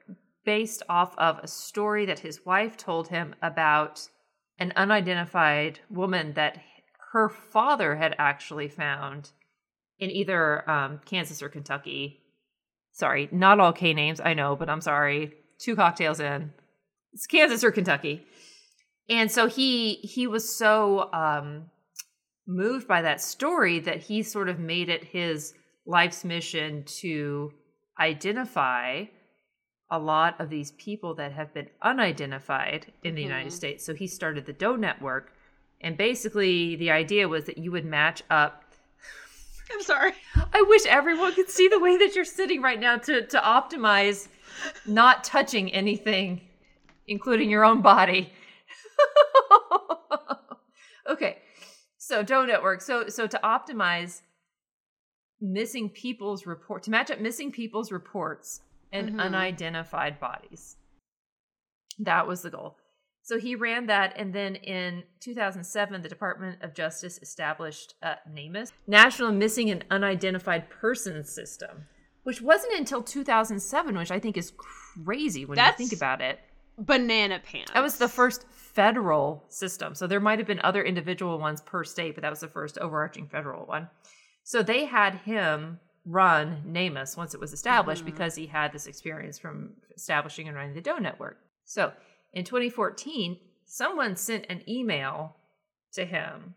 based 0.46 0.84
off 0.89 1.16
of 1.18 1.39
a 1.39 1.48
story 1.48 2.06
that 2.06 2.20
his 2.20 2.46
wife 2.46 2.78
told 2.78 3.08
him 3.08 3.34
about 3.41 4.08
an 4.60 4.72
unidentified 4.76 5.80
woman 5.89 6.34
that 6.34 6.60
her 7.14 7.30
father 7.30 7.96
had 7.96 8.16
actually 8.20 8.68
found 8.68 9.32
in 9.98 10.12
either 10.12 10.70
um, 10.70 11.00
Kansas 11.06 11.41
or 11.41 11.50
Kentucky. 11.50 12.22
Sorry, 12.91 13.28
not 13.32 13.60
all 13.60 13.74
K 13.74 13.93
names, 13.93 14.22
I 14.24 14.34
know, 14.36 14.56
but 14.56 14.70
I'm 14.70 14.82
sorry. 14.82 15.34
Two 15.58 15.76
cocktails 15.76 16.20
in. 16.20 16.54
It's 17.14 17.26
Kansas 17.26 17.64
or 17.64 17.72
Kentucky. 17.72 18.24
And 19.10 19.32
so 19.32 19.47
he 19.47 19.95
he 19.95 20.28
was 20.28 20.49
so 20.49 21.12
um, 21.14 21.70
moved 22.47 22.88
by 22.88 23.01
that 23.01 23.22
story 23.22 23.80
that 23.80 23.97
he 23.97 24.24
sort 24.24 24.49
of 24.49 24.60
made 24.60 24.89
it 24.89 25.03
his 25.03 25.53
life's 25.86 26.24
mission 26.24 26.84
to 26.86 27.51
identify 27.99 29.06
a 29.91 29.99
lot 29.99 30.39
of 30.41 30.49
these 30.49 30.72
people 30.72 31.14
that 31.16 31.32
have 31.32 31.53
been 31.53 31.70
unidentified 31.82 32.91
in 33.03 33.16
the 33.16 33.22
United 33.22 33.51
States. 33.51 33.86
So 33.86 33.93
he 33.93 34.08
started 34.08 34.45
the 34.45 34.53
Doe 34.53 34.76
Network. 34.76 35.32
And 35.82 35.97
basically, 35.97 36.76
the 36.78 36.89
idea 36.91 37.28
was 37.28 37.45
that 37.45 37.58
you 37.58 37.72
would 37.72 37.86
match 37.86 38.24
up. 38.30 38.64
I'm 39.72 39.82
sorry. 39.84 40.14
I 40.53 40.64
wish 40.64 40.86
everyone 40.88 41.34
could 41.34 41.49
see 41.49 41.68
the 41.68 41.80
way 41.80 41.97
that 41.97 42.16
you're 42.16 42.26
sitting 42.26 42.62
right 42.62 42.80
now 42.80 42.97
to, 42.97 43.28
to 43.28 43.38
optimize 43.38 44.28
not 44.88 45.24
touching 45.24 45.72
anything, 45.72 46.41
including 47.08 47.49
your 47.49 47.64
own 47.64 47.82
body. 47.82 48.32
Okay. 51.08 51.39
So 51.97 52.24
Doe 52.24 52.45
Network. 52.45 52.82
So 52.82 53.08
so 53.10 53.28
to 53.28 53.39
optimize 53.43 54.22
missing 55.41 55.89
people's 55.89 56.45
report 56.45 56.84
to 56.84 56.91
match 56.91 57.12
up 57.12 57.20
missing 57.20 57.51
people's 57.51 57.91
reports 57.91 58.62
and 58.91 59.12
Mhm. 59.12 59.20
unidentified 59.22 60.20
bodies. 60.20 60.78
That 61.99 62.28
was 62.28 62.41
the 62.41 62.49
goal. 62.49 62.78
So 63.22 63.39
he 63.39 63.56
ran 63.56 63.88
that, 63.88 64.14
and 64.18 64.34
then 64.34 64.56
in 64.56 65.03
2007, 65.20 66.03
the 66.03 66.10
Department 66.10 66.62
of 66.62 66.74
Justice 66.76 67.18
established 67.22 67.95
uh, 68.03 68.16
NamUs, 68.32 68.72
National 68.86 69.32
Missing 69.32 69.72
and 69.72 69.84
Unidentified 69.89 70.70
Persons 70.70 71.32
System, 71.34 71.88
which 72.24 72.39
wasn't 72.41 72.74
until 72.78 73.01
2007, 73.01 73.97
which 73.97 74.12
I 74.12 74.20
think 74.20 74.38
is 74.38 74.51
crazy 74.56 75.43
when 75.45 75.56
That's- 75.56 75.80
you 75.80 75.88
think 75.88 75.99
about 75.99 76.22
it. 76.22 76.39
Banana 76.78 77.39
pants. 77.39 77.72
That 77.72 77.82
was 77.82 77.97
the 77.97 78.10
first 78.10 78.45
federal 78.76 79.46
system. 79.48 79.96
So 79.96 80.06
there 80.06 80.20
might 80.20 80.38
have 80.40 80.48
been 80.48 80.60
other 80.60 80.84
individual 80.84 81.40
ones 81.40 81.62
per 81.62 81.84
state, 81.84 82.14
but 82.14 82.22
that 82.22 82.30
was 82.30 82.42
the 82.42 82.48
first 82.48 82.78
overarching 82.78 83.28
federal 83.28 83.66
one. 83.66 83.90
So 84.44 84.62
they 84.62 84.86
had 84.86 85.16
him 85.16 85.80
run 86.06 86.62
NamUs 86.68 87.18
once 87.18 87.34
it 87.34 87.40
was 87.40 87.54
established 87.54 88.04
mm-hmm. 88.04 88.12
because 88.12 88.36
he 88.36 88.46
had 88.46 88.72
this 88.72 88.86
experience 88.86 89.40
from 89.40 89.72
establishing 89.96 90.48
and 90.48 90.56
running 90.56 90.76
the 90.76 90.82
Doe 90.82 90.98
Network. 90.98 91.38
So 91.64 91.94
in 92.34 92.44
2014, 92.44 93.40
someone 93.66 94.16
sent 94.16 94.46
an 94.50 94.62
email 94.70 95.38
to 95.94 96.06
him 96.06 96.54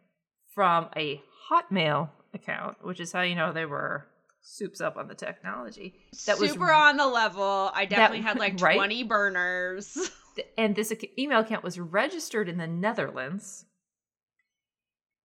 from 0.54 0.88
a 0.96 1.22
Hotmail 1.50 2.10
account, 2.34 2.76
which 2.82 3.00
is 3.00 3.12
how 3.12 3.22
you 3.22 3.36
know 3.36 3.52
they 3.52 3.64
were 3.64 4.06
soups 4.42 4.80
up 4.80 4.96
on 4.96 5.08
the 5.08 5.14
technology. 5.14 5.94
That 6.26 6.38
was 6.38 6.50
super 6.50 6.72
on 6.72 6.96
the 6.96 7.06
level. 7.06 7.70
I 7.72 7.86
definitely 7.86 8.22
had 8.22 8.38
like 8.38 8.54
right? 8.60 8.76
20 8.76 9.04
burners. 9.04 9.96
and 10.56 10.74
this 10.74 10.92
email 11.18 11.40
account 11.40 11.64
was 11.64 11.78
registered 11.78 12.48
in 12.48 12.58
the 12.58 12.66
Netherlands. 12.66 13.64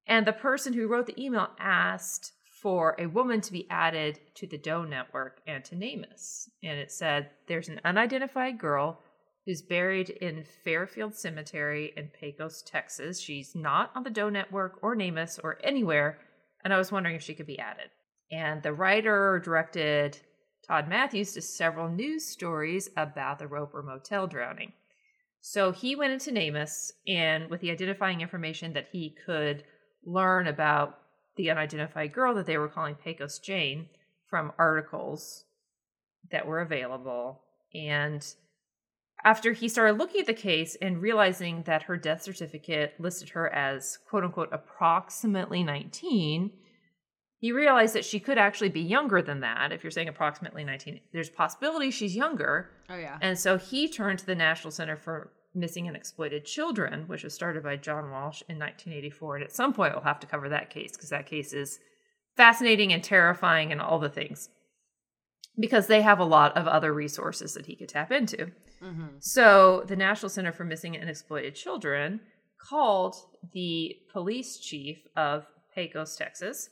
And 0.05 0.27
the 0.27 0.33
person 0.33 0.73
who 0.73 0.87
wrote 0.87 1.07
the 1.07 1.21
email 1.21 1.49
asked 1.59 2.33
for 2.61 2.95
a 2.97 3.07
woman 3.07 3.41
to 3.41 3.51
be 3.51 3.69
added 3.69 4.19
to 4.35 4.47
the 4.47 4.57
Doe 4.57 4.83
Network 4.83 5.41
and 5.45 5.63
to 5.65 5.75
NamUs. 5.75 6.49
And 6.63 6.79
it 6.79 6.91
said, 6.91 7.29
There's 7.47 7.69
an 7.69 7.81
unidentified 7.83 8.57
girl 8.57 8.99
who's 9.45 9.61
buried 9.61 10.09
in 10.09 10.45
Fairfield 10.63 11.13
Cemetery 11.13 11.93
in 11.97 12.07
Pecos, 12.07 12.63
Texas. 12.65 13.19
She's 13.19 13.53
not 13.55 13.91
on 13.95 14.03
the 14.03 14.09
Doe 14.09 14.29
Network 14.29 14.79
or 14.81 14.95
NamUs 14.95 15.39
or 15.43 15.59
anywhere. 15.63 16.19
And 16.63 16.73
I 16.73 16.77
was 16.77 16.91
wondering 16.91 17.15
if 17.15 17.21
she 17.21 17.33
could 17.33 17.47
be 17.47 17.59
added. 17.59 17.89
And 18.31 18.63
the 18.63 18.73
writer 18.73 19.41
directed 19.43 20.17
Todd 20.65 20.87
Matthews 20.87 21.33
to 21.33 21.41
several 21.41 21.89
news 21.89 22.25
stories 22.25 22.89
about 22.95 23.39
the 23.39 23.47
Roper 23.47 23.83
Motel 23.83 24.27
drowning. 24.27 24.71
So 25.45 25.73
he 25.73 25.93
went 25.93 26.13
into 26.13 26.31
NamUs 26.31 26.93
and 27.05 27.49
with 27.49 27.59
the 27.59 27.69
identifying 27.69 28.21
information 28.21 28.71
that 28.73 28.87
he 28.93 29.13
could 29.25 29.65
learn 30.05 30.47
about 30.47 30.99
the 31.35 31.51
unidentified 31.51 32.13
girl 32.13 32.33
that 32.35 32.45
they 32.45 32.57
were 32.57 32.69
calling 32.69 32.95
Pecos 32.95 33.39
Jane 33.39 33.89
from 34.29 34.53
articles 34.57 35.43
that 36.31 36.47
were 36.47 36.61
available. 36.61 37.41
And 37.75 38.25
after 39.25 39.51
he 39.51 39.67
started 39.67 39.97
looking 39.97 40.21
at 40.21 40.27
the 40.27 40.33
case 40.33 40.77
and 40.81 41.01
realizing 41.01 41.63
that 41.63 41.83
her 41.83 41.97
death 41.97 42.21
certificate 42.21 42.93
listed 42.97 43.27
her 43.29 43.53
as 43.53 43.99
quote 44.09 44.23
unquote 44.23 44.49
approximately 44.53 45.61
19, 45.61 46.51
he 47.43 47.51
realized 47.51 47.93
that 47.93 48.05
she 48.05 48.21
could 48.21 48.37
actually 48.37 48.69
be 48.69 48.79
younger 48.79 49.21
than 49.21 49.41
that. 49.41 49.73
If 49.73 49.83
you're 49.83 49.91
saying 49.91 50.07
approximately 50.07 50.63
19, 50.63 51.01
there's 51.11 51.29
possibility 51.29 51.91
she's 51.91 52.15
younger. 52.15 52.69
Oh 52.89 52.95
yeah. 52.95 53.17
And 53.19 53.37
so 53.37 53.57
he 53.57 53.89
turned 53.89 54.19
to 54.19 54.25
the 54.25 54.33
National 54.33 54.71
Center 54.71 54.95
for 54.95 55.33
Missing 55.53 55.89
and 55.89 55.97
Exploited 55.97 56.45
Children, 56.45 57.03
which 57.07 57.25
was 57.25 57.33
started 57.33 57.61
by 57.61 57.75
John 57.75 58.11
Walsh 58.11 58.43
in 58.47 58.57
1984. 58.57 59.35
And 59.35 59.43
at 59.43 59.51
some 59.51 59.73
point, 59.73 59.93
we'll 59.93 60.05
have 60.05 60.21
to 60.21 60.27
cover 60.27 60.47
that 60.47 60.69
case 60.69 60.93
because 60.93 61.09
that 61.09 61.25
case 61.25 61.51
is 61.51 61.79
fascinating 62.37 62.93
and 62.93 63.03
terrifying 63.03 63.73
and 63.73 63.81
all 63.81 63.99
the 63.99 64.07
things 64.07 64.47
because 65.59 65.87
they 65.87 66.01
have 66.01 66.19
a 66.19 66.23
lot 66.23 66.55
of 66.55 66.65
other 66.65 66.93
resources 66.93 67.55
that 67.55 67.65
he 67.65 67.75
could 67.75 67.89
tap 67.89 68.13
into. 68.13 68.53
Mm-hmm. 68.81 69.17
So 69.19 69.83
the 69.85 69.97
National 69.97 70.29
Center 70.29 70.53
for 70.53 70.63
Missing 70.63 70.95
and 70.95 71.09
Exploited 71.09 71.55
Children 71.55 72.21
called 72.69 73.17
the 73.51 73.97
police 74.13 74.59
chief 74.59 74.99
of 75.17 75.45
Pecos, 75.75 76.15
Texas, 76.15 76.69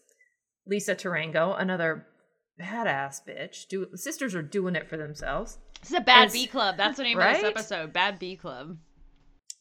Lisa 0.66 0.96
Tarango, 0.96 1.60
another 1.60 2.08
badass 2.60 3.22
bitch. 3.28 3.68
Do 3.68 3.88
sisters 3.96 4.36
are 4.36 4.42
doing 4.42 4.76
it 4.76 4.88
for 4.88 4.98
themselves 4.98 5.58
It's 5.82 5.92
a 5.94 6.02
bad 6.02 6.32
B 6.32 6.46
club. 6.48 6.78
That's 6.78 6.98
the 6.98 7.04
name 7.04 7.20
of 7.20 7.34
this 7.34 7.44
episode. 7.44 7.94
Bad 7.94 8.20
B 8.20 8.36
club. 8.36 8.78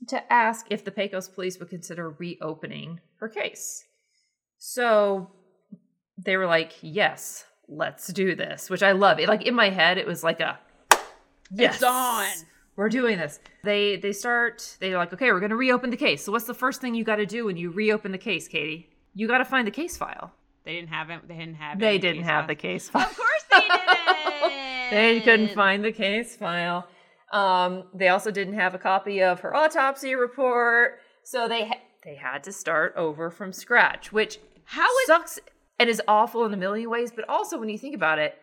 to 0.09 0.33
ask 0.33 0.67
if 0.71 0.85
the 0.85 0.91
Pecos 0.91 1.29
police 1.29 1.59
would 1.59 1.69
consider 1.71 2.11
reopening 2.11 3.01
her 3.21 3.29
case. 3.29 3.85
So 4.59 5.31
they 6.19 6.37
were 6.37 6.47
like, 6.47 6.73
"Yes, 6.83 7.45
let's 7.69 8.07
do 8.13 8.35
this," 8.35 8.69
which 8.71 8.83
I 8.83 8.93
love. 8.93 9.19
It 9.19 9.29
like 9.29 9.43
in 9.47 9.55
my 9.55 9.71
head, 9.71 9.99
it 9.99 10.07
was 10.07 10.23
like 10.25 10.41
a 10.41 10.59
yes, 11.51 11.77
It's 11.77 11.85
on. 11.85 12.27
We're 12.77 12.89
doing 12.89 13.19
this. 13.19 13.41
They 13.65 13.97
they 13.97 14.13
start. 14.13 14.77
They're 14.81 14.97
like, 14.97 15.13
"Okay, 15.13 15.33
we're 15.33 15.41
going 15.41 15.51
to 15.51 15.57
reopen 15.57 15.91
the 15.91 15.97
case." 15.97 16.25
So 16.25 16.33
what's 16.33 16.47
the 16.47 16.55
first 16.55 16.81
thing 16.81 16.95
you 16.95 17.05
got 17.05 17.17
to 17.17 17.27
do 17.27 17.47
when 17.47 17.57
you 17.57 17.71
reopen 17.71 18.13
the 18.13 18.19
case, 18.19 18.49
Katy? 18.49 18.89
You 19.15 19.29
got 19.29 19.39
to 19.39 19.45
find 19.45 19.67
the 19.67 19.71
case 19.73 19.97
file. 19.97 20.33
They 20.65 20.75
didn't 20.75 20.89
have 20.91 21.11
it. 21.11 21.27
They 21.27 21.37
didn't 21.37 21.55
have. 21.55 21.79
They 21.79 21.99
didn't 21.99 22.23
have 22.25 22.43
files. 22.45 22.49
the 22.49 22.55
case 22.55 22.89
file. 22.89 23.03
Of 23.07 23.17
course 23.17 23.45
they 23.51 23.59
didn't. 23.61 24.91
they 24.91 25.21
couldn't 25.21 25.55
find 25.55 25.85
the 25.85 25.93
case 25.93 26.37
file. 26.37 26.87
Um, 27.33 27.85
they 27.95 28.09
also 28.09 28.31
didn't 28.31 28.55
have 28.55 28.75
a 28.75 28.79
copy 28.79 29.23
of 29.23 29.41
her 29.41 29.55
autopsy 29.55 30.15
report, 30.15 30.99
so 31.23 31.49
they 31.49 31.67
ha- 31.67 31.81
they 32.05 32.17
had 32.17 32.43
to 32.45 32.53
start 32.53 32.95
over 32.97 33.31
from 33.31 33.53
scratch, 33.53 34.13
which 34.13 34.39
How 34.65 34.87
is 35.03 35.07
sucks 35.07 35.39
and 35.79 35.89
is 35.89 36.03
awful 36.09 36.45
in 36.45 36.53
a 36.53 36.57
million 36.57 36.91
ways. 36.91 37.13
But 37.15 37.29
also, 37.29 37.59
when 37.59 37.69
you 37.69 37.79
think 37.79 37.95
about 37.95 38.19
it, 38.19 38.37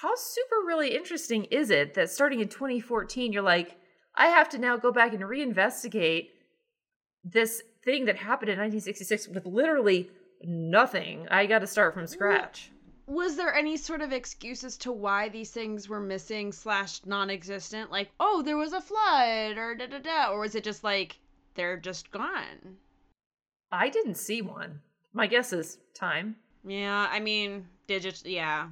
how 0.00 0.12
super 0.14 0.56
really 0.66 0.94
interesting 0.94 1.44
is 1.46 1.70
it 1.70 1.94
that 1.94 2.10
starting 2.10 2.40
in 2.40 2.48
2014, 2.48 3.32
you're 3.32 3.42
like, 3.42 3.76
I 4.16 4.28
have 4.28 4.48
to 4.50 4.58
now 4.58 4.76
go 4.76 4.92
back 4.92 5.12
and 5.12 5.22
reinvestigate 5.24 6.28
this 7.24 7.62
thing 7.84 8.04
that 8.04 8.16
happened 8.16 8.50
in 8.50 8.58
1966 8.58 9.28
with 9.28 9.44
literally 9.46 10.10
nothing. 10.42 11.26
I 11.30 11.46
got 11.46 11.60
to 11.60 11.66
start 11.66 11.94
from 11.94 12.04
mm. 12.04 12.08
scratch. 12.08 12.70
was 13.06 13.36
there 13.36 13.54
any 13.54 13.76
sort 13.76 14.02
of 14.02 14.12
excuse 14.12 14.62
as 14.64 14.76
to 14.78 14.92
why 14.92 15.28
these 15.28 15.50
things 15.50 15.88
were 15.88 16.00
missing 16.00 16.52
slash 16.52 17.00
non-existent? 17.06 17.90
Like, 17.90 18.10
oh, 18.20 18.42
there 18.42 18.56
was 18.56 18.72
a 18.72 18.80
flood, 18.80 19.56
or 19.56 19.74
da 19.74 19.86
da 19.86 19.98
da, 19.98 20.30
or 20.30 20.40
was 20.40 20.54
it 20.54 20.64
just 20.64 20.84
like 20.84 21.18
they're 21.54 21.78
just 21.78 22.10
gone? 22.10 22.76
I 23.72 23.88
didn't 23.88 24.16
see 24.16 24.42
one. 24.42 24.80
My 25.12 25.26
guess 25.26 25.52
is 25.52 25.78
time. 25.94 26.36
Yeah, 26.66 27.08
I 27.10 27.20
mean, 27.20 27.66
digit. 27.86 28.26
Yeah, 28.26 28.68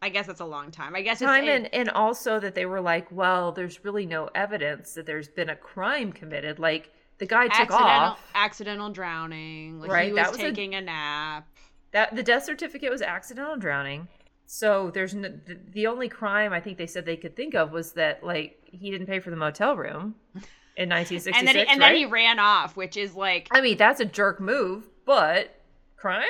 I 0.00 0.08
guess 0.08 0.26
that's 0.26 0.40
a 0.40 0.44
long 0.44 0.70
time. 0.70 0.94
I 0.94 1.02
guess 1.02 1.20
Time 1.20 1.44
it's 1.44 1.50
and, 1.50 1.74
and 1.74 1.90
also 1.90 2.38
that 2.40 2.54
they 2.54 2.66
were 2.66 2.80
like, 2.80 3.10
well, 3.10 3.52
there's 3.52 3.84
really 3.84 4.06
no 4.06 4.28
evidence 4.34 4.94
that 4.94 5.06
there's 5.06 5.28
been 5.28 5.50
a 5.50 5.56
crime 5.56 6.12
committed. 6.12 6.58
Like 6.58 6.92
the 7.18 7.26
guy 7.26 7.44
took 7.44 7.52
accidental, 7.70 7.86
off. 7.86 8.20
accidental 8.34 8.90
drowning. 8.90 9.80
Like 9.80 9.90
Right, 9.90 10.08
he 10.08 10.14
that 10.14 10.30
was, 10.32 10.38
was 10.38 10.46
a- 10.46 10.50
taking 10.50 10.74
a 10.74 10.80
nap. 10.80 11.46
That 11.92 12.14
the 12.16 12.22
death 12.22 12.44
certificate 12.44 12.90
was 12.90 13.02
accidental 13.02 13.56
drowning. 13.56 14.08
So 14.46 14.90
there's 14.92 15.14
no, 15.14 15.28
the, 15.28 15.58
the 15.72 15.86
only 15.86 16.08
crime 16.08 16.52
I 16.52 16.60
think 16.60 16.76
they 16.76 16.86
said 16.86 17.06
they 17.06 17.16
could 17.16 17.34
think 17.36 17.54
of 17.54 17.70
was 17.72 17.92
that 17.92 18.22
like 18.24 18.58
he 18.64 18.90
didn't 18.90 19.06
pay 19.06 19.20
for 19.20 19.30
the 19.30 19.36
motel 19.36 19.76
room 19.76 20.16
in 20.76 20.88
1966. 20.88 21.36
And 21.38 21.46
then 21.48 21.54
he, 21.54 21.60
and 21.62 21.80
right? 21.80 21.88
then 21.90 21.96
he 21.96 22.04
ran 22.04 22.38
off, 22.38 22.76
which 22.76 22.96
is 22.96 23.14
like 23.14 23.48
I 23.52 23.60
mean, 23.60 23.76
that's 23.78 24.00
a 24.00 24.04
jerk 24.04 24.40
move, 24.40 24.84
but 25.06 25.54
crime? 25.96 26.24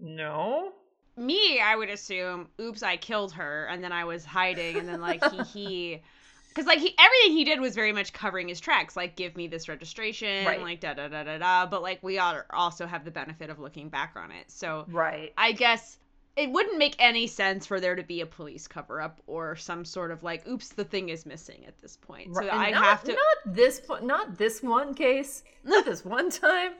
No. 0.00 0.72
me. 1.16 1.60
I 1.60 1.76
would 1.76 1.88
assume, 1.90 2.48
oops, 2.60 2.82
I 2.82 2.96
killed 2.96 3.32
her, 3.32 3.66
and 3.70 3.82
then 3.84 3.92
I 3.92 4.04
was 4.04 4.24
hiding, 4.24 4.76
and 4.76 4.88
then 4.88 5.00
like 5.00 5.22
he 5.30 5.42
he. 5.42 6.02
Because 6.56 6.66
like 6.66 6.78
he, 6.78 6.94
everything 6.98 7.36
he 7.36 7.44
did 7.44 7.60
was 7.60 7.74
very 7.74 7.92
much 7.92 8.14
covering 8.14 8.48
his 8.48 8.60
tracks, 8.60 8.96
like 8.96 9.14
give 9.14 9.36
me 9.36 9.46
this 9.46 9.68
registration, 9.68 10.46
Right. 10.46 10.58
like 10.62 10.80
da 10.80 10.94
da 10.94 11.06
da 11.08 11.22
da 11.22 11.36
da. 11.36 11.66
But 11.66 11.82
like 11.82 12.02
we 12.02 12.18
all 12.18 12.40
also 12.48 12.86
have 12.86 13.04
the 13.04 13.10
benefit 13.10 13.50
of 13.50 13.58
looking 13.58 13.90
back 13.90 14.14
on 14.16 14.30
it, 14.32 14.50
so 14.50 14.86
Right. 14.88 15.34
I 15.36 15.52
guess 15.52 15.98
it 16.34 16.50
wouldn't 16.50 16.78
make 16.78 16.96
any 16.98 17.26
sense 17.26 17.66
for 17.66 17.78
there 17.78 17.94
to 17.94 18.02
be 18.02 18.22
a 18.22 18.26
police 18.26 18.66
cover 18.66 19.02
up 19.02 19.20
or 19.26 19.54
some 19.56 19.84
sort 19.84 20.10
of 20.10 20.22
like, 20.22 20.48
oops, 20.48 20.70
the 20.70 20.84
thing 20.84 21.10
is 21.10 21.26
missing 21.26 21.66
at 21.66 21.78
this 21.82 21.98
point. 21.98 22.34
So 22.34 22.40
Right, 22.40 22.50
I 22.50 22.70
not, 22.70 22.84
have 22.84 23.04
to. 23.04 23.12
not 23.12 23.54
this 23.54 23.82
not 24.02 24.38
this 24.38 24.62
one 24.62 24.94
case, 24.94 25.44
not 25.62 25.84
this 25.84 26.04
one 26.06 26.30
time. 26.30 26.72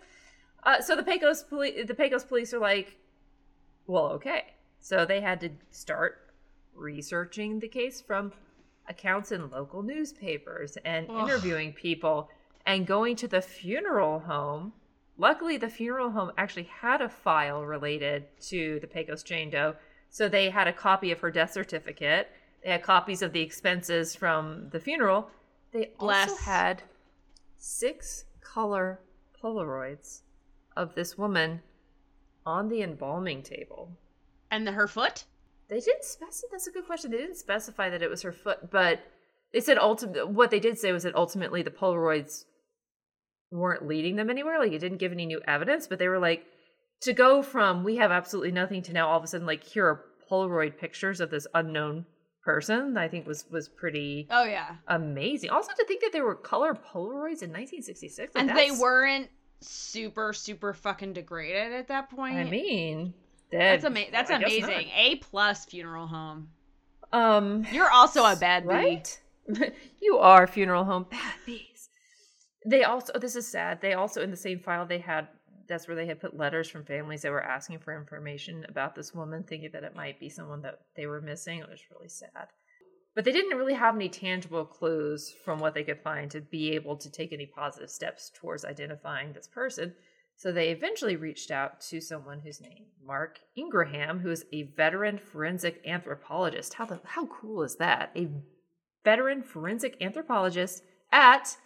Uh, 0.63 0.81
so 0.81 0.97
the 0.97 1.03
Pecos 1.03 1.43
police, 1.43 1.87
the 1.87 1.95
Pecos 1.95 2.25
police 2.25 2.55
are 2.55 2.59
like, 2.59 2.97
well, 3.87 4.07
okay. 4.13 4.45
So 4.81 5.05
they 5.05 5.21
had 5.21 5.39
to 5.43 5.51
start 5.71 6.33
researching 6.75 7.61
the 7.61 7.69
case 7.69 8.01
from 8.01 8.33
accounts 8.89 9.33
in 9.33 9.51
local 9.51 9.83
newspapers 9.83 10.77
and 10.85 11.07
Ugh. 11.11 11.29
interviewing 11.29 11.73
people 11.73 12.31
and 12.65 12.87
going 12.87 13.17
to 13.17 13.29
the 13.29 13.43
funeral 13.43 14.21
home. 14.21 14.73
Luckily, 15.19 15.57
the 15.57 15.69
funeral 15.69 16.11
home 16.11 16.33
actually 16.37 16.65
had 16.65 17.01
a 17.01 17.09
file 17.09 17.65
related 17.65 18.25
to 18.43 18.79
the 18.81 18.87
Pecos 18.87 19.23
Jane 19.23 19.51
Doe, 19.51 19.77
so 20.11 20.29
they 20.29 20.51
had 20.51 20.69
a 20.69 20.73
copy 20.73 21.11
of 21.11 21.21
her 21.21 21.31
death 21.31 21.53
certificate. 21.53 22.31
They 22.63 22.71
had 22.71 22.83
copies 22.83 23.23
of 23.23 23.33
the 23.33 23.41
expenses 23.41 24.15
from 24.15 24.69
the 24.71 24.81
funeral. 24.81 25.31
They 25.73 25.91
also 25.99 26.37
had 26.37 26.83
six 27.59 28.25
color 28.41 29.01
Polaroids 29.43 30.23
of 30.77 30.95
this 30.95 31.17
woman 31.17 31.61
on 32.45 32.69
the 32.69 32.83
embalming 32.83 33.43
table. 33.43 33.91
and 34.51 34.67
the, 34.67 34.73
her 34.73 34.87
foot. 34.87 35.25
They 35.69 35.81
didn't 35.81 36.05
specify. 36.05 36.49
That's 36.53 36.67
a 36.67 36.71
good 36.71 36.87
question. 36.87 37.11
They 37.11 37.19
didn't 37.19 37.37
specify 37.37 37.91
that 37.91 38.03
it 38.03 38.11
was 38.11 38.23
her 38.23 38.33
foot, 38.33 38.71
but 38.71 39.01
they 39.53 39.61
said 39.61 39.79
ultimate. 39.79 40.29
What 40.29 40.51
they 40.51 40.61
did 40.61 40.79
say 40.79 40.93
was 40.93 41.03
that 41.03 41.15
ultimately 41.15 41.63
the 41.63 41.71
Polaroids 41.71 42.45
weren't 43.51 43.87
leading 43.87 44.17
them 44.17 44.31
anywhere. 44.31 44.59
Like 44.59 44.73
it 44.73 44.79
didn't 44.81 44.99
give 44.99 45.13
any 45.13 45.27
new 45.27 45.41
evidence, 45.47 45.87
but 45.87 45.99
they 45.99 46.09
were 46.09 46.19
like 46.19 46.45
to 47.03 47.13
go 47.13 47.43
from 47.43 47.85
we 47.85 47.97
have 47.97 48.11
absolutely 48.11 48.53
nothing 48.53 48.83
to 48.83 48.93
now 48.93 49.09
all 49.09 49.19
of 49.19 49.25
a 49.25 49.27
sudden 49.27 49.47
like 49.47 49.65
here 49.65 49.87
are 49.87 50.05
Polaroid 50.31 50.79
pictures 50.79 51.21
of 51.21 51.31
this 51.31 51.47
unknown 51.55 52.07
person. 52.43 52.97
I 52.97 53.09
think 53.09 53.27
was 53.27 53.45
was 53.51 53.69
pretty 53.69 54.29
Oh 54.31 54.45
yeah, 54.45 54.77
amazing. 54.89 55.51
Also 55.51 55.73
to 55.77 55.85
think 55.87 56.03
that 56.03 56.13
there 56.13 56.25
were 56.25 56.35
color 56.35 56.75
Polaroids 56.75 57.43
in 57.43 57.53
1966, 57.53 58.19
like, 58.19 58.31
and 58.35 58.57
they 58.57 58.71
weren't 58.71 59.29
super 59.61 60.33
super 60.33 60.75
fucking 60.75 61.13
degraded 61.13 61.73
at 61.73 61.89
that 61.89 62.11
point. 62.11 62.37
I 62.37 62.45
mean, 62.45 63.15
that's 63.51 63.85
ama- 63.85 64.11
That's 64.11 64.31
I 64.31 64.37
amazing. 64.37 64.89
A 64.95 65.17
plus 65.17 65.65
funeral 65.65 66.07
home. 66.07 66.49
Um, 67.13 67.67
You're 67.71 67.91
also 67.91 68.25
a 68.25 68.37
bad 68.37 68.65
bee. 68.65 68.69
right? 68.69 69.21
you 70.03 70.19
are 70.19 70.47
funeral 70.47 70.85
home 70.85 71.07
bad 71.11 71.35
bees. 71.45 71.89
They 72.65 72.83
also 72.83 73.19
this 73.19 73.37
is 73.37 73.47
sad. 73.47 73.81
They 73.81 73.95
also 73.95 74.23
in 74.23 74.31
the 74.31 74.37
same 74.37 74.59
file 74.59 74.87
they 74.87 74.99
had 74.99 75.29
that's 75.69 75.89
where 75.89 75.97
they 75.97 76.07
had 76.07 76.21
put 76.21 76.37
letters 76.37 76.69
from 76.69 76.85
families 76.85 77.23
that 77.23 77.33
were 77.33 77.43
asking 77.43 77.79
for 77.79 77.97
information 77.97 78.65
about 78.69 78.95
this 78.95 79.15
woman, 79.15 79.43
thinking 79.43 79.71
that 79.73 79.85
it 79.85 79.97
might 79.97 80.21
be 80.21 80.29
someone 80.29 80.63
that 80.63 80.81
they 80.97 81.07
were 81.07 81.21
missing. 81.21 81.59
It 81.59 81.69
was 81.69 81.81
really 81.93 82.09
sad. 82.09 82.49
But 83.15 83.25
they 83.25 83.33
didn't 83.33 83.57
really 83.57 83.75
have 83.75 83.95
any 83.95 84.09
tangible 84.09 84.65
clues 84.65 85.33
from 85.45 85.59
what 85.59 85.75
they 85.75 85.85
could 85.85 86.01
find 86.03 86.31
to 86.31 86.41
be 86.41 86.73
able 86.73 86.97
to 86.97 87.11
take 87.11 87.33
any 87.33 87.47
positive 87.47 87.91
steps 87.91 88.31
towards 88.35 88.65
identifying 88.65 89.33
this 89.33 89.47
person. 89.49 89.95
So 90.39 90.53
they 90.53 90.69
eventually 90.69 91.17
reached 91.17 91.51
out 91.51 91.81
to 91.83 92.01
someone 92.01 92.41
whose 92.41 92.61
name 92.61 92.85
Mark 93.05 93.41
Ingraham, 93.57 94.19
who 94.21 94.31
is 94.31 94.45
a 94.53 94.65
veteran 94.77 95.19
forensic 95.19 95.81
anthropologist. 95.87 96.75
How 96.75 96.85
the 96.85 97.01
how 97.05 97.27
cool 97.27 97.63
is 97.63 97.77
that? 97.77 98.11
A 98.17 98.29
veteran 99.05 99.43
forensic 99.43 99.97
anthropologist 100.03 100.83
at 101.13 101.57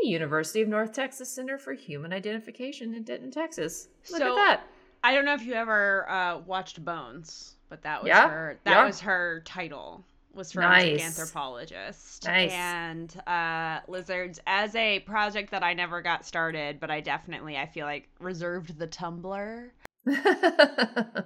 the 0.00 0.08
University 0.08 0.60
of 0.62 0.68
North 0.68 0.92
Texas 0.92 1.28
Center 1.34 1.58
for 1.58 1.72
Human 1.72 2.12
Identification 2.12 2.94
in 2.94 3.02
Denton, 3.02 3.30
Texas. 3.32 3.88
Look 4.10 4.20
So- 4.20 4.32
at 4.32 4.36
that. 4.36 4.60
I 5.02 5.14
don't 5.14 5.24
know 5.24 5.34
if 5.34 5.42
you 5.46 5.54
ever 5.54 6.08
uh, 6.10 6.38
watched 6.38 6.84
Bones, 6.84 7.54
but 7.68 7.82
that 7.82 8.02
was 8.02 8.08
Yeah, 8.08 8.28
her. 8.28 8.58
That 8.64 8.70
yeah. 8.78 8.84
was 8.86 9.00
her 9.00 9.42
title. 9.44 10.04
Was 10.34 10.52
forensic 10.52 10.98
Nice. 10.98 11.18
anthropologist. 11.18 12.24
Nice. 12.24 12.52
And 12.52 13.22
uh, 13.26 13.80
lizards 13.88 14.38
as 14.46 14.74
a 14.76 15.00
project 15.00 15.50
that 15.50 15.64
I 15.64 15.74
never 15.74 16.00
got 16.00 16.24
started, 16.24 16.78
but 16.78 16.90
I 16.90 17.00
definitely 17.00 17.56
I 17.56 17.66
feel 17.66 17.86
like 17.86 18.08
reserved 18.20 18.78
the 18.78 18.86
Tumblr. 18.86 19.70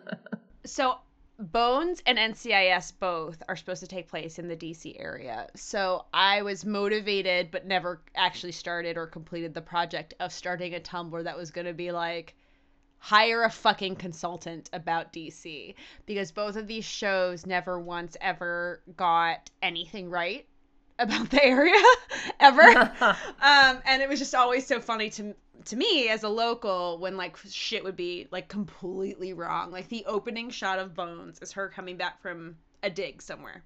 So 0.64 0.98
Bones 1.38 2.02
and 2.06 2.18
NCIS 2.18 2.92
both 3.00 3.42
are 3.48 3.56
supposed 3.56 3.80
to 3.80 3.88
take 3.88 4.08
place 4.08 4.38
in 4.38 4.46
the 4.46 4.56
DC 4.56 4.94
area. 5.00 5.48
So 5.56 6.04
I 6.14 6.42
was 6.42 6.64
motivated 6.64 7.50
but 7.50 7.66
never 7.66 8.00
actually 8.14 8.52
started 8.52 8.96
or 8.96 9.06
completed 9.08 9.54
the 9.54 9.60
project 9.60 10.14
of 10.20 10.32
starting 10.32 10.74
a 10.74 10.80
Tumblr 10.80 11.24
that 11.24 11.36
was 11.36 11.50
going 11.50 11.66
to 11.66 11.72
be 11.72 11.90
like 11.90 12.36
hire 13.02 13.42
a 13.42 13.50
fucking 13.50 13.96
consultant 13.96 14.70
about 14.72 15.12
DC 15.12 15.74
because 16.06 16.30
both 16.30 16.54
of 16.54 16.68
these 16.68 16.84
shows 16.84 17.44
never 17.46 17.80
once 17.80 18.16
ever 18.20 18.80
got 18.96 19.50
anything 19.60 20.08
right 20.08 20.46
about 21.00 21.28
the 21.30 21.44
area 21.44 21.82
ever. 22.40 22.62
um, 23.02 23.80
and 23.84 24.00
it 24.00 24.08
was 24.08 24.20
just 24.20 24.36
always 24.36 24.64
so 24.64 24.78
funny 24.78 25.10
to 25.10 25.34
to 25.64 25.74
me 25.74 26.10
as 26.10 26.22
a 26.22 26.28
local 26.28 26.96
when 26.98 27.16
like 27.16 27.36
shit 27.48 27.82
would 27.82 27.96
be 27.96 28.28
like 28.30 28.46
completely 28.46 29.32
wrong. 29.32 29.72
Like 29.72 29.88
the 29.88 30.04
opening 30.06 30.48
shot 30.48 30.78
of 30.78 30.94
Bones 30.94 31.40
is 31.42 31.50
her 31.50 31.68
coming 31.68 31.96
back 31.96 32.22
from 32.22 32.54
a 32.84 32.90
dig 32.90 33.20
somewhere, 33.20 33.64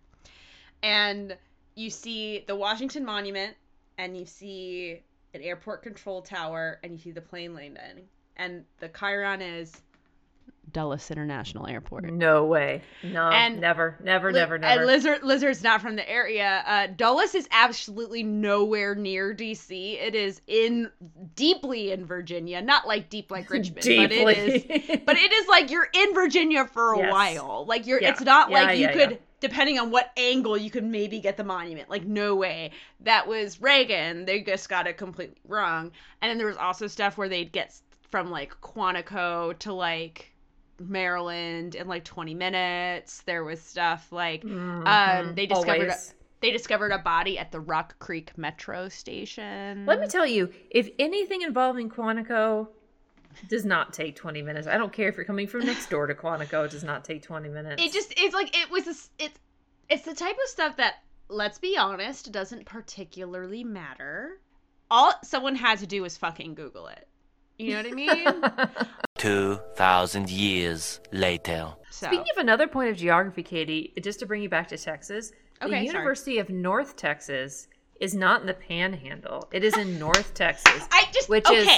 and 0.82 1.36
you 1.74 1.90
see 1.90 2.42
the 2.46 2.56
Washington 2.56 3.04
Monument, 3.04 3.54
and 3.98 4.16
you 4.16 4.24
see 4.24 5.02
an 5.34 5.42
airport 5.42 5.82
control 5.82 6.22
tower, 6.22 6.80
and 6.82 6.94
you 6.94 6.98
see 6.98 7.10
the 7.10 7.20
plane 7.20 7.52
landing, 7.52 8.08
and 8.36 8.64
the 8.78 8.88
Chiron 8.88 9.40
is 9.42 9.80
Dulles 10.72 11.10
International 11.10 11.66
Airport. 11.68 12.04
no 12.04 12.44
way. 12.44 12.82
No, 13.02 13.28
And- 13.30 13.60
never, 13.60 13.96
never, 14.02 14.32
Li- 14.32 14.38
never, 14.40 14.58
never. 14.58 14.80
And 14.80 14.86
Lizard 14.86 15.22
Lizard's 15.22 15.62
not 15.62 15.80
from 15.80 15.96
the 15.96 16.06
area. 16.08 16.62
Uh, 16.66 16.88
Dulles 16.88 17.34
is 17.34 17.48
absolutely 17.52 18.22
nowhere 18.24 18.94
near 18.94 19.32
DC. 19.34 19.94
It 20.00 20.14
is 20.14 20.40
in 20.48 20.90
deeply 21.36 21.92
in 21.92 22.04
Virginia, 22.04 22.60
not 22.60 22.86
like 22.86 23.08
deep 23.08 23.30
like 23.30 23.48
Richmond, 23.50 23.76
but 23.76 23.86
it 23.86 24.70
is. 24.70 25.00
But 25.06 25.16
it 25.16 25.32
is 25.32 25.46
like 25.48 25.70
you're 25.70 25.88
in 25.92 26.14
Virginia 26.14 26.66
for 26.66 26.94
a 26.94 26.98
Yes. 26.98 27.12
while. 27.12 27.64
Like 27.66 27.86
you're. 27.86 28.02
Yeah. 28.02 28.10
It's 28.10 28.20
not 28.22 28.50
Yeah, 28.50 28.62
like 28.62 28.78
you 28.78 28.86
yeah, 28.86 28.92
could. 28.92 29.18
Depending 29.38 29.78
on 29.78 29.90
what 29.90 30.10
angle 30.16 30.56
you 30.56 30.70
could 30.70 30.82
maybe 30.82 31.20
get 31.20 31.36
the 31.36 31.44
monument, 31.44 31.90
like 31.90 32.04
no 32.06 32.34
way. 32.34 32.70
That 33.00 33.28
was 33.28 33.60
Reagan. 33.60 34.24
They 34.24 34.40
just 34.40 34.68
got 34.68 34.86
it 34.86 34.96
completely 34.96 35.36
wrong. 35.46 35.92
And 36.22 36.30
then 36.30 36.38
there 36.38 36.46
was 36.46 36.56
also 36.56 36.86
stuff 36.86 37.18
where 37.18 37.28
they'd 37.28 37.52
get 37.52 37.78
from 38.10 38.30
like 38.30 38.60
Quantico 38.60 39.58
to 39.60 39.72
like 39.72 40.32
Maryland 40.78 41.74
in 41.74 41.88
like 41.88 42.04
20 42.04 42.34
minutes. 42.34 43.22
There 43.22 43.44
was 43.44 43.60
stuff 43.60 44.12
like 44.12 44.44
um, 44.44 45.34
they 45.34 45.46
discovered 45.46 45.88
a, 45.88 45.92
Always. 45.92 46.14
they 46.40 46.50
discovered 46.50 46.92
a 46.92 46.98
body 46.98 47.38
at 47.38 47.52
the 47.52 47.60
Rock 47.60 47.98
Creek 47.98 48.36
Metro 48.36 48.88
station. 48.88 49.86
Let 49.86 50.00
me 50.00 50.08
tell 50.08 50.26
you, 50.26 50.50
if 50.70 50.90
anything 50.98 51.42
involving 51.42 51.88
Quantico 51.90 52.68
does 53.48 53.64
not 53.64 53.92
take 53.92 54.16
20 54.16 54.42
minutes, 54.42 54.66
I 54.66 54.78
don't 54.78 54.92
care 54.92 55.08
if 55.08 55.16
you're 55.16 55.26
coming 55.26 55.46
from 55.46 55.66
next 55.66 55.90
door 55.90 56.06
to 56.06 56.14
Quantico, 56.14 56.64
it 56.64 56.70
does 56.70 56.84
not 56.84 57.04
take 57.04 57.22
20 57.22 57.48
minutes. 57.48 57.82
it 57.82 57.92
just 57.92 58.12
it's 58.16 58.34
like 58.34 58.56
it 58.56 58.70
was 58.70 58.86
it's 59.18 59.38
it's 59.88 60.02
the 60.02 60.14
type 60.14 60.36
of 60.42 60.48
stuff 60.48 60.76
that 60.76 60.94
let's 61.28 61.58
be 61.58 61.76
honest 61.76 62.32
doesn't 62.32 62.64
particularly 62.66 63.64
matter. 63.64 64.40
All 64.90 65.12
someone 65.24 65.56
had 65.56 65.78
to 65.80 65.86
do 65.86 66.02
was 66.02 66.16
fucking 66.16 66.54
Google 66.54 66.86
it. 66.88 67.08
You 67.58 67.70
know 67.72 67.82
what 67.82 67.86
I 67.86 67.94
mean? 67.94 68.86
2,000 69.18 70.30
years 70.30 71.00
later. 71.12 71.72
So 71.90 72.06
Speaking 72.06 72.26
of 72.36 72.38
another 72.38 72.66
point 72.66 72.90
of 72.90 72.96
geography, 72.96 73.42
Katy, 73.42 73.92
just 74.02 74.18
to 74.20 74.26
bring 74.26 74.42
you 74.42 74.48
back 74.48 74.68
to 74.68 74.78
Texas, 74.78 75.32
the 75.60 75.66
Okay, 75.66 75.74
sorry. 75.76 75.86
University 75.86 76.38
of 76.38 76.50
North 76.50 76.96
Texas 76.96 77.68
is 78.00 78.14
not 78.14 78.42
in 78.42 78.46
the 78.46 78.54
Panhandle. 78.54 79.48
It 79.52 79.64
is 79.64 79.76
in 79.76 79.98
North 80.06 80.34
Texas. 80.34 80.86
I 80.92 81.04
just 81.12 81.28
which 81.30 81.46
okay. 81.46 81.56
is 81.60 81.68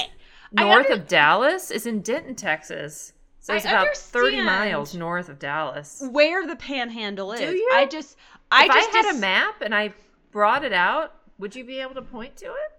north 0.51 0.87
under- 0.87 1.01
of 1.01 1.07
Dallas 1.07 1.71
is 1.71 1.85
in 1.85 2.01
Denton, 2.01 2.35
Texas. 2.35 3.13
So 3.39 3.53
I 3.53 3.57
it's 3.57 3.65
about 3.65 3.95
30 3.95 4.41
miles 4.41 4.93
north 4.93 5.29
of 5.29 5.39
Dallas. 5.39 6.03
Where 6.11 6.45
the 6.45 6.57
panhandle 6.57 7.31
is. 7.31 7.39
Do 7.39 7.55
you? 7.55 7.69
I 7.73 7.85
just 7.85 8.17
I 8.51 8.65
if 8.65 8.71
just 8.73 8.89
I 8.93 8.97
had 8.97 9.01
dis- 9.03 9.17
a 9.17 9.19
map 9.21 9.61
and 9.61 9.73
I 9.73 9.93
brought 10.31 10.65
it 10.65 10.73
out, 10.73 11.15
would 11.37 11.55
you 11.55 11.63
be 11.63 11.79
able 11.79 11.93
to 11.95 12.01
point 12.01 12.35
to 12.37 12.47
it? 12.47 12.78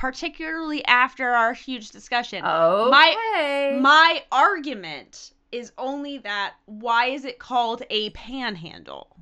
Particularly 0.00 0.82
after 0.86 1.28
our 1.28 1.52
huge 1.52 1.90
discussion. 1.90 2.42
Okay. 2.42 2.90
My 2.90 3.78
my 3.82 4.22
argument 4.32 5.32
is 5.52 5.72
only 5.76 6.16
that 6.18 6.54
why 6.64 7.06
is 7.08 7.26
it 7.26 7.38
called 7.38 7.82
a 7.90 8.08
panhandle? 8.10 9.14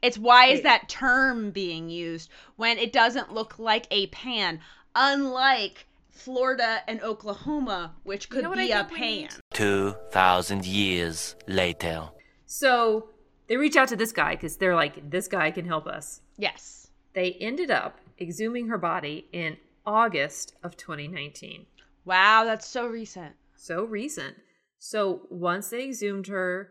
It's 0.00 0.16
why 0.16 0.46
is 0.46 0.62
that 0.62 0.88
term 0.88 1.50
being 1.50 1.90
used 1.90 2.30
when 2.54 2.78
it 2.78 2.92
doesn't 2.92 3.32
look 3.32 3.58
like 3.58 3.88
a 3.90 4.06
pan, 4.08 4.60
unlike 4.94 5.86
Florida 6.10 6.82
and 6.86 7.02
Oklahoma, 7.02 7.96
which 8.04 8.28
could 8.28 8.44
know 8.44 8.54
be 8.54 8.70
a 8.70 8.84
pan. 8.84 9.22
need? 9.22 9.30
2,000 9.54 10.64
years 10.66 11.34
later. 11.48 12.10
So 12.46 13.08
they 13.48 13.56
reach 13.56 13.74
out 13.74 13.88
to 13.88 13.96
this 13.96 14.12
guy 14.12 14.36
because 14.36 14.56
they're 14.56 14.76
like, 14.76 15.10
this 15.10 15.26
guy 15.26 15.50
can 15.50 15.64
help 15.64 15.88
us. 15.88 16.20
Yes. 16.36 16.90
They 17.14 17.32
ended 17.40 17.70
up 17.72 17.98
exhuming 18.18 18.68
her 18.68 18.78
body 18.78 19.26
in 19.32 19.56
August 19.86 20.54
of 20.62 20.76
2019. 20.76 21.66
Wow, 22.04 22.44
that's 22.44 22.66
so 22.66 22.86
recent. 22.86 23.34
So 23.56 23.84
recent. 23.84 24.36
So 24.78 25.22
once 25.30 25.70
they 25.70 25.84
exhumed 25.84 26.26
her, 26.26 26.70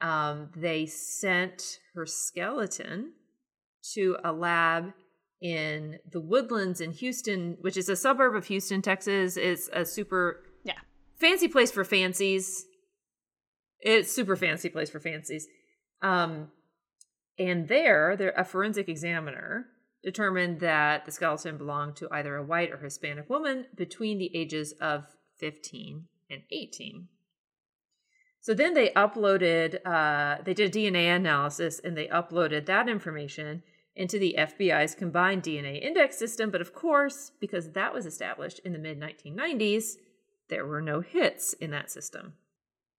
um, 0.00 0.50
they 0.56 0.86
sent 0.86 1.78
her 1.94 2.06
skeleton 2.06 3.12
to 3.94 4.16
a 4.24 4.32
lab 4.32 4.92
in 5.40 5.98
the 6.10 6.20
woodlands 6.20 6.80
in 6.80 6.92
Houston, 6.92 7.56
which 7.60 7.76
is 7.76 7.88
a 7.88 7.96
suburb 7.96 8.34
of 8.34 8.46
Houston, 8.46 8.82
Texas. 8.82 9.36
It's 9.36 9.68
a 9.72 9.84
super 9.84 10.44
Yeah. 10.64 10.78
fancy 11.16 11.48
place 11.48 11.70
for 11.70 11.84
fancies. 11.84 12.66
It's 13.80 14.12
super 14.12 14.36
fancy 14.36 14.68
place 14.68 14.90
for 14.90 15.00
fancies. 15.00 15.46
Um, 16.00 16.50
and 17.38 17.66
there, 17.68 18.16
there 18.16 18.32
a 18.36 18.44
forensic 18.44 18.88
examiner 18.88 19.66
determined 20.02 20.60
that 20.60 21.04
the 21.04 21.12
skeleton 21.12 21.56
belonged 21.56 21.96
to 21.96 22.08
either 22.10 22.36
a 22.36 22.42
white 22.42 22.72
or 22.72 22.78
Hispanic 22.78 23.30
woman 23.30 23.66
between 23.74 24.18
the 24.18 24.34
ages 24.34 24.72
of 24.80 25.04
15 25.38 26.06
and 26.30 26.42
18. 26.50 27.08
So 28.40 28.54
then 28.54 28.74
they 28.74 28.90
uploaded, 28.90 29.78
uh, 29.86 30.42
they 30.44 30.54
did 30.54 30.74
a 30.74 30.78
DNA 30.78 31.14
analysis 31.14 31.80
and 31.82 31.96
they 31.96 32.08
uploaded 32.08 32.66
that 32.66 32.88
information 32.88 33.62
into 33.94 34.18
the 34.18 34.34
FBI's 34.36 34.94
combined 34.94 35.42
DNA 35.42 35.80
index 35.80 36.18
system. 36.18 36.50
But 36.50 36.60
of 36.60 36.74
course, 36.74 37.30
because 37.40 37.70
that 37.72 37.94
was 37.94 38.06
established 38.06 38.58
in 38.60 38.72
the 38.72 38.78
mid 38.78 38.98
1990s, 38.98 39.94
there 40.48 40.66
were 40.66 40.80
no 40.80 41.00
hits 41.00 41.52
in 41.54 41.70
that 41.70 41.90
system. 41.90 42.34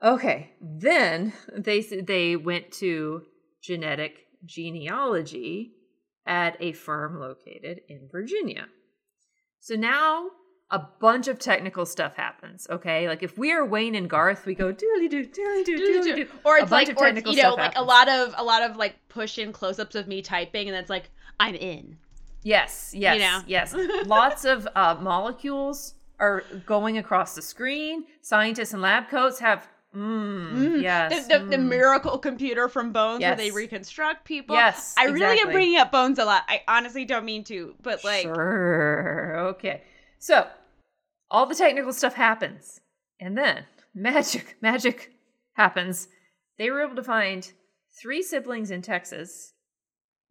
Okay, 0.02 0.52
then 0.62 1.34
they 1.56 1.82
they 1.82 2.36
went 2.36 2.72
to 2.74 3.24
genetic 3.62 4.28
genealogy 4.46 5.74
at 6.26 6.58
a 6.60 6.72
firm 6.74 7.20
located 7.20 7.82
in 7.88 8.08
Virginia. 8.12 8.68
So 9.60 9.76
now 9.76 10.30
a 10.72 10.80
bunch 11.00 11.28
of 11.28 11.40
technical 11.40 11.86
stuff 11.86 12.16
happens. 12.16 12.68
Okay, 12.70 13.08
like 13.08 13.24
if 13.24 13.38
we 13.38 13.52
are 13.52 13.66
Wayne 13.66 13.96
and 13.96 14.10
Garth, 14.10 14.46
we 14.46 14.56
go 14.56 14.74
doodly 14.74 15.10
doo 15.10 15.26
doodly 15.26 15.66
doo 15.66 15.78
doodly 15.78 16.16
doo. 16.16 16.28
Or 16.44 16.58
A 16.58 16.64
it's 16.64 16.72
like, 16.72 16.90
or 17.00 17.08
it's, 17.08 17.26
you 17.26 17.42
know, 17.44 17.54
like 17.54 17.74
a 17.76 17.80
happens. 17.80 17.88
lot 17.88 18.10
of 18.10 18.34
a 18.38 18.44
lot 18.44 18.64
of 18.64 18.76
like 18.76 18.96
push 19.08 19.38
in 19.38 19.54
close 19.54 19.80
ups 19.80 19.96
of 19.96 20.08
me 20.08 20.22
typing, 20.22 20.68
and 20.68 20.76
it's 20.78 20.90
like 20.90 21.10
I'm 21.40 21.56
in. 21.56 21.98
Yes, 22.44 22.94
yes, 22.96 23.20
know? 23.20 23.42
yes. 23.48 23.76
Lots 24.06 24.46
of 24.46 24.68
uh, 24.76 24.98
molecules 25.00 25.94
are 26.20 26.44
going 26.66 26.98
across 26.98 27.36
the 27.36 27.42
screen. 27.42 28.06
Scientists 28.22 28.74
in 28.74 28.82
lab 28.82 29.10
coats 29.10 29.40
have, 29.40 29.68
mm, 29.96 30.82
yes, 30.82 31.28
the, 31.28 31.40
the, 31.40 31.46
the 31.46 31.58
mm. 31.58 31.70
miracle 31.70 32.18
computer 32.18 32.68
from 32.68 32.92
Bones 32.92 33.22
where 33.22 33.36
they 33.36 33.52
reconstruct 33.52 34.26
people. 34.26 34.56
Yes, 34.56 34.96
I 34.98 35.06
really 35.06 35.40
am 35.40 35.52
bringing 35.52 35.80
up 35.80 35.92
Bones 35.92 36.20
a 36.20 36.26
lot. 36.26 36.44
I 36.48 36.62
honestly 36.68 37.06
don't 37.06 37.26
mean 37.26 37.44
to, 37.46 37.76
but 37.82 38.04
like, 38.04 38.24
Sure. 38.24 39.38
Okay. 39.50 39.82
So 40.20 40.48
all 41.30 41.46
the 41.46 41.56
technical 41.56 41.94
stuff 41.94 42.14
happens. 42.14 42.80
And 43.20 43.38
then 43.38 43.66
magic, 43.94 44.58
magic 44.62 45.14
happens. 45.54 46.08
They 46.58 46.70
were 46.70 46.82
able 46.82 46.96
to 46.96 47.04
find 47.04 47.52
three 48.02 48.22
siblings 48.22 48.72
in 48.72 48.82
Texas 48.82 49.54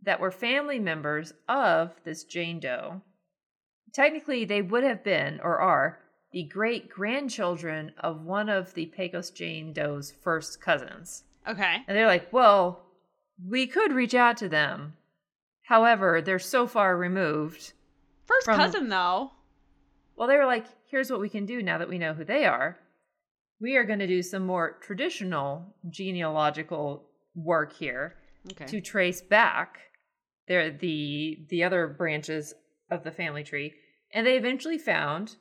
that 0.02 0.20
were 0.20 0.30
family 0.30 0.78
members 0.78 1.32
of 1.48 1.92
this 2.04 2.24
Jane 2.24 2.60
Doe. 2.60 3.02
Technically, 3.92 4.44
they 4.44 4.62
would 4.62 4.84
have 4.84 5.04
been 5.04 5.40
or 5.42 5.58
are 5.58 5.98
the 6.32 6.44
great 6.44 6.88
grandchildren 6.88 7.92
of 7.98 8.22
one 8.24 8.48
of 8.48 8.72
the 8.74 8.86
Pecos 8.86 9.30
Jane 9.30 9.72
Doe's 9.72 10.12
first 10.22 10.60
cousins. 10.60 11.24
okay, 11.46 11.76
And 11.86 11.96
they're 11.96 12.06
like, 12.06 12.32
well, 12.32 12.82
we 13.48 13.66
could 13.66 13.92
reach 13.92 14.14
out 14.14 14.36
to 14.38 14.48
them. 14.48 14.94
However, 15.64 16.20
they're 16.22 16.38
so 16.38 16.66
far 16.66 16.96
removed. 16.96 17.72
first 18.26 18.44
From- 18.46 18.56
cousin 18.56 18.88
though. 18.88 19.32
Well, 20.16 20.28
they 20.28 20.36
were 20.36 20.46
like, 20.46 20.66
here's 20.90 21.10
what 21.10 21.20
we 21.20 21.28
can 21.28 21.46
do 21.46 21.62
now 21.62 21.78
that 21.78 21.88
we 21.88 21.98
know 21.98 22.14
who 22.14 22.24
they 22.24 22.44
are. 22.44 22.78
We 23.60 23.76
are 23.76 23.84
going 23.84 23.98
to 24.00 24.06
do 24.06 24.22
some 24.22 24.44
more 24.46 24.78
traditional 24.82 25.74
genealogical 25.88 27.04
work 27.34 27.72
here 27.72 28.16
Okay. 28.50 28.66
to 28.66 28.80
trace 28.80 29.20
back 29.22 29.78
their 30.48 30.70
the 30.70 31.46
the 31.48 31.62
other 31.62 31.86
branches 31.86 32.54
of 32.90 33.04
the 33.04 33.12
family 33.12 33.44
tree, 33.44 33.72
and 34.12 34.26
they 34.26 34.36
eventually 34.36 34.78
found 34.78 35.36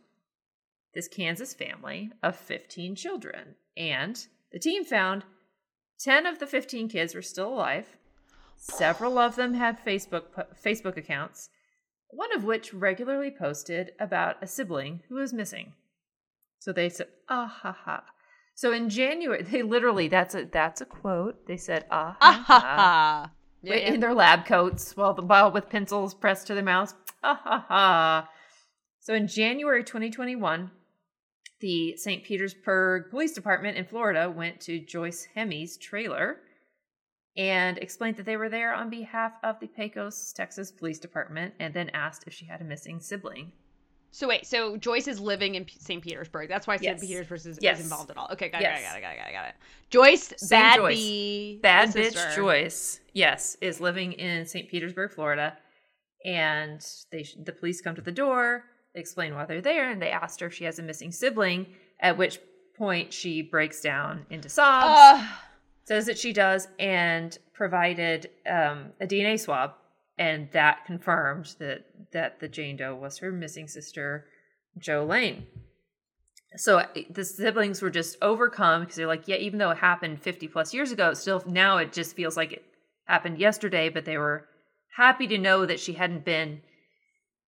this 0.94 1.08
Kansas 1.08 1.54
family 1.54 2.12
of 2.22 2.36
15 2.36 2.96
children. 2.96 3.56
And 3.78 4.26
the 4.52 4.60
team 4.60 4.84
found 4.84 5.24
10 6.00 6.26
of 6.26 6.40
the 6.40 6.48
15 6.48 6.90
kids 6.90 7.16
were 7.16 7.22
still 7.22 7.50
alive. 7.54 7.98
Several 8.58 9.18
of 9.18 9.36
them 9.36 9.56
had 9.56 9.84
Facebook 9.84 10.46
Facebook 10.64 10.96
accounts, 10.96 11.50
one 12.10 12.34
of 12.36 12.44
which 12.44 12.74
regularly 12.74 13.32
posted 13.32 13.92
about 14.00 14.36
a 14.42 14.48
sibling 14.48 15.02
who 15.10 15.16
was 15.16 15.34
missing. 15.34 15.74
So 16.60 16.72
they 16.72 16.88
said, 16.90 17.08
"Ah 17.28 17.48
ha 17.48 17.72
ha." 17.72 18.04
So 18.54 18.72
in 18.72 18.90
January, 18.90 19.42
they 19.52 19.64
literally 19.64 20.08
that's 20.08 20.36
a 20.36 20.46
that's 20.46 20.80
a 20.80 20.86
quote. 20.86 21.48
They 21.48 21.58
said, 21.58 21.86
"Ah 21.90 22.18
ha 22.20 22.28
Ah 22.30 22.44
ha 22.46 22.60
ha." 22.60 23.32
Yeah, 23.64 23.76
yeah. 23.76 23.94
in 23.94 24.00
their 24.00 24.14
lab 24.14 24.46
coats 24.46 24.96
while 24.96 25.16
the 25.16 25.24
while 25.24 25.52
with 25.52 25.70
pencils 25.70 26.14
pressed 26.14 26.46
to 26.48 26.54
their 26.54 26.64
mouths. 26.64 26.94
Ha 27.24 27.40
ha 27.44 27.66
ha. 27.68 28.30
So 29.00 29.16
in 29.16 29.28
January 29.28 29.84
2021, 29.84 30.70
the 31.62 31.96
St. 31.98 32.24
Petersburg 32.24 33.10
Police 33.10 33.32
Department 33.34 33.78
in 33.78 33.86
Florida 33.86 34.30
went 34.30 34.60
to 34.62 34.80
Joyce 34.80 35.28
Hemmy's 35.34 35.78
trailer 35.78 36.38
and 37.38 37.78
explained 37.78 38.18
that 38.18 38.26
they 38.26 38.36
were 38.36 38.50
there 38.50 38.74
on 38.74 38.90
behalf 38.90 39.34
of 39.44 39.60
the 39.62 39.68
Pecos, 39.68 40.34
Texas 40.34 40.72
Police 40.72 41.00
Department 41.00 41.54
and 41.60 41.74
then 41.74 41.90
asked 41.94 42.26
if 42.28 42.34
she 42.34 42.46
had 42.46 42.60
a 42.62 42.66
missing 42.66 43.00
sibling. 43.00 43.52
So 44.14 44.28
wait, 44.28 44.46
so 44.46 44.76
Joyce 44.76 45.08
is 45.08 45.22
living 45.22 45.56
in 45.56 45.66
St. 45.70 46.04
Petersburg. 46.04 46.50
That's 46.50 46.68
why 46.68 46.76
St. 46.76 46.84
Yes. 46.84 47.00
Petersburg 47.00 47.38
is, 47.38 47.58
is 47.58 47.80
involved 47.80 48.12
at 48.12 48.18
all. 48.18 48.28
Okay, 48.34 48.50
got 48.50 48.60
it, 48.62 48.66
Yes. 48.66 48.84
got 48.84 48.98
it, 48.98 49.02
got 49.02 49.14
it, 49.14 49.18
got 49.20 49.30
it, 49.30 49.34
got 49.34 49.48
it. 49.48 49.56
Joyce, 49.90 50.34
Same 50.36 50.60
bad 50.60 50.76
Joyce. 50.78 50.96
bee, 50.98 51.60
Bad 51.64 51.90
bitch 51.90 52.12
sister. 52.12 52.32
Joyce, 52.36 53.00
yes, 53.14 53.56
is 53.62 53.80
living 53.80 54.12
in 54.14 54.46
St. 54.46 54.68
Petersburg, 54.68 55.12
Florida, 55.14 55.58
and 56.26 56.86
they 57.12 57.26
the 57.42 57.54
police 57.54 57.80
come 57.80 57.96
to 57.96 58.02
the 58.02 58.12
door. 58.12 58.66
They 58.94 59.00
explain 59.00 59.36
why 59.36 59.46
they're 59.46 59.62
there, 59.62 59.90
and 59.90 60.02
they 60.02 60.10
asked 60.10 60.40
her 60.42 60.48
if 60.48 60.54
she 60.54 60.66
has 60.66 60.80
a 60.80 60.84
missing 60.84 61.12
sibling. 61.12 61.68
At 62.00 62.18
which 62.18 62.40
point 62.78 63.14
she 63.14 63.42
breaks 63.42 63.82
down 63.82 64.26
into 64.30 64.50
sobs, 64.50 64.88
Ugh. 64.90 65.30
says 65.86 66.06
that 66.08 66.18
she 66.18 66.34
does, 66.34 66.68
and 66.80 67.38
provided 67.54 68.30
um, 68.50 68.92
a 69.00 69.08
DNA 69.08 69.40
swab, 69.40 69.74
and 70.18 70.50
that 70.52 70.86
confirmed 70.86 71.56
that 71.60 71.86
that 72.12 72.40
the 72.40 72.48
Jane 72.48 72.78
Doe 72.78 72.96
was 72.96 73.20
her 73.20 73.32
missing 73.32 73.68
sister, 73.68 74.26
Jolaine. 74.80 75.44
So 76.58 76.80
uh, 76.80 76.88
the 77.10 77.24
siblings 77.24 77.82
were 77.82 77.90
just 77.90 78.18
overcome 78.22 78.82
because 78.82 78.96
they're 78.96 79.08
like, 79.08 79.28
yeah, 79.28 79.38
even 79.38 79.60
though 79.60 79.72
it 79.72 79.78
happened 79.78 80.22
50 80.22 80.48
plus 80.50 80.74
years 80.74 80.92
ago, 80.92 81.14
still 81.14 81.42
now 81.48 81.78
it 81.78 81.94
just 81.94 82.16
feels 82.16 82.36
like 82.36 82.52
it 82.52 82.66
happened 83.06 83.40
yesterday, 83.40 83.90
but 83.90 84.06
they 84.06 84.18
were 84.18 84.48
happy 84.98 85.28
to 85.28 85.38
know 85.38 85.66
that 85.66 85.80
she 85.80 85.94
hadn't 85.94 86.26
been, 86.26 86.62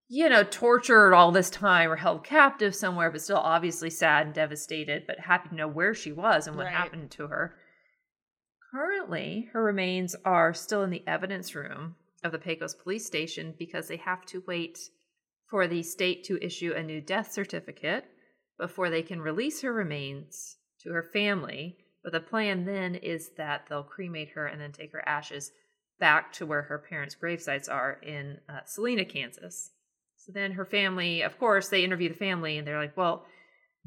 you 0.07 0.29
know, 0.29 0.43
tortured 0.43 1.13
all 1.13 1.31
this 1.31 1.49
time 1.49 1.91
or 1.91 1.95
held 1.95 2.23
captive 2.23 2.75
somewhere, 2.75 3.09
but 3.09 3.21
still 3.21 3.37
obviously 3.37 3.89
sad 3.89 4.27
and 4.27 4.35
devastated, 4.35 5.05
but 5.07 5.19
happy 5.19 5.49
to 5.49 5.55
know 5.55 5.67
where 5.67 5.93
she 5.93 6.11
was 6.11 6.47
and 6.47 6.55
what 6.55 6.65
Right. 6.65 6.75
happened 6.75 7.11
to 7.11 7.27
her. 7.27 7.57
Currently, 8.71 9.49
her 9.53 9.63
remains 9.63 10.15
are 10.25 10.53
still 10.53 10.83
in 10.83 10.89
the 10.89 11.07
evidence 11.07 11.53
room 11.53 11.95
of 12.23 12.31
the 12.31 12.39
Pecos 12.39 12.73
police 12.73 13.05
station 13.05 13.53
because 13.57 13.87
they 13.87 13.97
have 13.97 14.25
to 14.27 14.43
wait 14.47 14.79
for 15.49 15.67
the 15.67 15.83
state 15.83 16.23
to 16.25 16.43
issue 16.43 16.73
a 16.73 16.81
new 16.81 16.99
death 16.99 17.31
certificate 17.31 18.05
before 18.57 18.89
they 18.89 19.03
can 19.03 19.21
release 19.21 19.61
her 19.61 19.71
remains 19.73 20.57
to 20.81 20.91
her 20.91 21.03
family. 21.03 21.77
But 22.03 22.13
the 22.13 22.19
plan 22.19 22.65
then 22.65 22.95
is 22.95 23.31
that 23.37 23.67
they'll 23.69 23.83
cremate 23.83 24.31
her 24.31 24.47
and 24.47 24.59
then 24.59 24.71
take 24.71 24.91
her 24.91 25.07
ashes 25.07 25.51
back 25.99 26.33
to 26.33 26.45
where 26.45 26.63
her 26.63 26.79
parents' 26.79 27.15
grave 27.15 27.41
sites 27.41 27.69
are 27.69 27.99
in 28.01 28.39
uh, 28.49 28.61
Salina, 28.65 29.05
Kansas. 29.05 29.71
So 30.25 30.31
then 30.31 30.53
her 30.53 30.65
family, 30.65 31.21
of 31.21 31.37
course, 31.37 31.67
they 31.67 31.83
interview 31.83 32.07
the 32.07 32.15
family 32.15 32.57
and 32.57 32.65
they're 32.65 32.79
like, 32.79 32.95
well, 32.95 33.25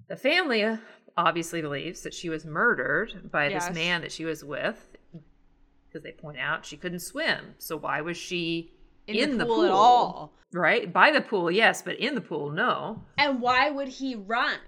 the 0.08 0.16
family 0.16 0.64
obviously 1.16 1.62
believes 1.62 2.02
that 2.02 2.12
she 2.12 2.28
was 2.28 2.44
murdered 2.44 3.30
by 3.32 3.48
Yes. 3.48 3.68
this 3.68 3.74
man 3.74 4.02
that 4.02 4.12
she 4.12 4.26
was 4.26 4.44
with 4.44 4.96
because 5.88 6.02
they 6.02 6.12
point 6.12 6.38
out 6.38 6.66
she 6.66 6.76
couldn't 6.76 7.00
swim. 7.00 7.54
So 7.56 7.78
why 7.78 8.02
was 8.02 8.18
she 8.18 8.72
In, 9.06 9.38
the, 9.38 9.46
pool 9.46 9.64
at 9.64 9.70
all. 9.70 10.34
Right? 10.52 10.92
By 10.92 11.10
the 11.10 11.22
pool, 11.22 11.50
yes, 11.50 11.80
but 11.80 11.96
in 11.98 12.14
the 12.14 12.20
pool, 12.20 12.50
no. 12.50 13.02
And 13.16 13.40
why 13.40 13.70
would 13.70 13.88
he 13.88 14.14
run 14.14 14.58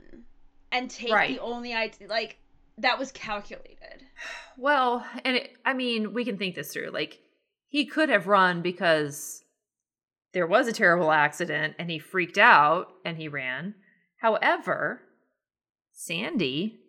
and 0.72 0.88
take 0.90 1.12
Right. 1.12 1.36
the 1.36 1.42
only 1.42 1.74
idea? 1.74 2.08
Like, 2.08 2.38
that 2.78 2.98
was 2.98 3.12
calculated. 3.12 4.04
Well, 4.60 5.06
and 5.24 5.36
it, 5.36 5.52
I 5.64 5.72
mean, 5.72 6.12
we 6.12 6.24
can 6.24 6.36
think 6.36 6.56
this 6.56 6.72
through. 6.72 6.90
Like, 6.90 7.20
he 7.68 7.86
could 7.86 8.08
have 8.08 8.26
run 8.26 8.60
because 8.60 9.44
there 10.32 10.46
was 10.46 10.68
a 10.68 10.72
terrible 10.72 11.10
accident 11.10 11.74
and 11.78 11.90
he 11.90 11.98
freaked 11.98 12.38
out 12.38 12.88
and 13.04 13.16
he 13.16 13.28
ran. 13.28 13.74
However, 14.20 15.02
Sandy, 15.92 16.80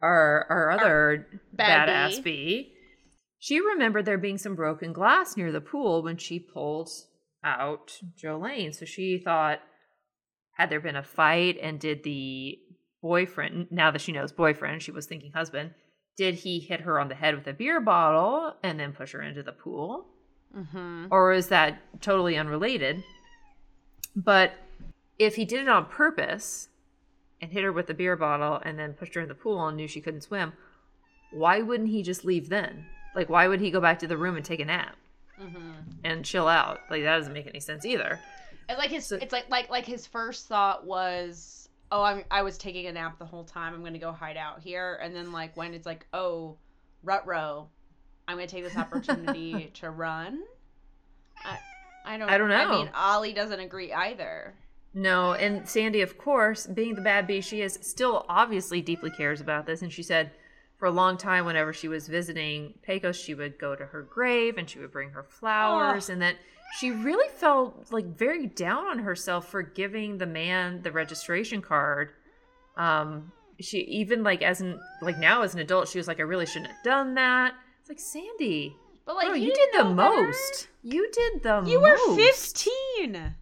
our 0.00 0.46
our 0.48 0.70
other 0.70 1.26
Bad 1.52 1.88
badass 1.88 2.16
bee. 2.16 2.22
bee, 2.22 2.72
she 3.38 3.60
remembered 3.60 4.04
there 4.04 4.18
being 4.18 4.38
some 4.38 4.54
broken 4.54 4.92
glass 4.92 5.36
near 5.36 5.50
the 5.50 5.60
pool 5.60 6.02
when 6.02 6.16
she 6.16 6.38
pulled 6.38 6.90
out 7.42 7.98
Jolene. 8.22 8.74
So 8.74 8.84
she 8.84 9.18
thought, 9.18 9.60
had 10.52 10.70
there 10.70 10.80
been 10.80 10.96
a 10.96 11.02
fight 11.02 11.56
and 11.60 11.80
did 11.80 12.02
the 12.02 12.58
boyfriend, 13.02 13.68
now 13.70 13.90
that 13.90 14.02
she 14.02 14.12
knows 14.12 14.32
boyfriend, 14.32 14.82
she 14.82 14.90
was 14.90 15.06
thinking 15.06 15.32
husband, 15.32 15.72
did 16.16 16.34
he 16.34 16.60
hit 16.60 16.82
her 16.82 17.00
on 17.00 17.08
the 17.08 17.14
head 17.14 17.34
with 17.34 17.46
a 17.46 17.54
beer 17.54 17.80
bottle 17.80 18.54
and 18.62 18.78
then 18.78 18.92
push 18.92 19.12
her 19.12 19.22
into 19.22 19.42
the 19.42 19.52
pool? 19.52 20.06
Mm-hmm. 20.56 21.06
Or 21.10 21.32
is 21.32 21.48
that 21.48 21.78
totally 22.00 22.36
unrelated? 22.36 23.02
But 24.16 24.52
if 25.18 25.36
he 25.36 25.44
did 25.44 25.60
it 25.62 25.68
on 25.68 25.86
purpose 25.86 26.68
and 27.40 27.52
hit 27.52 27.62
her 27.64 27.72
with 27.72 27.88
a 27.90 27.94
beer 27.94 28.16
bottle 28.16 28.60
and 28.64 28.78
then 28.78 28.94
pushed 28.94 29.14
her 29.14 29.20
in 29.20 29.28
the 29.28 29.34
pool 29.34 29.66
and 29.66 29.76
knew 29.76 29.86
she 29.88 30.00
couldn't 30.00 30.22
swim, 30.22 30.52
why 31.32 31.60
wouldn't 31.62 31.90
he 31.90 32.02
just 32.02 32.24
leave 32.24 32.48
then? 32.48 32.86
Like, 33.14 33.28
why 33.28 33.46
would 33.48 33.60
he 33.60 33.70
go 33.70 33.80
back 33.80 33.98
to 34.00 34.06
the 34.06 34.16
room 34.16 34.36
and 34.36 34.44
take 34.44 34.60
a 34.60 34.64
nap 34.64 34.96
Mm-hmm. 35.40 35.70
and 36.04 36.24
chill 36.24 36.48
out? 36.48 36.80
Like, 36.90 37.02
that 37.02 37.16
doesn't 37.16 37.32
make 37.32 37.46
any 37.46 37.60
sense 37.60 37.86
either. 37.86 38.20
It's 38.68 38.78
like 38.78 38.90
his. 38.90 39.06
So- 39.06 39.16
it's 39.16 39.32
like 39.32 39.48
like 39.50 39.70
like 39.70 39.84
his 39.86 40.06
first 40.06 40.46
thought 40.48 40.84
was, 40.86 41.68
"Oh, 41.90 42.02
I'm 42.02 42.24
I 42.30 42.42
was 42.42 42.56
taking 42.58 42.86
a 42.86 42.92
nap 42.92 43.18
the 43.18 43.24
whole 43.24 43.42
time. 43.44 43.74
I'm 43.74 43.82
gonna 43.82 43.98
go 43.98 44.12
hide 44.12 44.36
out 44.36 44.60
here." 44.62 45.00
And 45.02 45.16
then 45.16 45.32
like 45.32 45.56
when 45.56 45.74
it's 45.74 45.86
like, 45.86 46.06
"Oh, 46.12 46.56
Rutro, 47.02 47.68
I'm 48.30 48.36
gonna 48.36 48.46
take 48.46 48.64
this 48.64 48.76
opportunity 48.76 49.70
to 49.74 49.90
run." 49.90 50.42
I 51.44 51.58
I 52.04 52.16
don't. 52.16 52.30
I 52.30 52.38
don't 52.38 52.48
know. 52.48 52.54
I 52.54 52.70
mean, 52.70 52.90
Ollie 52.94 53.32
doesn't 53.32 53.60
agree 53.60 53.92
either. 53.92 54.54
No, 54.92 55.34
and 55.34 55.68
Sandy, 55.68 56.00
of 56.02 56.18
course, 56.18 56.66
being 56.66 56.94
the 56.94 57.00
bad 57.00 57.26
bee 57.26 57.40
she 57.40 57.60
is, 57.60 57.78
still 57.80 58.24
obviously 58.28 58.82
deeply 58.82 59.10
cares 59.10 59.40
about 59.40 59.66
this. 59.66 59.82
And 59.82 59.92
she 59.92 60.02
said 60.02 60.32
for 60.78 60.86
a 60.86 60.90
long 60.90 61.16
time, 61.16 61.44
whenever 61.44 61.72
she 61.72 61.86
was 61.86 62.08
visiting 62.08 62.74
Pecos, 62.82 63.16
she 63.16 63.34
would 63.34 63.58
go 63.58 63.76
to 63.76 63.86
her 63.86 64.02
grave 64.02 64.58
and 64.58 64.68
she 64.68 64.80
would 64.80 64.90
bring 64.90 65.10
her 65.10 65.22
flowers. 65.22 66.08
And 66.08 66.20
that 66.22 66.36
she 66.78 66.90
really 66.90 67.28
felt 67.36 67.92
like 67.92 68.06
very 68.16 68.46
down 68.46 68.86
on 68.86 68.98
herself 68.98 69.48
for 69.48 69.62
giving 69.62 70.18
the 70.18 70.26
man 70.26 70.82
the 70.82 70.90
registration 70.90 71.62
card. 71.62 72.12
Um, 72.76 73.30
she 73.60 73.80
even 73.80 74.22
like 74.24 74.42
as 74.42 74.60
an 74.60 74.80
like 75.02 75.18
now 75.18 75.42
as 75.42 75.54
an 75.54 75.60
adult, 75.60 75.88
she 75.88 75.98
was 75.98 76.08
like, 76.08 76.18
I 76.18 76.22
really 76.22 76.46
shouldn't 76.46 76.72
have 76.72 76.82
done 76.82 77.14
that. 77.14 77.54
Like 77.90 77.98
Sandy, 77.98 78.76
But 79.04 79.16
like 79.16 79.26
bro, 79.26 79.34
you, 79.34 79.48
you, 79.48 79.52
didn't 79.52 79.88
the 79.88 79.94
better. 79.96 80.22
most. 80.22 80.68
You 80.84 81.10
did 81.10 81.42
the 81.42 81.62
most 81.62 81.68
You 81.72 81.80
were 81.80 81.96
fifteen. 82.14 83.34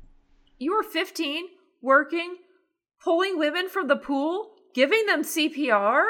You 0.59 0.75
were 0.75 0.83
15, 0.83 1.45
working, 1.83 2.37
pulling 3.05 3.39
women 3.39 3.69
from 3.69 3.89
the 3.89 3.97
pool, 3.97 4.53
giving 4.75 5.05
them 5.05 5.23
CPR? 5.23 6.03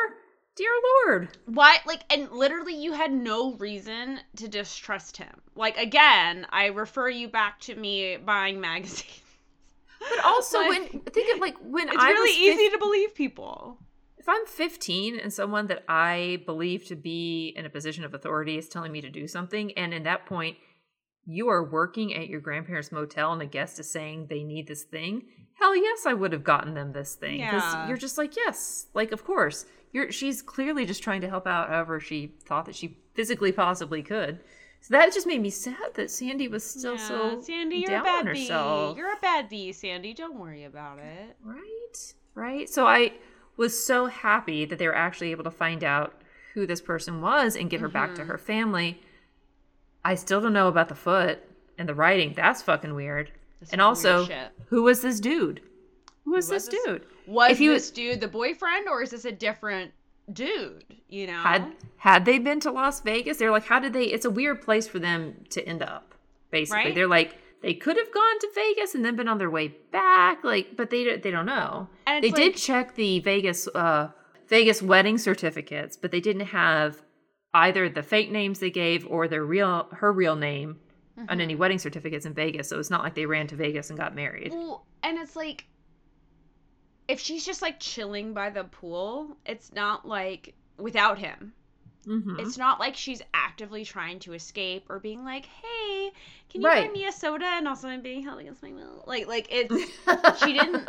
Dear 0.55 0.71
Lord. 1.05 1.37
Why, 1.47 1.79
like, 1.85 2.03
and 2.11 2.31
literally, 2.31 2.81
you 2.81 2.93
had 2.93 3.13
no 3.13 3.55
reason 3.55 4.21
to 4.37 4.47
distrust 4.47 5.17
him. 5.17 5.35
Like, 5.57 5.77
again, 5.77 6.47
I 6.51 6.67
refer 6.67 7.09
you 7.09 7.27
back 7.27 7.59
to 7.63 7.75
me 7.75 8.19
buying 8.19 8.61
magazines. 8.61 9.21
But 9.99 10.25
also, 10.25 10.61
Like, 10.61 10.93
when 10.93 11.01
think 11.01 11.35
of 11.35 11.41
like 11.41 11.57
when 11.61 11.89
it's 11.89 11.97
I 11.99 12.11
really 12.11 12.31
was 12.31 12.39
easy 12.39 12.71
to 12.71 12.79
believe 12.79 13.17
people. 13.17 13.79
If 14.29 14.35
I'm 14.35 14.47
15 14.47 15.19
and 15.19 15.33
someone 15.33 15.69
that 15.69 15.85
I 15.89 16.43
believe 16.45 16.85
to 16.87 16.97
be 16.97 17.55
in 17.57 17.65
a 17.65 17.71
position 17.71 18.05
of 18.05 18.13
authority 18.13 18.59
is 18.59 18.69
telling 18.69 18.93
me 18.93 19.01
to 19.01 19.09
do 19.09 19.27
something, 19.27 19.73
and 19.73 19.95
in 19.95 20.03
that 20.03 20.27
point, 20.27 20.59
you 21.25 21.49
are 21.49 21.65
working 21.65 22.15
at 22.15 22.29
your 22.29 22.41
grandparents' 22.41 22.93
motel 22.93 23.33
and 23.33 23.41
a 23.41 23.47
guest 23.47 23.79
is 23.79 23.91
saying 23.91 24.27
they 24.29 24.45
need 24.45 24.67
this 24.67 24.83
thing, 24.83 25.25
hell 25.55 25.75
yes, 25.75 26.05
I 26.07 26.13
would 26.15 26.33
have 26.33 26.45
gotten 26.45 26.75
them 26.75 26.93
this 26.93 27.15
thing. 27.15 27.39
Because 27.39 27.63
Yeah. 27.75 27.89
you're 27.89 27.97
just 27.97 28.19
like, 28.19 28.37
yes, 28.37 28.89
like 28.95 29.13
of 29.13 29.25
course. 29.25 29.67
You're 29.93 30.13
she's 30.13 30.43
clearly 30.43 30.85
just 30.85 31.03
trying 31.03 31.23
to 31.23 31.29
help 31.29 31.47
out 31.47 31.71
however 31.71 31.99
she 31.99 32.35
thought 32.45 32.67
that 32.67 32.75
she 32.75 32.99
physically 33.15 33.53
possibly 33.53 34.03
could. 34.03 34.41
So 34.81 34.93
that 34.93 35.13
just 35.15 35.27
made 35.27 35.41
me 35.41 35.49
sad 35.51 35.95
that 35.95 36.11
Sandy 36.11 36.49
was 36.49 36.63
still 36.63 36.93
Yeah, 36.97 37.09
so 37.09 37.41
Sandy, 37.41 37.79
you're 37.79 37.89
down 37.89 38.01
a 38.01 38.05
bad 38.05 38.29
on 38.29 38.33
bee. 38.35 38.99
You're 38.99 39.13
a 39.13 39.21
bad 39.23 39.49
bee, 39.49 39.73
Sandy. 39.73 40.13
Don't 40.13 40.39
worry 40.39 40.65
about 40.65 40.99
it. 40.99 41.37
Right, 41.43 42.15
right. 42.35 42.69
So 42.69 42.87
I 42.87 43.13
was 43.59 43.79
so 43.85 44.07
happy 44.07 44.65
that 44.65 44.79
they 44.79 44.87
were 44.87 44.95
actually 44.97 45.31
able 45.33 45.45
to 45.45 45.51
find 45.51 45.85
out 45.85 46.15
who 46.55 46.67
this 46.67 46.81
person 46.81 47.21
was 47.21 47.55
and 47.57 47.69
get 47.69 47.81
her 47.81 47.89
back 47.89 48.11
Mm-hmm. 48.11 48.19
to 48.21 48.25
her 48.25 48.39
family. 48.39 49.03
I 50.05 50.15
still 50.15 50.41
don't 50.41 50.53
know 50.55 50.69
about 50.69 50.89
the 50.89 50.95
foot 50.95 51.41
and 51.77 51.89
the 51.89 51.95
writing. 51.95 52.33
That's 52.35 52.63
fucking 52.63 52.95
weird. 52.95 53.31
That's 53.61 53.73
and 53.73 53.83
also, 53.83 54.27
weird 54.27 54.49
who 54.67 54.83
was 54.85 55.03
this 55.03 55.21
dude? 55.21 55.61
Who 56.25 56.31
was 56.33 56.49
Who 56.49 56.55
was 56.55 56.65
this 56.67 56.69
this- 56.69 56.85
dude? 56.85 57.03
Was 57.27 57.51
If 57.53 57.61
you- 57.61 57.73
this 57.75 57.91
dude 57.91 58.21
the 58.23 58.29
boyfriend, 58.29 58.89
or 58.89 59.03
is 59.03 59.11
this 59.11 59.27
a 59.27 59.33
different 59.33 59.93
dude? 60.33 60.85
You 61.09 61.27
know, 61.27 61.39
Had 61.39 61.73
had 61.97 62.25
they 62.25 62.39
been 62.39 62.61
to 62.61 62.71
Las 62.71 63.01
Vegas? 63.01 63.37
They're 63.39 63.51
like, 63.51 63.65
how 63.67 63.79
did 63.81 63.93
they? 63.93 64.05
It's 64.05 64.25
a 64.25 64.31
weird 64.31 64.63
place 64.63 64.87
for 64.89 64.99
them 64.99 65.35
to 65.51 65.67
end 65.67 65.83
up. 65.83 66.15
Basically, 66.51 66.85
Right? 66.85 66.95
they're 66.95 67.07
like 67.09 67.37
they 67.63 67.75
could 67.75 67.97
have 67.97 68.13
gone 68.13 68.39
to 68.41 68.49
Vegas 68.55 68.95
and 68.95 69.05
then 69.05 69.17
been 69.17 69.29
on 69.29 69.39
their 69.39 69.51
way 69.51 69.69
back. 69.93 70.45
Like, 70.45 70.77
but 70.77 70.91
they 70.91 71.17
they 71.17 71.31
don't 71.31 71.47
know. 71.47 71.89
And 72.07 72.23
They 72.23 72.29
it's 72.29 72.37
did 72.39 72.57
check 72.57 72.95
the 72.95 73.21
Vegas 73.21 73.69
uh 73.75 74.11
Vegas 74.49 74.81
wedding 74.83 75.19
certificates, 75.19 75.97
but 75.97 76.11
they 76.11 76.21
didn't 76.21 76.47
have 76.47 77.03
either 77.55 77.89
the 77.89 78.03
fake 78.03 78.31
names 78.31 78.59
they 78.61 78.71
gave 78.71 79.07
or 79.07 79.27
their 79.29 79.45
real 79.45 79.89
her 79.93 80.13
real 80.13 80.37
name 80.37 80.79
Mm-hmm. 81.19 81.31
on 81.31 81.41
any 81.41 81.57
wedding 81.57 81.79
certificates 81.81 82.27
in 82.27 82.33
Vegas. 82.33 82.69
So 82.69 82.79
it's 82.79 82.91
not 82.91 83.03
like 83.03 83.17
they 83.17 83.27
ran 83.27 83.49
to 83.49 83.57
Vegas 83.57 83.91
and 83.91 83.99
got 83.99 84.15
married. 84.15 84.53
Well, 84.53 84.87
and 85.03 85.19
it's 85.19 85.35
like 85.35 85.67
if 87.09 87.19
she's 87.19 87.45
just 87.45 87.61
like 87.61 87.81
chilling 87.81 88.33
by 88.35 88.51
the 88.51 88.63
pool, 88.65 89.37
it's 89.45 89.73
not 89.73 90.07
like 90.07 90.55
without 90.77 91.19
him. 91.19 91.53
Mhm. 92.07 92.39
It's 92.39 92.57
not 92.57 92.79
like 92.81 92.97
she's 92.97 93.23
actively 93.35 93.85
trying 93.85 94.21
to 94.21 94.33
escape 94.35 94.87
or 94.89 94.99
being 95.01 95.25
like, 95.25 95.47
"Hey, 95.47 96.13
can 96.51 96.63
you 96.63 96.71
Right. 96.71 96.73
buy 96.73 96.93
me 96.95 97.07
a 97.07 97.13
soda?" 97.13 97.45
And 97.47 97.69
also, 97.69 97.89
I'm 97.89 98.03
being 98.03 98.23
held 98.23 98.41
against 98.41 98.63
my 98.63 98.73
will. 98.73 99.05
Like, 99.07 99.27
like 99.27 99.49
it's 99.51 99.93
she 100.33 100.53
didn't 100.53 100.89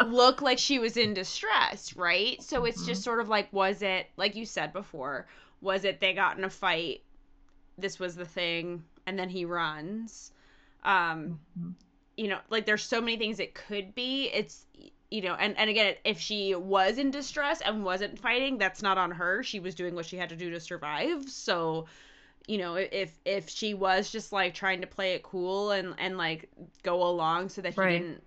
look 0.00 0.42
like 0.42 0.58
she 0.58 0.78
was 0.78 0.96
in 0.96 1.14
distress, 1.14 1.96
right? 1.96 2.42
So 2.42 2.64
it's 2.66 2.84
Mm-hmm. 2.84 2.84
just 2.84 3.02
sort 3.02 3.20
of 3.20 3.28
like, 3.28 3.52
was 3.52 3.82
it 3.82 4.08
like 4.16 4.34
you 4.36 4.46
said 4.46 4.72
before? 4.72 5.26
Was 5.60 5.84
it 5.84 6.00
they 6.00 6.12
got 6.14 6.38
in 6.38 6.44
a 6.44 6.50
fight? 6.50 7.02
This 7.78 7.98
was 7.98 8.16
the 8.16 8.26
thing, 8.26 8.84
and 9.06 9.18
then 9.18 9.28
he 9.30 9.44
runs. 9.44 10.32
Um, 10.84 11.34
Mm-hmm. 11.56 11.70
you 12.16 12.28
know, 12.28 12.38
like 12.50 12.66
there's 12.66 12.82
so 12.84 13.00
many 13.00 13.16
things 13.16 13.40
it 13.40 13.54
could 13.54 13.94
be. 13.94 14.28
It's 14.32 14.66
you 15.12 15.22
know, 15.22 15.34
and 15.34 15.56
and 15.58 15.68
again, 15.70 15.94
if 16.04 16.18
she 16.18 16.54
was 16.54 16.98
in 16.98 17.10
distress 17.10 17.60
and 17.60 17.84
wasn't 17.84 18.18
fighting, 18.18 18.58
that's 18.58 18.82
not 18.82 18.98
on 18.98 19.10
her. 19.12 19.42
She 19.42 19.60
was 19.60 19.74
doing 19.74 19.94
what 19.94 20.06
she 20.06 20.16
had 20.16 20.28
to 20.30 20.36
do 20.36 20.50
to 20.50 20.60
survive. 20.60 21.28
So, 21.28 21.86
you 22.46 22.58
know, 22.58 22.74
if 22.76 23.18
if 23.24 23.48
she 23.48 23.74
was 23.74 24.10
just 24.10 24.32
like 24.32 24.54
trying 24.54 24.80
to 24.80 24.86
play 24.86 25.12
it 25.14 25.22
cool 25.22 25.70
and 25.72 25.94
and 25.98 26.16
like 26.18 26.50
go 26.82 27.02
along 27.06 27.50
so 27.50 27.60
that 27.62 27.74
he 27.74 27.80
Right. 27.80 28.00
didn't 28.00 28.22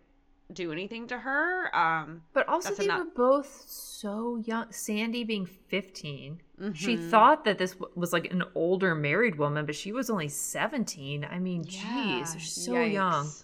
do 0.54 0.72
anything 0.72 1.08
to 1.08 1.18
her, 1.18 1.76
um, 1.76 2.22
But 2.34 2.48
also, 2.48 2.76
they 2.76 2.86
enough. 2.86 3.00
were 3.00 3.06
both 3.16 3.64
so 3.68 4.38
young. 4.38 4.72
Sandy 4.72 5.24
being 5.24 5.46
15. 5.48 6.40
She 6.74 6.98
mhm. 6.98 7.10
thought 7.10 7.46
that 7.46 7.58
this 7.58 7.76
was 7.96 8.14
like 8.14 8.32
an 8.32 8.44
older 8.54 8.94
married 8.96 9.38
woman, 9.38 9.66
but 9.66 9.76
she 9.76 9.92
was 9.92 10.10
only 10.10 10.28
17. 10.28 11.26
I 11.26 11.40
mean, 11.40 11.64
Yeah, 11.64 12.22
jeez, 12.22 12.32
they're 12.34 12.40
so 12.42 12.84
young. 12.84 13.36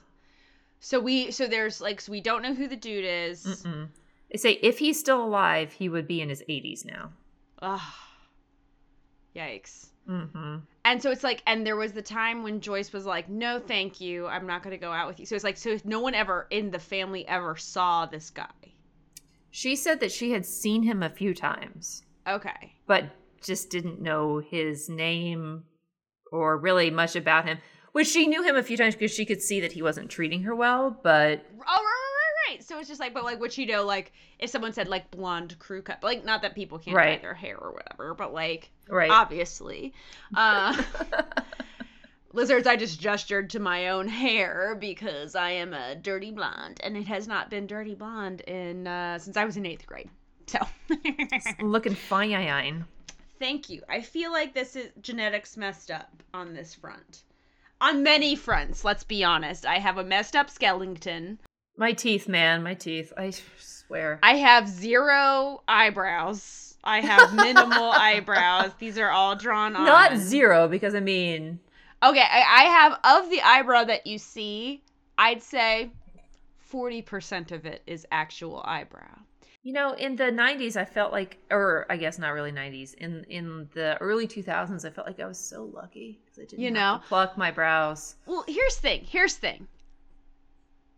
So 0.81 0.99
we 0.99 1.31
so 1.31 1.47
there's 1.47 1.79
like 1.79 2.01
so 2.01 2.11
we 2.11 2.21
don't 2.21 2.41
know 2.41 2.53
who 2.53 2.67
the 2.67 2.75
dude 2.75 3.05
is. 3.05 3.45
Mm-mm. 3.45 3.87
They 4.31 4.37
say 4.37 4.51
if 4.61 4.79
he's 4.79 4.99
still 4.99 5.23
alive, 5.23 5.71
he 5.71 5.87
would 5.89 6.07
be 6.07 6.21
in 6.21 6.29
his 6.29 6.43
80s 6.49 6.85
now. 6.85 7.11
Ugh. 7.61 7.79
Yikes. 9.35 9.87
Mm-hmm. 10.09 10.57
And 10.83 11.01
so 11.01 11.11
it's 11.11 11.23
like, 11.23 11.43
and 11.45 11.65
there 11.65 11.75
was 11.75 11.91
the 11.93 12.01
time 12.01 12.41
when 12.41 12.59
Joyce 12.59 12.91
was 12.91 13.05
like, 13.05 13.29
"No, 13.29 13.59
thank 13.59 14.01
you, 14.01 14.25
I'm 14.27 14.47
not 14.47 14.63
going 14.63 14.71
to 14.71 14.81
go 14.81 14.91
out 14.91 15.07
with 15.07 15.19
you." 15.19 15.25
So 15.27 15.35
it's 15.35 15.43
like, 15.43 15.57
so 15.57 15.77
no 15.85 15.99
one 15.99 16.15
ever 16.15 16.47
in 16.49 16.71
the 16.71 16.79
family 16.79 17.25
ever 17.27 17.55
saw 17.55 18.07
this 18.07 18.31
guy. 18.31 18.49
She 19.51 19.75
said 19.75 19.99
that 19.99 20.11
she 20.11 20.31
had 20.31 20.45
seen 20.45 20.81
him 20.83 21.03
a 21.03 21.09
few 21.09 21.33
times, 21.35 22.03
Okay. 22.27 22.73
but 22.87 23.05
just 23.43 23.69
didn't 23.69 24.01
know 24.01 24.39
his 24.39 24.89
name 24.89 25.63
or 26.31 26.57
really 26.57 26.89
much 26.89 27.15
about 27.15 27.45
him. 27.47 27.59
Which 27.93 28.07
she 28.07 28.25
knew 28.27 28.41
him 28.43 28.55
a 28.55 28.63
few 28.63 28.77
times 28.77 28.95
because 28.95 29.13
she 29.13 29.25
could 29.25 29.41
see 29.41 29.59
that 29.61 29.73
he 29.73 29.81
wasn't 29.81 30.09
treating 30.09 30.43
her 30.43 30.55
well, 30.55 30.97
but 31.03 31.45
Oh, 31.53 31.59
right, 31.59 31.77
right, 31.77 32.49
right. 32.49 32.63
So 32.63 32.79
it's 32.79 32.87
just 32.87 32.99
like, 33.01 33.13
but 33.13 33.23
like, 33.25 33.39
what 33.39 33.57
you 33.57 33.65
know, 33.65 33.83
like, 33.85 34.13
if 34.39 34.49
someone 34.49 34.71
said 34.73 34.87
like 34.87 35.11
blonde 35.11 35.57
crew 35.59 35.81
cut, 35.81 36.01
like, 36.03 36.23
not 36.23 36.41
that 36.43 36.55
people 36.55 36.79
can't 36.79 36.95
Right. 36.95 37.17
dye 37.17 37.21
their 37.21 37.33
hair 37.33 37.57
or 37.57 37.71
whatever, 37.73 38.13
but 38.13 38.33
like, 38.33 38.71
right. 38.87 39.11
obviously, 39.11 39.93
uh, 40.35 40.81
lizards. 42.33 42.65
I 42.67 42.75
just 42.77 42.99
gestured 43.01 43.49
to 43.51 43.59
my 43.59 43.89
own 43.89 44.07
hair 44.07 44.77
because 44.79 45.35
I 45.35 45.51
am 45.51 45.73
a 45.73 45.95
dirty 45.95 46.31
blonde, 46.31 46.79
and 46.83 46.95
it 46.95 47.07
has 47.07 47.27
not 47.27 47.49
been 47.49 47.67
dirty 47.67 47.95
blonde 47.95 48.41
in 48.41 48.87
uh, 48.87 49.19
since 49.19 49.35
I 49.37 49.43
was 49.45 49.57
in 49.57 49.65
eighth 49.65 49.85
grade. 49.85 50.09
So, 50.47 50.59
Looking 51.61 51.95
fine. 51.95 52.85
thank 53.39 53.69
you. 53.69 53.81
I 53.89 54.01
feel 54.01 54.31
like 54.31 54.53
this 54.53 54.75
is 54.75 54.89
genetics 55.01 55.55
messed 55.57 55.91
up 55.91 56.09
on 56.33 56.53
this 56.53 56.73
front. 56.75 57.23
On 57.81 58.03
many 58.03 58.35
fronts, 58.35 58.85
let's 58.85 59.03
be 59.03 59.23
honest. 59.23 59.65
I 59.65 59.79
have 59.79 59.97
a 59.97 60.03
messed 60.03 60.35
up 60.35 60.49
skeleton. 60.49 61.39
My 61.75 61.93
teeth, 61.93 62.27
man, 62.27 62.61
my 62.63 62.75
teeth. 62.75 63.11
I 63.17 63.33
swear. 63.57 64.19
I 64.21 64.35
have 64.35 64.67
zero 64.67 65.63
eyebrows. 65.67 66.75
I 66.83 67.01
have 67.01 67.33
minimal 67.35 67.91
eyebrows. 67.91 68.71
These 68.77 68.97
are 68.97 69.09
all 69.09 69.35
drawn 69.35 69.75
on. 69.75 69.85
Not 69.85 70.17
zero, 70.17 70.67
because 70.67 70.93
I 70.93 70.99
mean, 70.99 71.59
Okay, 72.03 72.19
I, 72.19 72.41
I 72.41 72.63
have 72.63 72.99
of 73.03 73.29
the 73.29 73.41
eyebrow 73.41 73.83
that 73.83 74.07
you 74.07 74.17
see, 74.17 74.81
I'd 75.17 75.43
say 75.43 75.91
40% 76.71 77.51
of 77.51 77.65
it 77.65 77.83
is 77.85 78.07
actual 78.11 78.61
eyebrow. 78.65 79.19
You 79.63 79.73
know, 79.73 79.93
in 79.93 80.15
the 80.15 80.25
'90s, 80.25 80.75
I 80.75 80.85
felt 80.85 81.11
like, 81.11 81.37
or 81.51 81.85
I 81.89 81.97
guess 81.97 82.17
not 82.17 82.29
really 82.29 82.51
'90s. 82.51 82.95
In 82.95 83.23
in 83.25 83.69
the 83.73 83.97
early 83.99 84.27
2000s, 84.27 84.85
I 84.85 84.89
felt 84.89 85.07
like 85.07 85.19
I 85.19 85.25
was 85.25 85.37
so 85.39 85.65
lucky 85.73 86.19
because 86.25 86.39
I 86.39 86.45
didn't 86.45 86.59
You 86.59 86.67
have 86.67 86.73
know? 86.73 86.97
to 87.01 87.07
pluck 87.07 87.37
my 87.37 87.51
brows. 87.51 88.15
Well, 88.25 88.43
here's 88.47 88.75
the 88.75 88.81
thing. 88.81 89.05
Here's 89.07 89.35
the 89.35 89.41
thing. 89.41 89.67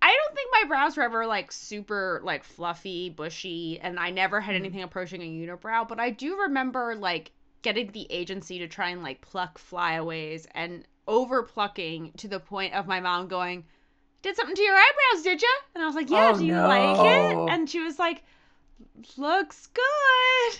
I 0.01 0.13
don't 0.21 0.35
think 0.35 0.49
my 0.51 0.67
brows 0.67 0.97
were 0.97 1.03
ever 1.03 1.25
like 1.25 1.51
super 1.51 2.21
like 2.23 2.43
fluffy, 2.43 3.09
bushy, 3.09 3.79
and 3.81 3.99
I 3.99 4.09
never 4.09 4.41
had 4.41 4.53
mm-hmm. 4.55 4.65
anything 4.65 4.83
approaching 4.83 5.21
a 5.21 5.25
unibrow, 5.25 5.87
but 5.87 5.99
I 5.99 6.09
do 6.09 6.41
remember 6.41 6.95
like 6.95 7.31
getting 7.61 7.91
the 7.91 8.05
agency 8.11 8.59
to 8.59 8.67
try 8.67 8.89
and 8.89 9.01
like 9.01 9.21
pluck 9.21 9.57
flyaways 9.57 10.45
and 10.53 10.85
over 11.07 11.43
plucking 11.43 12.11
to 12.17 12.27
the 12.27 12.39
point 12.39 12.73
of 12.73 12.87
my 12.87 12.99
mom 12.99 13.27
going, 13.27 13.63
Did 14.21 14.35
something 14.35 14.55
to 14.55 14.61
your 14.61 14.75
eyebrows, 14.75 15.23
did 15.23 15.41
you? 15.41 15.55
And 15.73 15.83
I 15.83 15.87
was 15.87 15.95
like, 15.95 16.09
Yeah, 16.09 16.31
Oh, 16.33 16.37
do 16.37 16.45
you 16.45 16.53
no. 16.53 16.67
like 16.67 16.99
it? 16.99 17.53
And 17.53 17.69
she 17.69 17.79
was 17.79 17.97
like, 17.97 18.23
Looks 19.17 19.67
good. 19.67 20.59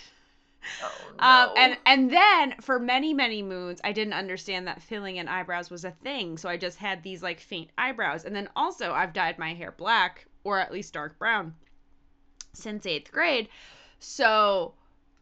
Oh, 0.82 0.92
Um, 1.18 1.48
no. 1.48 1.54
and 1.56 1.76
and 1.86 2.10
then 2.10 2.54
for 2.60 2.78
many 2.78 3.14
many 3.14 3.42
moons, 3.42 3.80
I 3.84 3.92
didn't 3.92 4.14
understand 4.14 4.66
that 4.66 4.82
filling 4.82 5.16
in 5.16 5.28
eyebrows 5.28 5.70
was 5.70 5.84
a 5.84 5.90
thing, 5.90 6.36
so 6.38 6.48
I 6.48 6.56
just 6.56 6.78
had 6.78 7.02
these 7.02 7.22
like 7.22 7.38
faint 7.40 7.70
eyebrows. 7.78 8.24
And 8.24 8.34
then 8.34 8.48
also, 8.56 8.92
I've 8.92 9.12
dyed 9.12 9.38
my 9.38 9.54
hair 9.54 9.72
black 9.72 10.26
or 10.42 10.58
at 10.58 10.72
least 10.72 10.92
dark 10.94 11.18
brown 11.18 11.54
since 12.52 12.86
eighth 12.86 13.12
grade, 13.12 13.48
so 14.00 14.74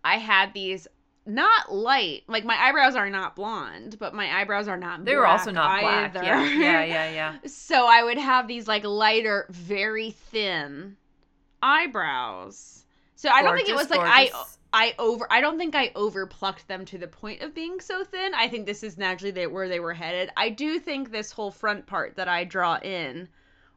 I 0.04 0.16
had 0.18 0.54
these 0.54 0.86
not 1.26 1.72
light 1.72 2.22
like 2.26 2.44
my 2.44 2.56
eyebrows 2.56 2.96
are 2.96 3.10
not 3.10 3.36
blonde, 3.36 3.96
but 3.98 4.14
my 4.14 4.40
eyebrows 4.40 4.66
are 4.68 4.76
not. 4.78 5.04
they 5.04 5.14
were 5.16 5.26
also 5.26 5.50
not 5.50 5.80
black. 5.80 6.16
either. 6.16 6.24
Yeah, 6.24 6.44
yeah, 6.44 6.84
yeah, 6.84 7.10
yeah. 7.12 7.36
So 7.46 7.86
I 7.86 8.02
would 8.02 8.18
have 8.18 8.48
these 8.48 8.66
like 8.66 8.84
lighter, 8.84 9.46
very 9.50 10.12
thin 10.12 10.96
eyebrows. 11.62 12.84
So 13.22 13.28
I 13.28 13.42
don't 13.42 13.56
think 13.56 13.68
it 13.68 13.76
was 13.76 13.88
like 13.88 14.00
I 14.00 14.30
gorgeous. 14.30 14.58
I 14.72 14.94
over 14.98 15.28
I 15.30 15.40
don't 15.40 15.56
think 15.56 15.76
I 15.76 15.92
over 15.94 16.26
plucked 16.26 16.66
them 16.66 16.84
to 16.86 16.98
the 16.98 17.06
point 17.06 17.40
of 17.40 17.54
being 17.54 17.78
so 17.80 18.02
thin. 18.02 18.34
I 18.34 18.48
think 18.48 18.66
this 18.66 18.82
is 18.82 18.98
naturally 18.98 19.30
they, 19.30 19.46
where 19.46 19.68
they 19.68 19.78
were 19.78 19.94
headed. 19.94 20.30
I 20.36 20.48
do 20.48 20.80
think 20.80 21.12
this 21.12 21.30
whole 21.30 21.52
front 21.52 21.86
part 21.86 22.16
that 22.16 22.26
I 22.26 22.42
draw 22.42 22.78
in 22.78 23.28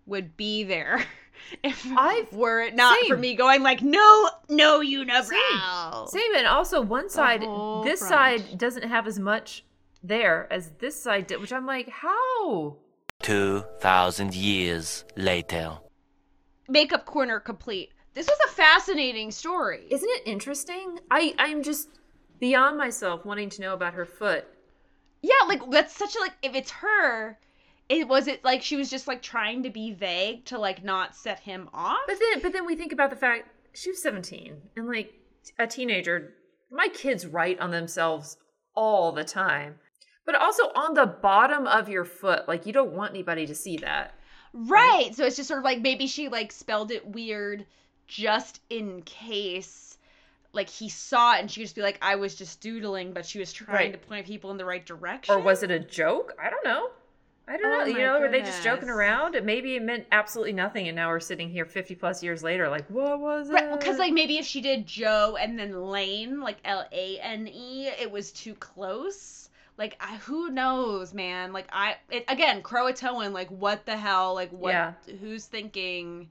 would 0.07 0.35
be 0.35 0.63
there 0.63 1.05
if 1.63 1.85
I've- 1.95 2.35
were 2.35 2.63
it 2.63 2.73
not 2.73 2.97
for 3.05 3.17
me 3.17 3.35
going 3.35 3.61
like 3.61 3.83
no 3.83 4.31
no 4.49 4.79
unibrow. 4.79 6.09
Same, 6.09 6.35
and 6.35 6.47
also 6.47 6.81
one 6.81 7.07
side, 7.07 7.41
this 7.83 7.99
front. 7.99 8.41
side 8.41 8.57
doesn't 8.57 8.89
have 8.89 9.05
as 9.05 9.19
much 9.19 9.63
there 10.01 10.51
as 10.51 10.71
this 10.79 10.99
side 10.99 11.27
did, 11.27 11.39
which 11.39 11.53
I'm 11.53 11.67
like, 11.67 11.87
how? 11.89 12.77
2,000 13.21 14.33
years 14.33 15.05
later. 15.15 15.77
Makeup 16.67 17.05
corner 17.05 17.39
complete. 17.39 17.91
This 18.16 18.28
was 18.28 18.38
a 18.45 18.53
fascinating 18.53 19.30
story. 19.30 19.86
Isn't 19.89 20.09
it 20.09 20.24
interesting? 20.26 20.99
I 21.11 21.36
I'm 21.38 21.61
just 21.61 21.89
beyond 22.39 22.78
myself 22.78 23.26
wanting 23.26 23.49
to 23.51 23.61
know 23.61 23.74
about 23.74 23.93
her 23.93 24.05
foot. 24.05 24.45
Yeah, 25.22 25.34
like 25.47 25.70
that's 25.70 25.95
such 25.95 26.16
a 26.16 26.20
like 26.20 26.34
if 26.41 26.55
it's 26.55 26.72
her, 26.72 27.38
it 27.89 28.07
was 28.07 28.28
it 28.28 28.43
like 28.43 28.61
she 28.61 28.78
was 28.78 28.89
just 28.89 29.07
like 29.07 29.22
trying 29.22 29.63
to 29.63 29.70
be 29.70 29.93
vague 29.93 30.45
to 30.45 30.57
like 30.57 30.84
not 30.84 31.16
set 31.16 31.41
him 31.41 31.70
off. 31.74 31.97
But 32.07 32.18
then, 32.20 32.41
but 32.41 32.53
then 32.53 32.66
we 32.66 32.76
think 32.76 32.93
about 32.93 33.09
the 33.09 33.16
fact 33.18 33.49
she 33.74 33.91
was 33.91 34.01
17 34.01 34.55
and 34.78 34.88
like 34.88 35.13
a 35.59 35.68
teenager. 35.68 36.34
My 36.72 36.88
kids 36.88 37.28
write 37.28 37.59
on 37.59 37.72
themselves 37.72 38.38
all 38.76 39.11
the 39.11 39.26
time, 39.26 39.76
but 40.26 40.36
also 40.36 40.63
on 40.76 40.93
the 40.93 41.05
bottom 41.05 41.68
of 41.68 41.89
your 41.89 42.05
foot. 42.05 42.47
Like 42.47 42.66
you 42.66 42.72
don't 42.72 42.93
want 42.93 43.11
anybody 43.11 43.45
to 43.45 43.55
see 43.55 43.76
that. 43.78 44.13
Right. 44.53 45.13
So 45.13 45.26
it's 45.26 45.36
just 45.36 45.49
sort 45.49 45.59
of 45.59 45.66
like 45.66 45.82
maybe 45.82 46.07
she 46.07 46.30
like 46.30 46.53
spelled 46.53 46.91
it 46.91 47.05
weird 47.05 47.66
just 48.08 48.62
in 48.70 49.01
case 49.03 49.97
like 50.53 50.70
he 50.70 50.88
saw 50.88 51.36
it 51.36 51.41
and 51.41 51.51
she 51.51 51.60
could 51.60 51.66
just 51.66 51.76
be 51.76 51.82
like, 51.82 51.97
I 52.01 52.16
was 52.16 52.34
just 52.34 52.62
doodling, 52.62 53.12
but 53.12 53.26
she 53.26 53.39
was 53.39 53.51
trying 53.51 53.91
Right. 53.91 53.91
to 53.91 54.08
point 54.08 54.26
people 54.26 54.51
in 54.51 54.58
the 54.58 54.64
right 54.64 54.86
direction. 54.86 55.36
Or 55.36 55.39
was 55.39 55.64
it 55.64 55.70
a 55.72 55.80
joke? 55.80 56.34
I 56.41 56.49
don't 56.49 56.64
know. 56.64 56.91
I 57.47 57.58
don't 57.58 57.66
Oh 57.66 57.80
know. 57.80 57.86
You 57.86 57.97
know, 57.99 58.20
were 58.22 58.30
they 58.30 58.39
just 58.41 58.64
joking 58.64 58.89
around? 58.89 59.36
And 59.36 59.45
maybe 59.45 59.76
it 59.76 59.84
meant 59.84 60.06
absolutely 60.12 60.53
nothing, 60.53 60.88
and 60.88 60.95
now 60.95 61.10
we're 61.10 61.20
sitting 61.20 61.49
here 61.49 61.66
50 61.66 61.93
plus 61.95 62.24
years 62.24 62.41
later, 62.41 62.70
like, 62.70 62.89
what 62.89 63.20
was 63.20 63.49
it? 63.49 63.72
because 63.78 63.99
like 63.99 64.14
maybe 64.14 64.38
if 64.38 64.45
she 64.45 64.62
did 64.62 64.88
Joe 64.88 65.38
and 65.39 65.60
then 65.60 65.74
Lane, 65.84 66.39
like 66.39 66.58
L 66.64 66.86
A 66.91 67.20
N 67.20 67.47
E, 67.47 67.88
it 67.88 68.10
was 68.10 68.32
too 68.32 68.56
close. 68.56 69.49
Like 69.78 69.97
I, 69.99 70.16
who 70.18 70.49
knows, 70.51 71.14
man? 71.14 71.51
Like 71.51 71.68
I 71.72 71.97
it, 72.10 72.24
again, 72.30 72.64
Croatoan. 72.64 73.34
Like 73.34 73.49
what 73.51 73.86
the 73.86 73.97
hell? 73.97 74.34
Like 74.34 74.51
what? 74.51 74.72
Yeah. 74.72 74.93
Who's 75.20 75.45
thinking? 75.45 76.30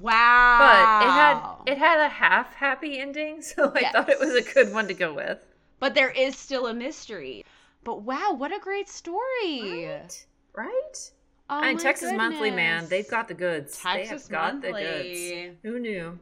But 0.00 1.06
it 1.06 1.10
had 1.10 1.42
it 1.66 1.78
had 1.78 2.00
a 2.00 2.08
half 2.08 2.54
happy 2.54 2.98
ending, 2.98 3.42
so 3.42 3.72
I 3.74 3.90
thought 3.90 4.08
it 4.08 4.20
was 4.20 4.34
a 4.34 4.42
good 4.42 4.72
one 4.72 4.88
to 4.88 4.94
go 4.94 5.14
with. 5.14 5.38
But 5.80 5.94
there 5.94 6.10
is 6.10 6.36
still 6.36 6.66
a 6.66 6.74
mystery. 6.74 7.44
But 7.82 8.02
wow, 8.02 8.34
what 8.36 8.52
a 8.54 8.58
great 8.58 8.88
story! 8.88 9.86
Right? 9.86 10.26
Right? 10.54 11.10
Oh 11.50 11.62
and 11.62 11.78
Texas 11.78 12.12
Monthly, 12.12 12.50
man, 12.50 12.88
they've 12.88 13.08
got 13.08 13.28
the 13.28 13.34
goods. 13.34 13.78
they 13.82 14.04
Texas 14.04 14.22
have 14.22 14.30
got 14.30 14.62
the 14.62 14.72
goods. 14.72 15.58
Who 15.62 15.78
knew? 15.78 16.18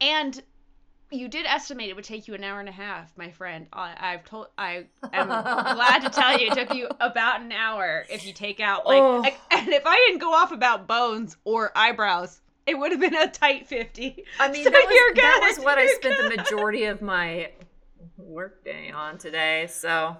And 0.00 0.42
you 1.12 1.28
did 1.28 1.46
estimate 1.46 1.90
it 1.90 1.96
would 1.96 2.04
take 2.04 2.26
you 2.28 2.34
an 2.34 2.42
hour 2.44 2.60
and 2.60 2.68
a 2.68 2.72
half, 2.72 3.16
my 3.16 3.30
friend. 3.30 3.66
I, 3.72 3.94
I've 3.98 4.24
told. 4.24 4.46
I 4.58 4.86
am 5.12 5.26
glad 5.28 6.00
to 6.00 6.10
tell 6.10 6.38
you 6.38 6.50
it 6.50 6.54
took 6.54 6.74
you 6.74 6.88
about 7.00 7.40
an 7.40 7.52
hour 7.52 8.04
if 8.10 8.26
you 8.26 8.32
take 8.32 8.60
out 8.60 8.86
like, 8.86 9.00
Oh. 9.02 9.18
like- 9.20 9.38
And 9.50 9.68
if 9.68 9.82
I 9.86 9.96
didn't 10.06 10.20
go 10.20 10.32
off 10.32 10.52
about 10.52 10.86
bones 10.88 11.36
or 11.44 11.70
eyebrows, 11.76 12.40
it 12.66 12.78
would 12.78 12.92
have 12.92 13.00
been 13.00 13.14
a 13.16 13.28
tight 13.30 13.66
fifty. 13.68 14.24
I 14.40 14.50
mean, 14.50 14.64
So 14.64 14.70
that, 14.70 14.84
was, 14.86 15.14
that 15.16 15.54
was 15.56 15.64
what 15.64 15.78
I 15.78 15.82
You're 15.84 15.94
spent 15.96 16.16
good. 16.18 16.32
the 16.32 16.36
majority 16.36 16.84
of 16.84 17.02
my 17.02 17.50
workday 18.16 18.90
on 18.90 19.18
today. 19.18 19.66
So 19.68 20.16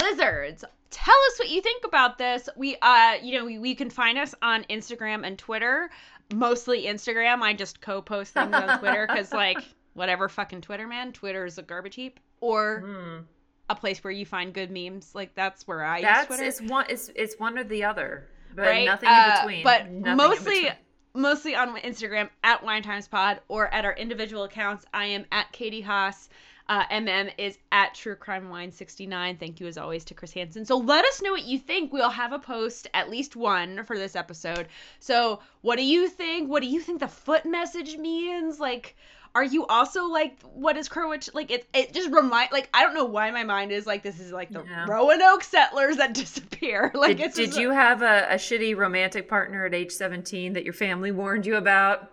lizards 0.00 0.64
tell 0.90 1.14
us 1.32 1.38
what 1.38 1.48
you 1.48 1.60
think 1.62 1.84
about 1.84 2.18
this 2.18 2.48
we 2.56 2.76
uh 2.82 3.14
you 3.22 3.38
know 3.38 3.44
we, 3.44 3.58
we 3.58 3.74
can 3.74 3.88
find 3.88 4.18
us 4.18 4.34
on 4.42 4.62
instagram 4.64 5.24
and 5.26 5.38
twitter 5.38 5.88
mostly 6.32 6.84
instagram. 6.84 7.42
I 7.42 7.52
just 7.54 7.80
co-post 7.80 8.34
things 8.34 8.54
on 8.54 8.78
twitter 8.78 9.06
because 9.06 9.32
like 9.32 9.58
whatever 9.94 10.28
fucking 10.28 10.60
twitter 10.60 10.86
man 10.86 11.12
twitter 11.12 11.44
is 11.44 11.58
a 11.58 11.62
garbage 11.62 11.94
heap. 11.94 12.20
Or 12.40 12.80
hmm. 12.86 13.24
a 13.68 13.74
place 13.74 14.02
where 14.02 14.10
you 14.12 14.24
find 14.24 14.52
good 14.54 14.70
memes. 14.70 15.14
Like 15.14 15.34
that's 15.34 15.66
where 15.66 15.84
i 15.84 15.98
use 15.98 16.02
that's 16.04 16.26
twitter. 16.26 16.44
it's 16.44 16.60
one 16.62 16.86
it's 16.88 17.10
it's 17.14 17.38
one 17.38 17.58
or 17.58 17.64
the 17.64 17.84
other, 17.84 18.26
but 18.54 18.62
right? 18.62 18.86
nothing 18.86 19.08
Uh, 19.08 19.34
in 19.34 19.46
between. 19.46 19.64
but 19.64 19.90
Nothing 19.90 20.16
mostly 20.16 20.70
mostly 21.12 21.54
on 21.54 21.76
instagram 21.78 22.30
at 22.44 22.62
wine 22.62 22.82
times 22.82 23.08
pod 23.08 23.40
or 23.48 23.72
at 23.74 23.84
our 23.84 23.94
individual 23.94 24.44
accounts. 24.44 24.84
I 24.94 25.06
am 25.06 25.26
at 25.32 25.52
Katy 25.52 25.80
haas 25.82 26.28
uh, 26.70 26.86
MM 26.86 27.32
is 27.36 27.58
at 27.72 27.94
True 27.94 28.14
Crime 28.14 28.48
Wine 28.48 28.70
69. 28.70 29.36
Thank 29.38 29.58
you 29.58 29.66
as 29.66 29.76
always 29.76 30.04
to 30.04 30.14
Chris 30.14 30.32
Hansen. 30.32 30.64
So 30.64 30.78
let 30.78 31.04
us 31.04 31.20
know 31.20 31.32
what 31.32 31.42
you 31.44 31.58
think. 31.58 31.92
We'll 31.92 32.08
have 32.08 32.32
a 32.32 32.38
post, 32.38 32.86
at 32.94 33.10
least 33.10 33.34
one, 33.34 33.84
for 33.84 33.98
this 33.98 34.14
episode. 34.14 34.68
So 35.00 35.40
what 35.62 35.76
do 35.76 35.82
you 35.84 36.08
think? 36.08 36.48
What 36.48 36.62
do 36.62 36.68
you 36.68 36.80
think 36.80 37.00
the 37.00 37.08
foot 37.08 37.44
message 37.44 37.96
means? 37.96 38.60
Like, 38.60 38.94
are 39.34 39.42
you 39.42 39.66
also 39.66 40.04
like, 40.04 40.40
what 40.42 40.76
is 40.76 40.88
Croat? 40.88 41.28
Like, 41.34 41.50
it, 41.50 41.66
it 41.74 41.92
just 41.92 42.08
remind, 42.12 42.52
like, 42.52 42.68
I 42.72 42.84
don't 42.84 42.94
know 42.94 43.04
why 43.04 43.32
my 43.32 43.42
mind 43.42 43.72
is 43.72 43.84
like, 43.84 44.04
this 44.04 44.20
is 44.20 44.30
like 44.30 44.50
the 44.50 44.62
Yeah. 44.62 44.86
Roanoke 44.88 45.42
settlers 45.42 45.96
that 45.96 46.14
disappear. 46.14 46.92
Like, 46.94 47.16
Did, 47.16 47.26
it's 47.26 47.36
did 47.36 47.56
you 47.56 47.70
have 47.70 48.02
a, 48.02 48.28
a 48.30 48.34
shitty 48.36 48.76
romantic 48.76 49.28
partner 49.28 49.64
at 49.66 49.74
age 49.74 49.90
17 49.90 50.52
that 50.52 50.62
your 50.62 50.72
family 50.72 51.10
warned 51.10 51.46
you 51.46 51.56
about? 51.56 52.08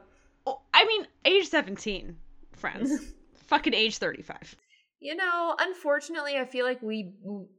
Oh, 0.48 0.62
I 0.74 0.84
mean, 0.86 1.06
age 1.26 1.48
17, 1.48 2.16
friends. 2.54 3.14
Fucking 3.48 3.74
age 3.74 3.98
35. 3.98 4.56
You 5.00 5.16
know, 5.16 5.56
unfortunately, 5.60 6.38
I 6.38 6.46
feel 6.46 6.66
like 6.66 6.82
we, 6.82 7.12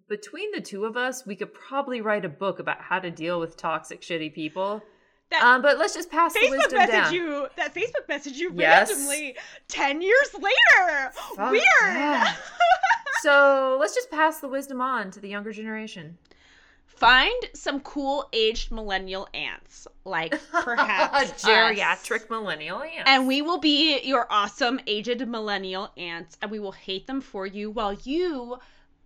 between 0.09 0.51
the 0.53 0.61
two 0.61 0.84
of 0.84 0.97
us, 0.97 1.24
we 1.24 1.36
could 1.36 1.55
probably 1.55 2.01
write 2.01 2.24
a 2.24 2.28
book 2.28 2.59
about 2.59 2.80
how 2.80 2.99
to 2.99 3.11
deal 3.11 3.39
with 3.39 3.57
toxic, 3.57 4.01
shitty 4.03 4.34
people. 4.34 4.82
That 5.30 5.43
Um, 5.43 5.62
but 5.62 5.78
let's 5.78 5.95
just 5.95 6.11
pass 6.11 6.32
the 6.34 6.41
Facebook 6.41 6.51
wisdom 6.59 6.78
message 6.78 6.95
down. 6.95 7.14
you 7.14 7.47
that 7.57 7.74
Facebook 7.74 8.09
message 8.09 8.39
you 8.39 8.51
Yes. 8.57 8.89
randomly 8.91 9.36
ten 9.68 10.01
years 10.03 10.30
later. 10.34 11.12
Fuck 11.36 11.51
Weird. 11.53 12.26
so 13.22 13.76
let's 13.78 13.95
just 13.95 14.11
pass 14.11 14.41
the 14.41 14.49
wisdom 14.49 14.80
on 14.80 15.11
to 15.12 15.20
the 15.20 15.28
younger 15.28 15.53
generation. 15.53 16.16
Find 16.99 17.34
some 17.55 17.80
cool 17.80 18.28
aged 18.32 18.72
millennial 18.72 19.28
ants, 19.32 19.86
like 20.05 20.34
perhaps 20.53 21.32
us. 21.32 21.44
geriatric 21.44 22.28
millennial 22.28 22.82
ants. 22.82 23.05
And 23.07 23.26
we 23.28 23.40
will 23.42 23.59
be 23.59 24.01
your 24.03 24.26
awesome 24.30 24.80
aged 24.86 25.26
millennial 25.28 25.90
ants, 25.96 26.36
and 26.42 26.51
we 26.51 26.59
will 26.59 26.72
hate 26.72 27.07
them 27.07 27.20
for 27.20 27.46
you 27.46 27.70
while 27.70 27.92
you 27.92 28.59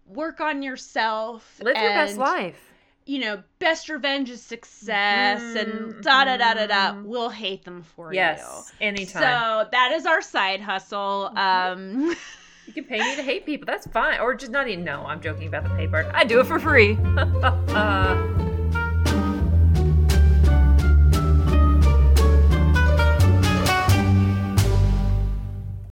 work 0.06 0.40
on 0.40 0.62
yourself. 0.62 1.58
live 1.62 1.76
your 1.76 1.90
best 1.90 2.16
life. 2.16 2.68
You 3.04 3.18
know, 3.18 3.42
best 3.58 3.88
revenge 3.88 4.30
is 4.30 4.40
success, 4.42 5.42
and 5.56 6.02
da 6.04 6.24
da 6.24 6.36
da 6.36 6.54
da 6.54 6.66
da. 6.68 6.92
Mhm. 6.92 7.04
We'll 7.04 7.30
hate 7.30 7.64
them 7.64 7.82
for 7.82 8.14
Yes, 8.14 8.72
you. 8.80 8.86
anytime. 8.86 9.22
So 9.22 9.68
that 9.72 9.90
is 9.92 10.06
our 10.06 10.22
side 10.22 10.60
hustle. 10.60 11.32
Um, 11.36 12.14
You 12.66 12.72
can 12.72 12.84
pay 12.84 12.98
me 12.98 13.16
to 13.16 13.22
hate 13.22 13.44
people. 13.44 13.66
That's 13.66 13.86
fine. 13.88 14.20
Or 14.20 14.34
just 14.34 14.52
not 14.52 14.68
even. 14.68 14.84
No, 14.84 15.04
I'm 15.04 15.20
joking 15.20 15.48
about 15.48 15.64
the 15.64 15.70
pay 15.70 15.88
part. 15.88 16.06
I 16.14 16.24
do 16.24 16.40
it 16.40 16.46
for 16.46 16.58
free. 16.60 16.96
Uh, 17.16 18.38